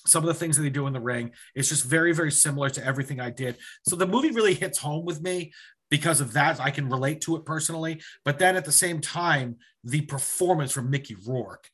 [0.06, 2.70] some of the things that they do in the ring it's just very very similar
[2.70, 3.56] to everything i did.
[3.86, 5.52] So the movie really hits home with me
[5.90, 6.60] because of that.
[6.60, 8.00] I can relate to it personally.
[8.24, 11.68] But then at the same time the performance from mickey rourke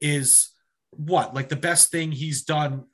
[0.00, 0.50] is
[0.90, 1.34] what?
[1.34, 2.84] Like the best thing he's done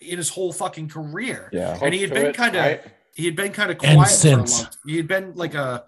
[0.00, 1.78] in his whole fucking career Yeah.
[1.82, 2.82] and he had been kind of right?
[3.14, 4.62] he had been kind of And quiet for a since.
[4.62, 5.84] long he had been like a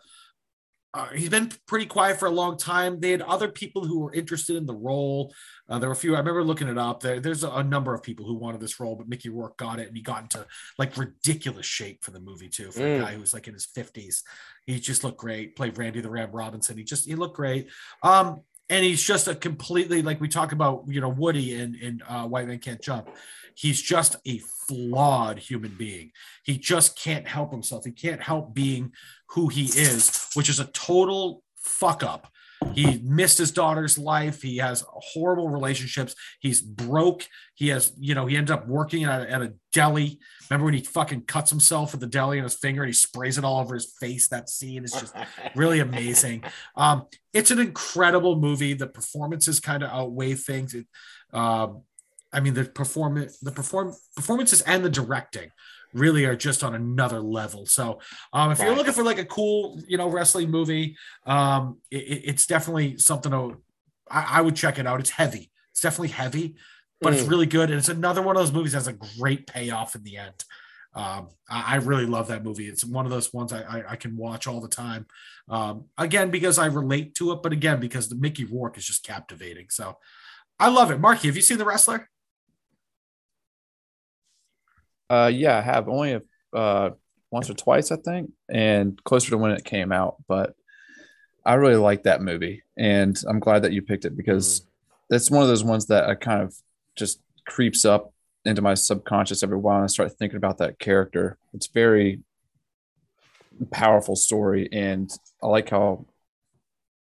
[0.95, 2.99] uh, he's been pretty quiet for a long time.
[2.99, 5.35] They had other people who were interested in the role.
[5.69, 6.15] Uh, there were a few.
[6.15, 7.01] I remember looking it up.
[7.01, 9.79] There, there's a, a number of people who wanted this role, but Mickey Rourke got
[9.81, 10.47] it, and he got into
[10.79, 12.71] like ridiculous shape for the movie too.
[12.73, 13.01] For a Mm.
[13.03, 14.25] guy who was like in his fifties,
[14.65, 15.57] he just looked great.
[15.57, 16.79] Played Randy the Ram Robinson.
[16.79, 17.69] He just he looked great.
[18.03, 18.41] Um,
[18.71, 22.27] and he's just a completely like we talk about, you know, Woody and in uh,
[22.27, 23.11] White Man Can't Jump.
[23.59, 26.13] He's just a flawed human being.
[26.45, 27.85] He just can't help himself.
[27.85, 28.93] He can't help being
[29.31, 32.31] who he is, which is a total fuck up.
[32.73, 34.43] He missed his daughter's life.
[34.43, 36.15] He has horrible relationships.
[36.39, 37.27] He's broke.
[37.57, 40.21] He has, you know, he ended up working at a, at a deli.
[40.49, 43.39] Remember when he fucking cuts himself at the deli on his finger and he sprays
[43.39, 44.29] it all over his face?
[44.29, 45.17] That scene is just
[45.57, 46.45] really amazing.
[46.77, 48.75] Um, it's an incredible movie.
[48.75, 50.75] The performances kind of outweigh things.
[50.75, 50.87] It,
[51.33, 51.83] um,
[52.33, 55.51] I mean, the performance, the perform performances and the directing
[55.95, 57.65] really are just on another level.
[57.65, 58.01] So,
[58.35, 60.97] um, if you're looking for like a cool, you know, wrestling movie,
[61.27, 63.57] um, it, it- it's definitely something to,
[64.11, 65.01] I, I would check it out.
[65.01, 65.51] It's heavy.
[65.73, 66.57] It's definitely heavy,
[67.01, 67.31] but it's Mm.
[67.31, 67.71] really good.
[67.71, 70.45] And it's another one of those movies that has a great payoff in the end.
[70.95, 72.67] Um, I, I really love that movie.
[72.69, 75.07] It's one of those ones I, I, I can watch all the time.
[75.49, 79.05] Um, again, because I relate to it, but again, because the Mickey Rourke is just
[79.05, 79.67] captivating.
[79.71, 79.97] So
[80.59, 81.01] I love it.
[81.01, 82.11] Marky, have you seen The Wrestler?
[85.11, 86.21] Uh, yeah, I have only
[86.53, 86.91] uh
[87.31, 90.17] once or twice, I think, and closer to when it came out.
[90.27, 90.55] But
[91.45, 94.67] I really like that movie, and I'm glad that you picked it because
[95.11, 96.55] it's one of those ones that I kind of
[96.97, 98.13] just creeps up
[98.45, 101.39] into my subconscious every while, and I start thinking about that character.
[101.55, 102.21] It's very
[103.71, 105.11] powerful story, and
[105.43, 106.07] I like how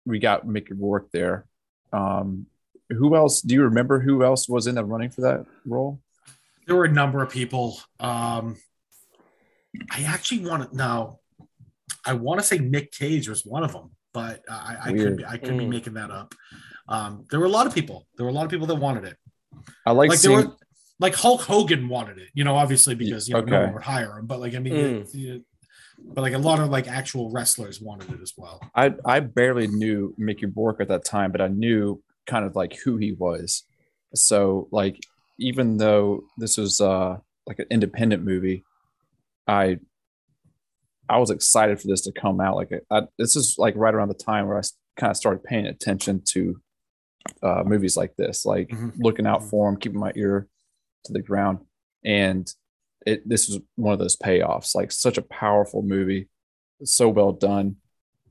[0.05, 1.45] we got Mickey Rourke there.
[1.91, 2.47] Um,
[2.89, 3.41] who else?
[3.41, 5.99] Do you remember who else was in the running for that role?
[6.67, 7.79] There were a number of people.
[7.99, 8.57] Um,
[9.91, 11.19] I actually want to now.
[12.05, 15.25] I want to say Nick Cage was one of them, but I, I could be,
[15.25, 15.69] I could be Mm.
[15.69, 16.35] making that up.
[16.89, 18.05] Um, there were a lot of people.
[18.17, 19.17] There were a lot of people that wanted it.
[19.85, 20.37] I like, Like seeing.
[20.37, 20.55] there were,
[20.99, 22.29] like Hulk Hogan wanted it.
[22.33, 24.25] You know, obviously because you know no one would hire him.
[24.27, 25.01] But like I mean, Mm.
[25.01, 25.45] it- you-
[26.05, 28.59] but like a lot of like actual wrestlers wanted it as well.
[28.75, 32.75] I I barely knew Mickey Rourke at that time, but I knew kind of like
[32.83, 33.63] who he was.
[34.13, 35.05] So like
[35.39, 38.63] even though this was uh like an independent movie,
[39.47, 39.79] I
[41.09, 42.55] I was excited for this to come out.
[42.55, 44.61] Like I, this is like right around the time where I
[44.97, 46.59] kind of started paying attention to
[47.41, 48.93] uh, movies like this, like Mhm.
[48.99, 49.49] looking out Mhm.
[49.49, 50.47] for them, keeping my ear
[51.05, 51.59] to the ground,
[52.05, 52.51] and
[53.05, 54.75] it this was one of those payoffs.
[54.75, 56.29] Like such a powerful movie,
[56.83, 57.77] so well done.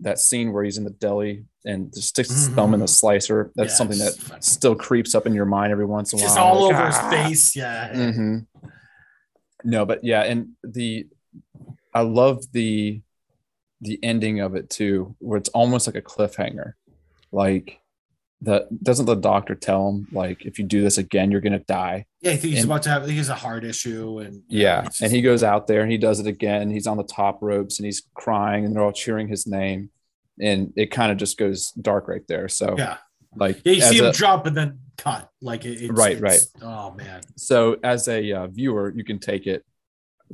[0.03, 3.51] That scene where he's in the deli and just sticks his thumb in the slicer.
[3.55, 6.29] That's Yeah, something that still creeps up in your mind every once in a while.
[6.29, 6.87] Just all Like, over "Ah."
[7.20, 7.57] his face.
[7.57, 7.93] Yeah.
[7.95, 8.47] Mhm.
[9.65, 11.07] No, but yeah, and the
[11.95, 13.01] I love the
[13.81, 16.73] the ending of it too, where it's almost like a cliffhanger.
[17.31, 17.81] Like
[18.44, 22.06] the doesn't the doctor tell him like if you do this again, you're gonna die.
[22.20, 23.05] Yeah, he's And- about to have.
[23.05, 24.86] Think he's a heart issue, and Yeah.
[24.86, 26.70] it's And he goes out there and he does it again.
[26.70, 29.90] He's on the top ropes and he's crying and they're all cheering his name.
[30.40, 32.48] And it kind of just goes dark right there.
[32.48, 32.97] So yeah,
[33.36, 33.73] like yeah.
[33.74, 35.28] You see him a- jump and then cut.
[35.40, 39.47] Like it, it's, Right, it's- Oh man, so as a uh, viewer you can take
[39.47, 39.64] it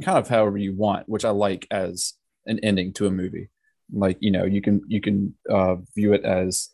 [0.02, 2.12] kind of however you want which i like as
[2.46, 3.48] an ending to a movie
[3.92, 6.68] like you know you can you can uh, view it as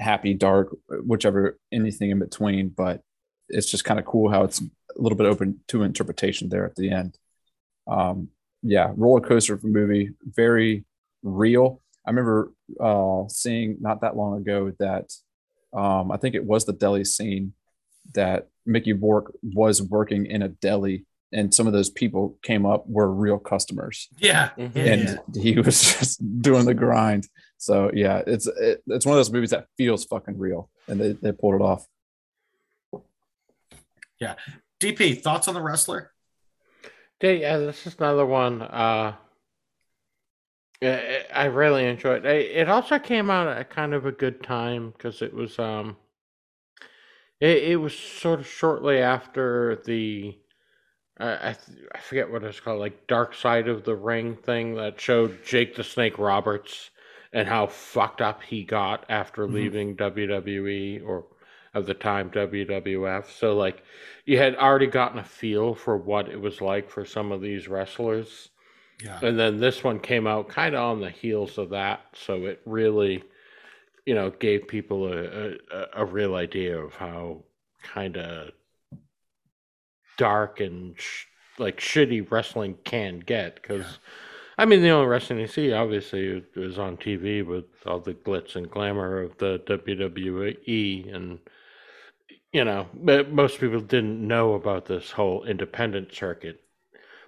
[0.00, 3.02] happy dark whichever anything in between but
[3.48, 6.74] it's just kind of cool how it's a little bit open to interpretation there at
[6.76, 7.18] the end
[7.86, 8.28] um
[8.62, 10.84] yeah roller coaster of a movie very
[11.22, 15.12] real i remember uh seeing not that long ago that
[15.72, 17.52] um i think it was the deli scene
[18.14, 22.84] that Mickey Rourke was working in a deli and some of those people came up
[22.88, 24.76] were real customers yeah, Mhm.
[24.76, 25.42] and yeah.
[25.42, 27.28] he was just doing the grind.
[27.60, 31.12] So yeah, it's it, it's one of those movies that feels fucking real and they,
[31.12, 31.86] they pulled it off.
[34.18, 34.36] Yeah,
[34.80, 36.10] DP thoughts on the wrestler?
[37.22, 38.62] Yeah, yeah, this is another one.
[38.62, 39.14] Uh,
[40.80, 42.24] I I really enjoyed.
[42.24, 45.98] It It also came out at kind of a good time because it was um,
[47.40, 50.38] it, it was sort of shortly after the,
[51.20, 51.56] uh, I
[51.94, 55.76] I forget what it's called, like Dark Side of the Ring thing that showed Jake
[55.76, 56.88] the Snake Roberts
[57.32, 59.52] and how fucked up he got after Mhm.
[59.54, 61.26] leaving WWE or
[61.74, 63.30] of the time WWF.
[63.30, 63.82] So like
[64.24, 67.68] you had already gotten a feel for what it was like for some of these
[67.68, 68.50] wrestlers.
[69.02, 72.44] Yeah, And then this one came out kind of on the heels of that, so
[72.46, 73.24] it really,
[74.06, 77.44] you know, gave people a a, a- real idea of how
[77.82, 78.52] kind of
[80.16, 81.24] dark and sh-
[81.58, 83.56] like shitty wrestling can get.
[83.56, 83.98] Because,
[84.60, 88.56] I mean, the only wrestling you see, obviously, is on TV with all the glitz
[88.56, 91.38] and glamour of the WWE, and
[92.52, 96.60] you know, most people didn't know about this whole independent circuit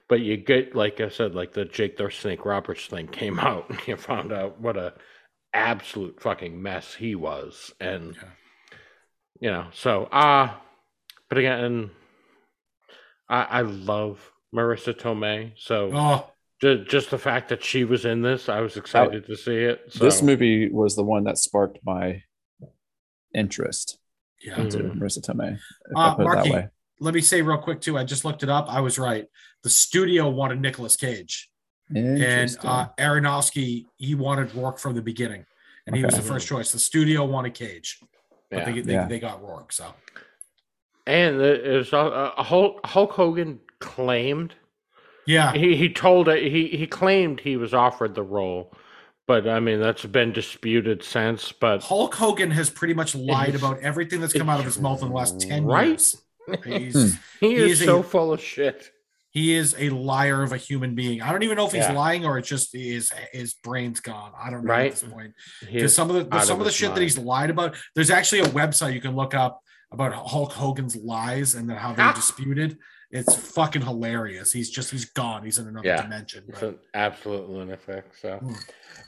[0.09, 3.71] but you get like I said, like the Jake the Snake Roberts thing came out,
[3.71, 4.93] and you found out what a
[5.55, 8.29] absolute fucking mess he was, and Yeah.
[9.41, 10.53] you know, so uh
[11.31, 11.91] but again,
[13.29, 16.31] I I love Marisa Tomei, so oh,
[16.63, 19.81] Just the fact that she was in this, I was excited to see it.
[19.89, 20.05] So.
[20.05, 22.23] This movie was the one that sparked my
[23.35, 23.99] interest
[24.41, 24.61] Yeah.
[24.61, 24.99] into Mhm.
[24.99, 25.55] Marisa Tomei.
[25.55, 26.69] If Uh, I put it Marky, that way.
[27.01, 27.99] let me say real quick too.
[27.99, 28.67] I just looked it up.
[28.73, 29.27] I was right.
[29.65, 31.51] The studio wanted Nicolas Cage,
[31.93, 35.45] and uh, Aronofsky he wanted Rourke from the beginning,
[35.89, 36.71] and he was the first choice.
[36.71, 37.99] The studio wanted Cage,
[38.51, 38.65] but Yeah.
[38.73, 39.07] they, they, Yeah.
[39.09, 39.73] they got Rourke.
[39.73, 39.93] So
[41.09, 44.55] And there's a, a Hulk, Hulk Hogan claimed
[45.27, 48.73] yeah, he he told it he he claimed he was offered the role,
[49.27, 51.53] but I mean that's been disputed since.
[51.53, 55.03] But Hulk Hogan has pretty much lied about everything that's come out of his mouth
[55.03, 55.89] in the last ten Right?
[55.89, 56.17] years.
[56.65, 58.91] He's, he, He is, is a- so full of shit.
[59.31, 61.23] he is a liar of a human being.
[61.23, 61.93] I don't even know if he's Yeah.
[61.93, 64.33] lying or it's just his his brain's gone.
[64.37, 64.87] I don't know Right.
[64.93, 65.35] at this point.
[65.61, 67.77] Because some of the some of the his shit that he's lied about.
[67.95, 69.61] There's actually a website you can look up
[69.93, 72.13] about Hulk Hogan's lies and then how they're Ah.
[72.13, 72.77] disputed.
[73.13, 74.53] It's fucking hilarious.
[74.53, 75.45] He's just he's gone.
[75.45, 76.01] He's in another Yeah.
[76.03, 76.45] dimension.
[76.49, 78.07] It's but- an absolute lunatic.
[78.21, 78.55] So, Hmm.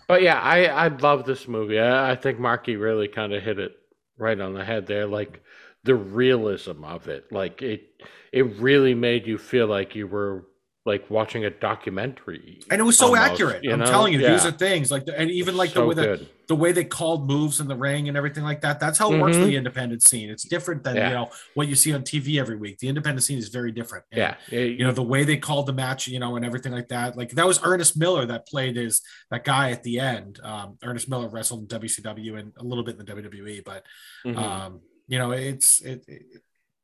[0.06, 1.80] but yeah, I I love this movie.
[1.80, 3.72] I, I think Marky really kind of hit it
[4.18, 5.06] right on the head there.
[5.06, 5.42] Like
[5.84, 8.02] the realism of it, like it
[8.32, 10.44] it really made you feel like you were
[10.86, 12.60] like watching a documentary.
[12.70, 13.64] and it was so almost, accurate.
[13.64, 15.94] you I'm telling you, these are things like, the, and even like So the way
[15.94, 18.78] that the way they called moves in the ring and everything like that.
[18.78, 19.46] That's how it works for Mhm.
[19.46, 20.28] the independent scene.
[20.28, 21.08] It's different than Yeah.
[21.08, 22.78] you know what you see on TV every week.
[22.80, 24.04] The independent scene is very different.
[24.12, 26.72] And, Yeah, it- you know the way they called the match, you know, and everything
[26.72, 27.16] like that.
[27.16, 29.00] Like that was Ernest Miller that played his
[29.30, 30.38] that guy at the end.
[30.42, 33.84] Um, Ernest Miller wrestled in WCW and a little bit in the WWE, but
[34.26, 34.36] mhm.
[34.36, 36.04] um, you know, it's it.
[36.06, 36.22] it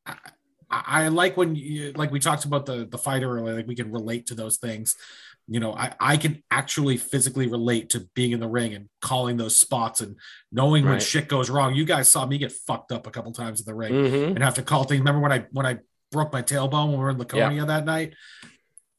[0.07, 0.17] I,
[0.71, 3.57] I like when you like we talked about the the fighter earlier.
[3.57, 4.95] Like we can relate to those things.
[5.49, 9.37] You know, I I can actually physically relate to being in the ring and calling
[9.37, 10.17] those spots and
[10.53, 11.75] knowing when shit goes wrong.
[11.75, 14.27] You guys saw me get fucked up a couple times in the ring Mhm.
[14.37, 15.01] and have to call things.
[15.01, 15.79] Remember when I when I
[16.13, 18.15] broke my tailbone when we were in Laconia that night?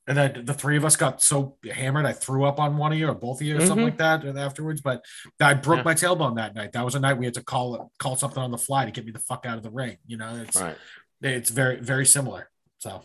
[0.08, 2.98] And then the three of us got so hammered, I threw up on one of
[2.98, 3.90] you or both of you or something Mhm.
[3.92, 4.82] like that and afterwards.
[4.82, 5.06] But
[5.40, 5.84] I broke Yeah.
[5.84, 6.72] my tailbone that night.
[6.74, 9.06] That was a night we had to call call something on the fly to get
[9.06, 9.98] me the fuck out of the ring.
[10.08, 10.76] You know, it's Right.
[11.22, 12.50] It's very very similar.
[12.80, 13.02] So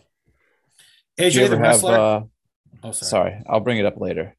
[1.19, 1.83] AJ the ever have?
[1.83, 2.21] Uh,
[2.83, 2.93] oh, sorry.
[2.93, 4.35] sorry, I'll bring it up later.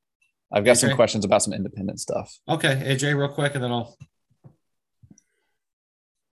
[0.51, 2.39] I've got some questions about some independent stuff.
[2.49, 3.97] Okay, AJ, real quick, and then I'll.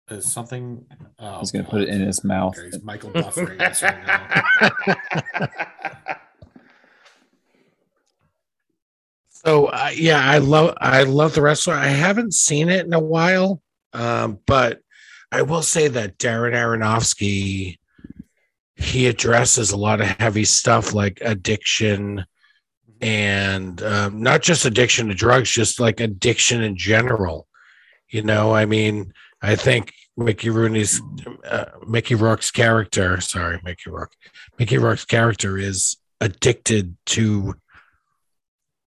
[0.09, 0.85] Is something?
[1.19, 2.57] Oh, He's gonna put it in his mouth.
[2.57, 5.47] Okay, he's Michael buffering us right now.
[9.45, 11.73] So uh, yeah, I love I love the wrestler.
[11.73, 13.61] I haven't seen it in a while,
[13.93, 14.81] um, but
[15.31, 17.77] I will say that Darren Aronofsky
[18.79, 22.25] he addresses a lot of heavy stuff like addiction
[23.01, 27.47] and um, not just addiction to drugs, just like addiction in general.
[28.09, 31.01] You know, I mean, I think Mickey Rooney's
[31.45, 34.13] uh, Mickey Rourke's character, sorry, Mickey Rourke,
[34.57, 37.55] Mickey Rourke's character is addicted to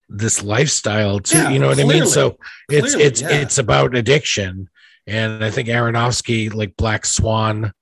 [0.10, 1.38] this lifestyle too.
[1.38, 2.06] Yeah, you know what I mean?
[2.06, 2.38] So
[2.70, 3.30] it's Clearly, it's yeah.
[3.30, 4.70] it's about addiction,
[5.08, 7.74] and I think Aronofsky, like Black Swan,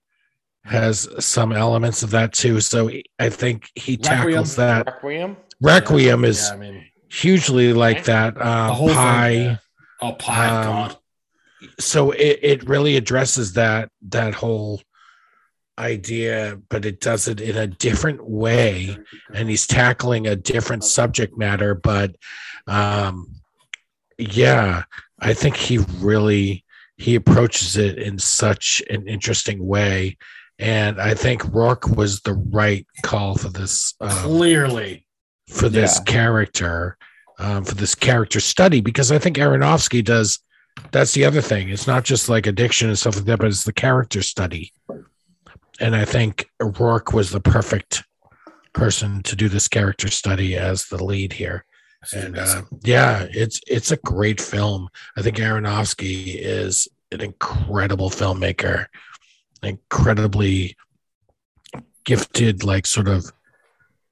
[0.64, 2.60] has some elements of that too.
[2.61, 2.89] So
[3.19, 4.85] I think he tackles that.
[4.85, 5.38] Requiem.
[5.61, 8.35] Requiem is Yeah, I mean, hugely like that.
[8.35, 9.30] the Um, whole pie.
[9.30, 9.43] thing.
[9.45, 9.57] yeah.
[10.03, 10.48] Oh, pie!
[10.49, 10.98] Um, God,
[11.80, 14.81] so it, it really addresses that that whole
[15.77, 18.98] idea but it does it in a different way
[19.34, 22.15] and he's tackling a different subject matter but
[22.68, 23.27] um
[24.18, 24.84] yeah
[25.19, 26.64] i think he really
[27.01, 30.15] he approaches it in such an interesting way
[30.59, 35.05] and i think rourke was the right call for this um, clearly.
[35.47, 36.03] for this Yeah.
[36.13, 36.97] character,
[37.39, 40.39] um, for this character study, because I think Aronofsky does.
[40.91, 41.69] That's the other thing.
[41.69, 44.71] It's not just like addiction and stuff like that, but it's the character study.
[45.79, 48.03] And I think Rourke was the perfect
[48.73, 51.65] person to do this character study as the lead here.
[52.13, 54.89] And uh, yeah, it's it's a great film.
[55.17, 58.87] I think Aronofsky is an incredible filmmaker,
[59.61, 60.75] incredibly
[62.05, 63.31] gifted, like sort of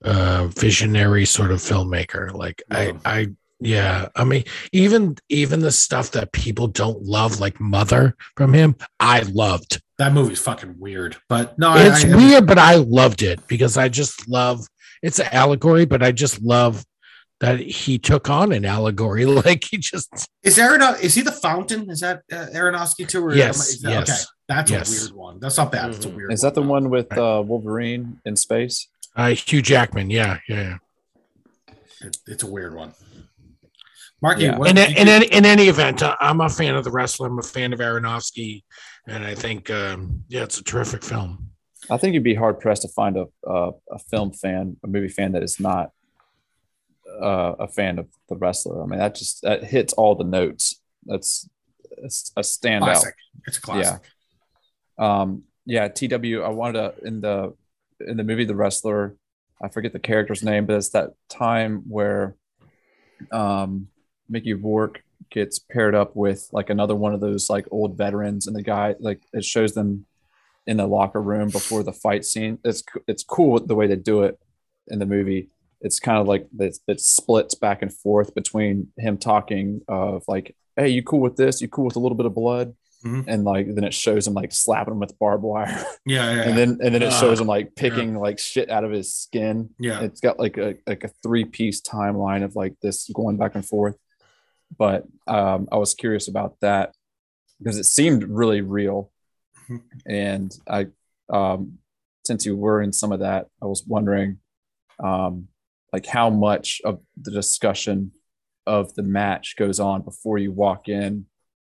[0.06, 2.32] uh visionary sort of filmmaker.
[2.34, 3.28] Like I I
[3.60, 8.76] yeah, I mean even even the stuff that people don't love, like Mother from him,
[9.00, 9.82] I loved.
[9.98, 13.76] that movie's fucking weird, but no, I- It's I, weird, but I loved it because
[13.78, 14.66] I just love
[15.02, 16.86] it's an allegory, but I just love
[17.40, 19.26] that he took on an allegory.
[19.46, 20.10] Like he just
[20.44, 20.82] Is Aaron?
[21.02, 21.90] Is he the fountain?
[21.90, 23.26] Is that uh, Aronofsky too?
[23.26, 24.90] Or Yes, is that- yes, Okay, that's yes.
[24.90, 25.40] a weird one.
[25.40, 25.94] That's not bad.
[25.94, 26.16] That's a Mhm.
[26.16, 26.34] weird.
[26.34, 28.88] Is that the one with uh, Wolverine in space?
[29.16, 30.78] uh Hugh Jackman, yeah, yeah.
[32.02, 32.94] It, it's a weird one.
[34.22, 34.58] Marky, Yeah.
[34.58, 37.28] what in, in, any, in any event, uh, I'm a fan of the wrestler.
[37.28, 38.64] I'm a fan of Aronofsky,
[39.08, 41.50] and I think, um, yeah, it's a terrific film.
[41.90, 45.08] I think you'd be hard pressed to find a, a a film fan, a movie
[45.08, 45.92] fan that is not
[47.22, 48.82] uh, a fan of the wrestler.
[48.82, 50.82] I mean, that just that hits all the notes.
[51.06, 51.50] That's
[51.98, 52.84] it's a standout.
[52.84, 53.16] Classic.
[53.48, 54.02] It's classic.
[54.98, 56.42] Um, yeah, TW.
[56.44, 57.54] I wanted to in the
[58.06, 59.16] in the movie The Wrestler.
[59.62, 62.36] I forget the character's name, but it's that time where
[63.32, 63.88] um,
[64.30, 68.56] Mickey Rourke gets paired up with like another one of those like old veterans, and
[68.56, 70.06] the guy like it shows them
[70.66, 72.60] in the locker room before the fight scene.
[72.64, 74.40] It's it's cool the way they do it
[74.88, 75.50] in the movie.
[75.82, 80.56] It's kind of like it, it splits back and forth between him talking of like,
[80.76, 81.62] "Hey, you cool with this?
[81.62, 82.76] You cool with a little bit of blood?"
[83.06, 83.24] Mhm.
[83.30, 86.58] And like then it shows him like slapping him with barbed wire, Yeah, yeah, and
[86.58, 89.70] then and then it Ah, shows him like picking like shit out of his skin.
[89.80, 90.02] yeah.
[90.02, 93.66] It's got like a like a three piece timeline of like this going back and
[93.66, 93.96] forth.
[94.78, 96.94] But um, I was curious about that
[97.58, 99.12] because it seemed really real,
[99.70, 99.82] Mhm.
[100.06, 100.88] and I
[101.30, 101.78] um,
[102.26, 104.40] since you were in some of that, I was wondering
[105.02, 105.48] um,
[105.94, 108.12] like how much of the discussion
[108.68, 111.26] of the match goes on before you walk in,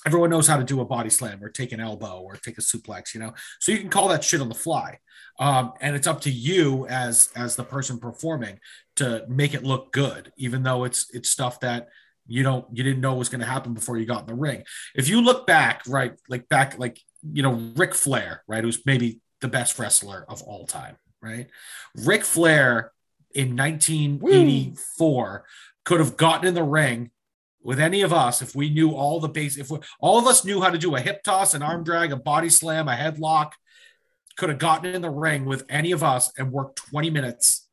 [0.04, 2.60] everyone knows how to do a body slam or take an elbow or take a
[2.60, 4.98] suplex you know so you can call that shit on the fly
[5.38, 8.58] um, and it's up to you as as the person performing
[8.96, 11.88] to make it look good even though it's it's stuff that
[12.26, 14.62] you don't you didn't know was going to happen before you got in the ring.
[14.94, 19.20] If you look back right like back like you know Ric Flair right who's maybe
[19.40, 21.48] the best wrestler of all time right?
[21.96, 22.92] Ric Flair
[23.34, 25.44] in 1984
[25.84, 27.10] could have gotten in the ring
[27.62, 30.44] with any of us if we knew all the base if we, all of us
[30.44, 33.52] knew how to do a hip toss an arm drag a body slam a headlock
[34.36, 37.68] could have gotten in the ring with any of us and worked 20 minutes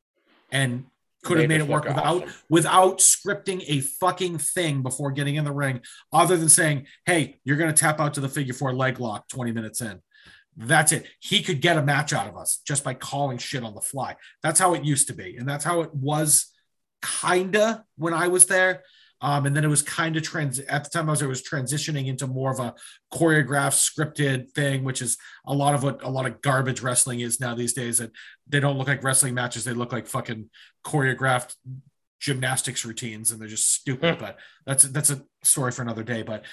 [0.52, 0.86] and
[1.24, 2.30] could have Made it work without awesome.
[2.50, 5.82] without scripting a fucking thing before getting in the ring
[6.14, 9.28] other than saying hey you're going to tap out to the figure four leg lock
[9.30, 10.02] 20 minutes in.
[10.56, 11.08] That's it.
[11.20, 14.16] He could get a match out of us just by calling shit on the fly.
[14.44, 16.48] That's how it used to be and that's how it was
[17.02, 18.84] kinda when i was there
[19.22, 21.44] um, and then it was kind of trans at the time I was, it was
[21.44, 22.74] transitioning into more of a
[23.14, 27.40] choreographed, scripted thing, which is a lot of what a lot of garbage wrestling is
[27.40, 27.98] now these days.
[27.98, 28.12] That
[28.48, 30.50] they don't look like wrestling matches; they look like fucking
[30.86, 31.56] choreographed
[32.20, 34.20] gymnastics routines, and they're just stupid.
[34.20, 36.22] but that's that's a story for another day.
[36.22, 36.46] But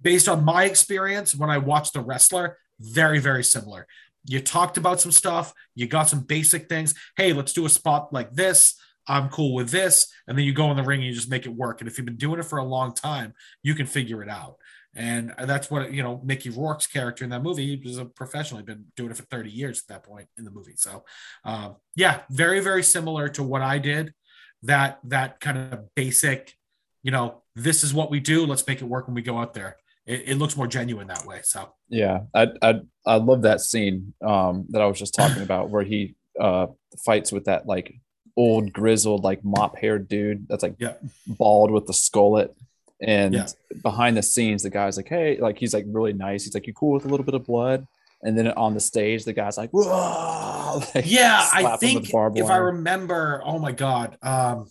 [0.00, 3.88] based on my experience, when I watched the wrestler, very very similar.
[4.26, 5.52] You talked about some stuff.
[5.74, 6.94] You got some basic things.
[7.16, 8.74] Hey, let's do a spot like this.
[9.06, 10.12] I'm cool with this.
[10.26, 11.80] And then you go in the ring and you just make it work.
[11.80, 14.56] And if you've been doing it for a long time, you can figure it out.
[14.96, 18.58] And that's what, you know, Mickey Rourke's character in that movie he was a professional.
[18.58, 20.74] He'd been doing it for 30 years at that point in the movie.
[20.76, 21.04] So,
[21.44, 24.14] um, yeah, very, very similar to what I did.
[24.62, 26.54] That, that kind of basic,
[27.02, 28.46] you know, this is what we do.
[28.46, 29.76] Let's make it work when we go out there.
[30.06, 31.40] It, it looks more genuine that way.
[31.42, 35.70] So, Yeah, I I I love that scene um, that I was just talking about
[35.70, 36.66] where he uh,
[37.04, 37.94] fights with that like
[38.36, 40.94] old grizzled like mop haired dude that's like Yeah.
[41.26, 42.54] bald with the skullet.
[43.00, 43.46] And Yeah.
[43.82, 46.44] behind the scenes, the guy's like, "Hey, like he's like really nice.
[46.44, 47.86] He's like, you cool with a little bit of blood?"
[48.22, 52.56] And then on the stage, the guy's like, "Whoa!" Like, yeah i think if i
[52.56, 54.68] remember oh my god um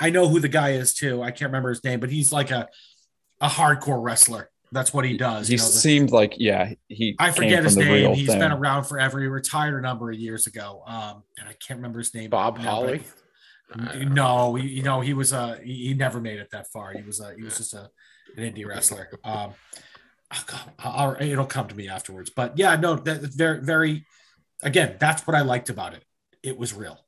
[0.00, 2.50] i know who the guy is too i can't remember his name but he's like
[2.50, 2.68] a
[3.42, 7.16] a hardcore wrestler that's what he does he you know, the- seemed like yeah, he.
[7.18, 8.38] i forget his name real He's thing.
[8.40, 9.20] been around forever.
[9.20, 12.30] He retired a number of years ago um and i can't remember his name.
[12.30, 13.02] Bob now, Holly.
[14.06, 16.92] no you know he was a he, he never made it that far.
[16.92, 17.88] He was a he was just a
[18.36, 19.08] an indie wrestler.
[19.24, 19.54] Um
[20.34, 22.30] oh God, I'll, it'll come to me afterwards.
[22.30, 24.06] But yeah no that, that's very very
[24.62, 26.04] again that's what i liked about it.
[26.42, 26.98] It was real.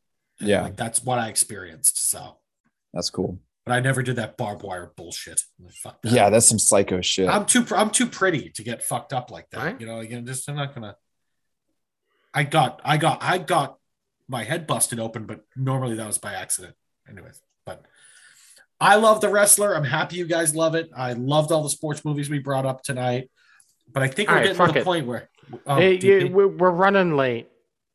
[0.40, 0.62] Yeah.
[0.62, 2.38] like that's what i experienced so.
[2.94, 3.38] That's cool.
[3.66, 5.42] But i never did that barbed wire bullshit
[5.82, 6.12] Fuck that.
[6.12, 7.28] Yeah, that's some psycho shit.
[7.28, 9.80] i'm too i'm too pretty to get fucked up like that Right.
[9.80, 10.96] you know again just i'm not gonna
[12.32, 13.76] i got i got i got
[14.28, 16.74] my head busted open, but normally that was by accident.
[17.08, 17.84] Anyways, but
[18.80, 19.72] I love the wrestler.
[19.76, 20.90] I'm happy you guys love it.
[20.96, 23.30] I loved all the sports movies we brought up tonight.
[23.92, 24.84] But I think All we're right, getting to fuck the it.
[24.84, 25.28] point where
[25.64, 26.32] um, Hey, DP?
[26.32, 27.46] we're, we're running late,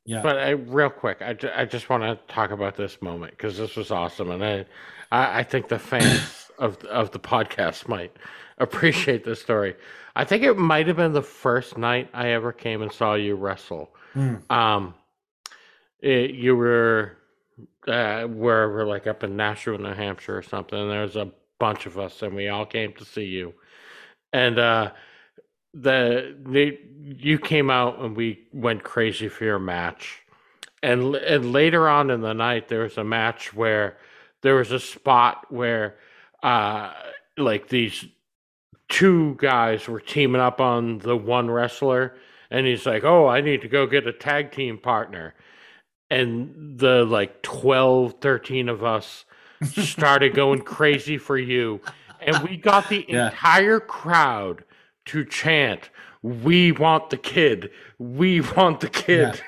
[0.06, 0.22] yeah.
[0.22, 3.76] but I, real quick, I, I just want to talk about this moment because this
[3.76, 4.66] was awesome, and I
[5.12, 8.16] I, I think the fans of of the podcast might
[8.58, 9.76] appreciate this story.
[10.16, 13.36] I think it might have been the first night I ever came and saw you
[13.36, 13.94] wrestle.
[14.14, 14.36] Hmm.
[14.50, 14.94] Um,
[16.00, 17.18] it, you were
[17.88, 20.78] uh, wherever, like up in Nashua, New Hampshire, or something.
[20.78, 23.54] And there was a bunch of us, and we all came to see you.
[24.34, 24.92] And uh,
[25.74, 30.22] the, the you came out, and we went crazy for your match.
[30.84, 33.98] And and later on in the night, there was a match where
[34.42, 35.96] there was a spot where,
[36.44, 36.92] uh,
[37.38, 38.06] like these
[38.90, 42.16] two guys were teaming up on the one wrestler
[42.50, 45.34] and he's like oh i need to go get a tag team partner.
[46.10, 49.24] And the like 12 13 of us
[49.64, 51.80] started going crazy for you
[52.20, 53.28] and we got the Yeah.
[53.28, 54.66] entire crowd
[55.06, 55.90] to chant
[56.24, 57.72] we want the kid.
[57.98, 59.42] We want the kid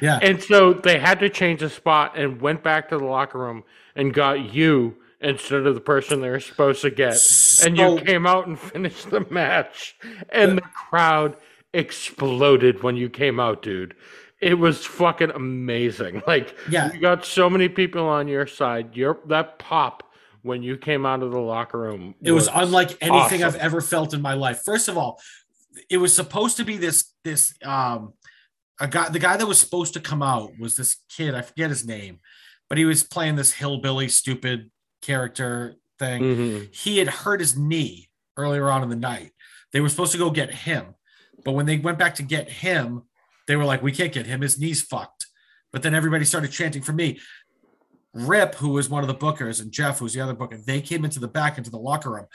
[0.00, 0.18] Yeah.
[0.22, 3.64] and so they had to change the spot and went back to the locker room
[3.94, 7.16] and got you instead of the person they were supposed to get.
[7.64, 9.96] and you came out and finished the match.
[10.30, 11.36] And the crowd
[11.72, 13.94] exploded when you came out, dude.
[14.40, 16.22] It was fucking amazing.
[16.26, 16.92] Like Yeah.
[16.92, 18.94] you got so many people on your side.
[18.96, 20.02] Your that pop
[20.42, 22.14] when you came out of the locker room.
[22.22, 24.62] It was unlike anything I've ever felt in my life.
[24.64, 25.20] First of all,
[25.90, 28.12] it was supposed to be this this um
[28.80, 31.70] a guy the guy that was supposed to come out was this kid, I forget
[31.70, 32.20] his name,
[32.68, 34.70] but he was playing this hillbilly stupid
[35.02, 36.22] character thing.
[36.22, 36.74] Mhm.
[36.74, 39.32] He had hurt his knee earlier on in the night.
[39.72, 40.94] They were supposed to go get him,
[41.44, 43.02] but when they went back to get him,
[43.46, 44.40] they were like, "We can't get him.
[44.42, 45.26] His knee's fucked."
[45.72, 47.20] But then everybody started chanting for me.
[48.12, 50.80] Rip, who was one of the bookers, and Jeff, who was the other booker, they
[50.80, 52.26] came into the back into the locker room.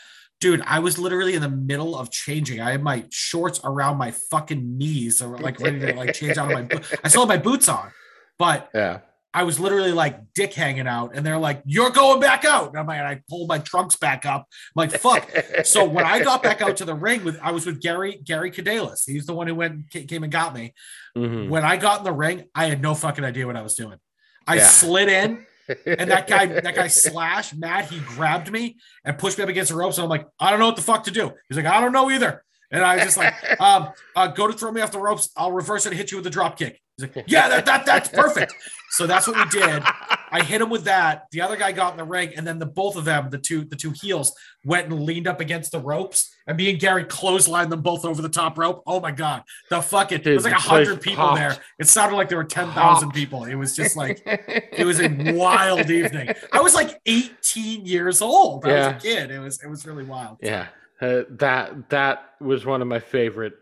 [0.41, 2.59] Dude, I was literally in the middle of changing.
[2.59, 6.51] I had my shorts around my fucking knees, or like ready to like change out
[6.51, 6.63] of my.
[6.63, 7.91] Bo- I still had my boots on,
[8.39, 8.99] but Yeah.
[9.33, 12.77] I was literally like dick hanging out, and they're like, "You're going back out." And
[12.79, 14.41] I'm like, and I pulled my trunks back up.
[14.75, 15.29] I'm like, "Fuck."
[15.63, 18.51] so when I got back out to the ring with, I was with Gary Gary
[18.51, 19.03] Cadelis.
[19.05, 20.73] He's the one who went came and got me.
[21.17, 21.47] Mhm.
[21.49, 23.99] When I got in the ring, I had no fucking idea what I was doing.
[24.47, 24.65] I Yeah.
[24.67, 25.45] slid in,
[25.85, 29.71] and that guy, that guy slash Matt, he grabbed me and pushed me up against
[29.71, 29.97] the ropes.
[29.97, 31.31] And I'm like, I don't know what the fuck to do.
[31.49, 32.43] He's like, I don't know either.
[32.71, 35.29] And I was just like, um, uh, go to throw me off the ropes.
[35.35, 36.81] I'll reverse it and hit you with a drop kick.
[36.97, 38.53] He's like, yeah, that, that that's perfect.
[38.91, 39.83] So that's what we did.
[40.31, 41.25] I hit him with that.
[41.31, 43.65] The other guy got in the ring, and then the both of them, the two
[43.65, 44.33] the two heels,
[44.63, 46.33] went and leaned up against the ropes.
[46.47, 48.81] And me and Gary clotheslined them both over the top rope.
[48.87, 51.37] Oh my god, the fucking it Dude, was like a hundred people popped.
[51.37, 51.57] there.
[51.79, 53.43] It sounded like there were ten thousand people.
[53.43, 56.29] It was just like it was a wild evening.
[56.51, 58.65] I was like 18 years old.
[58.65, 58.93] I Yeah.
[58.95, 59.31] was a kid.
[59.31, 60.37] It was it was really wild.
[60.41, 60.67] Yeah,
[61.01, 63.53] uh, that that was one of my favorite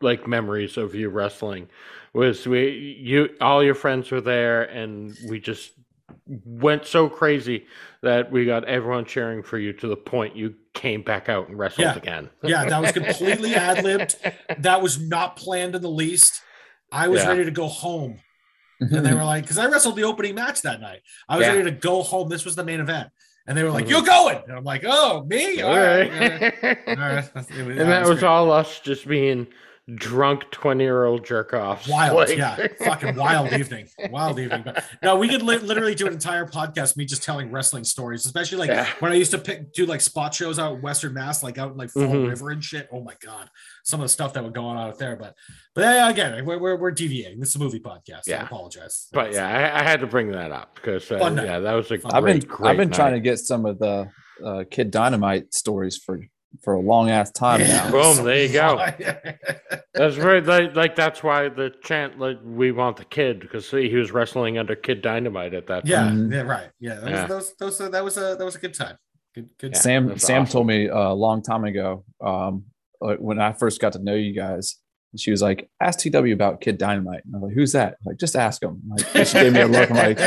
[0.00, 1.68] like memories of you wrestling.
[2.12, 2.70] Was we
[3.00, 5.72] you all your friends were there and we just
[6.26, 7.66] went so crazy
[8.02, 11.58] that we got everyone cheering for you to the point you came back out and
[11.58, 11.96] wrestled Yeah.
[11.96, 12.30] again.
[12.42, 14.16] Yeah, that was completely ad libbed.
[14.58, 16.40] That was not planned in the least.
[16.90, 17.28] I was Yeah.
[17.28, 18.18] ready to go home.
[18.80, 21.00] And they were like, because I wrestled the opening match that night.
[21.28, 21.52] I was Yeah.
[21.52, 22.28] ready to go home.
[22.28, 23.10] This was the main event.
[23.46, 23.90] And they were like, Mhm.
[23.90, 24.40] You're going.
[24.48, 25.60] And I'm like, Oh, me?
[25.62, 26.10] All All right.
[26.10, 26.78] right.
[26.88, 27.30] All right.
[27.34, 29.46] Was- and that it was all us just being
[29.96, 31.88] drunk 20 year old jerk offs.
[31.88, 32.56] wild yeah.
[32.84, 33.88] Fucking wild evening.
[34.10, 34.62] Wild evening.
[34.64, 38.24] But no we could li- literally do an entire podcast me just telling wrestling stories
[38.24, 38.86] especially like Yeah.
[39.00, 41.72] when i used to pick do like spot shows out in western mass like out
[41.72, 42.28] in like fall Mhm.
[42.28, 42.88] river and shit.
[42.92, 43.48] Oh my god.
[43.84, 45.34] Some of the stuff that would go on out there but
[45.74, 47.40] but yeah again we're, we're, we're deviating.
[47.40, 48.28] This is a movie podcast.
[48.28, 48.44] I Yeah.
[48.44, 49.08] apologize.
[49.12, 51.98] But yeah, I, I had to bring that up because uh, yeah, that was a
[51.98, 54.08] great, I've been great I've been trying to get some of the
[54.44, 56.20] uh, Kid Dynamite stories for
[56.62, 57.90] for a long ass time now.
[57.90, 58.76] Boom, there you go.
[58.98, 59.14] go
[59.94, 63.88] That's very like, like that's why the chant like we want the kid because see
[63.88, 66.32] he was wrestling under Kid Dynamite at that yeah time.
[66.32, 67.20] Yeah right yeah that Yeah.
[67.26, 68.96] was those those that was a that was a good time
[69.34, 69.78] good good Yeah.
[69.80, 70.52] Sam Sam awesome.
[70.52, 72.64] told me uh, a long time ago, um,
[73.00, 74.76] like when I first got to know you guys.
[75.16, 78.18] She was like, "Ask TW about Kid Dynamite." And I'm like, "Who's that?" I'm like,
[78.18, 78.80] just ask him.
[78.88, 79.90] Like, she gave me a look.
[79.90, 80.20] I'm like,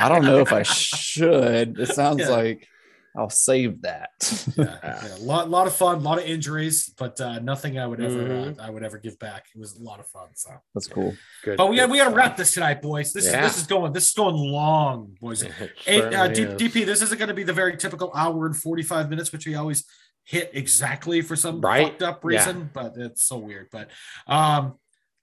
[0.00, 0.62] I don't know if I
[1.04, 1.80] should.
[1.80, 2.28] It sounds Yeah.
[2.28, 2.68] like
[3.16, 4.10] I'll save that.
[4.56, 5.16] yeah, yeah.
[5.16, 8.18] A lot, lot of fun, a lot of injuries, but uh, nothing I would ever,
[8.18, 8.58] Mhm.
[8.58, 9.46] uh, I would ever give back.
[9.54, 10.28] It was a lot of fun.
[10.34, 11.14] So, That's cool.
[11.44, 13.12] Good, but we got, good we got to wrap this tonight, boys.
[13.12, 13.46] This Yeah.
[13.46, 15.42] is this is going, this is going long, boys.
[15.48, 15.52] It
[15.84, 18.82] Hey, uh, D- DP, this isn't going to be the very typical hour and forty
[18.82, 19.84] five minutes, which we always
[20.24, 21.86] hit exactly for some Right.
[21.86, 22.28] fucked up Yeah.
[22.38, 23.68] reason, but it's so weird.
[23.70, 23.90] But
[24.26, 24.74] um,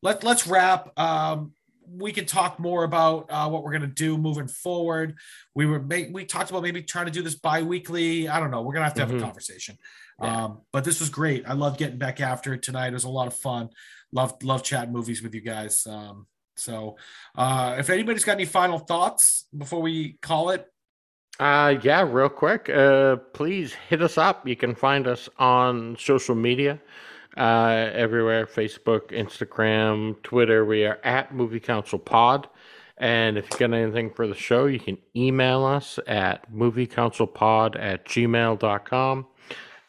[0.02, 0.98] let let's wrap.
[0.98, 1.54] Um,
[1.98, 5.16] we can talk more about uh, what we're gonna do moving forward.
[5.56, 8.30] We were ma- we talked about maybe trying to do this bi-weekly.
[8.30, 8.62] I don't know.
[8.62, 9.18] We're gonna have to have Mhm.
[9.20, 9.78] a conversation.
[10.22, 10.46] Yeah.
[10.46, 11.44] Um, but this was great.
[11.48, 12.88] I love getting back after it tonight.
[12.90, 13.70] It was a lot of fun.
[14.12, 15.86] Love love chatting movies with you guys.
[15.88, 16.98] Um, so
[17.36, 20.68] uh, if anybody's got any final thoughts before we call it,
[21.40, 22.70] Uh, yeah, real quick.
[22.70, 24.48] Uh, please hit us up.
[24.48, 26.80] You can find us on social media,
[27.38, 30.66] uh, everywhere: Facebook, Instagram, Twitter.
[30.66, 32.48] We are at Movie Council Pod.
[32.98, 38.06] And if you got anything for the show, you can email us at moviecouncilpod at
[38.06, 39.26] gmail.com.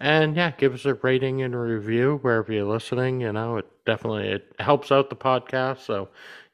[0.01, 3.21] And yeah, give us a rating and a review wherever you're listening.
[3.21, 5.81] You know, it definitely it helps out the podcast.
[5.85, 6.09] So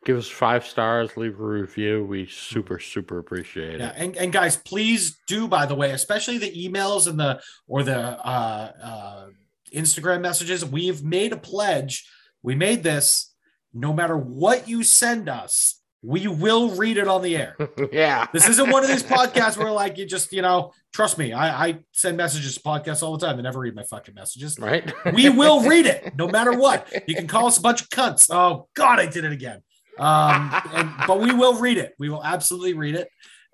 [0.04, 2.04] give us five stars, leave a review.
[2.04, 3.94] We super, super appreciate Yeah, it.
[3.96, 5.46] and, and guys, please do.
[5.48, 9.26] By the way, especially the emails and the or the uh, uh,
[9.70, 10.64] Instagram messages.
[10.64, 12.08] We've made a pledge.
[12.42, 13.34] We made this.
[13.74, 17.56] No matter what you send us, we will read it on the air.
[17.92, 18.26] yeah.
[18.32, 21.32] This isn't one of these podcasts where like you just you know trust me.
[21.32, 23.36] I, I send messages to podcasts all the time.
[23.36, 24.58] They never read my fucking messages.
[24.58, 24.92] right?
[25.12, 26.90] We will read it no matter what.
[27.06, 28.28] You can call us a bunch of cunts.
[28.30, 29.62] Oh God, I did it again.
[29.98, 31.94] Um, and, but we will read it.
[31.98, 33.08] We will absolutely read it.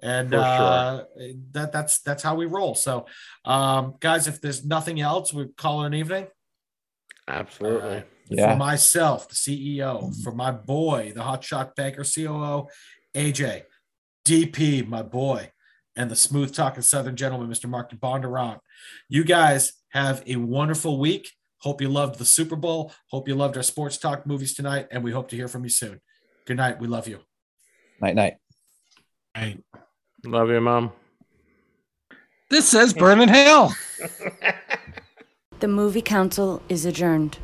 [0.05, 0.39] And sure.
[0.39, 1.05] uh,
[1.53, 2.75] that that's that's how we roll.
[2.75, 3.07] So,
[3.47, 6.27] um, guys, if there's nothing else, we call it an evening.
[7.27, 7.97] Absolutely.
[7.97, 8.53] Uh, Yeah.
[8.53, 12.69] For myself, the CEO, for my boy, the hotshot banker COO,
[13.15, 13.65] AJ,
[14.25, 15.51] DP, my boy,
[15.97, 17.69] and the smooth talking Southern gentleman, Mr.
[17.69, 18.61] Mark Bondurant.
[19.09, 21.33] You guys have a wonderful week.
[21.59, 22.93] Hope you loved the Super Bowl.
[23.11, 25.71] Hope you loved our sports talk movies tonight, and we hope to hear from you
[25.71, 26.01] soon.
[26.47, 26.81] Good night.
[26.81, 27.21] We love you.
[28.01, 28.37] Night night.
[29.37, 29.63] Right.
[30.25, 30.93] Love you, Mom.
[32.51, 33.75] This says Burning Hell.
[35.61, 37.39] The movie council is adjourned.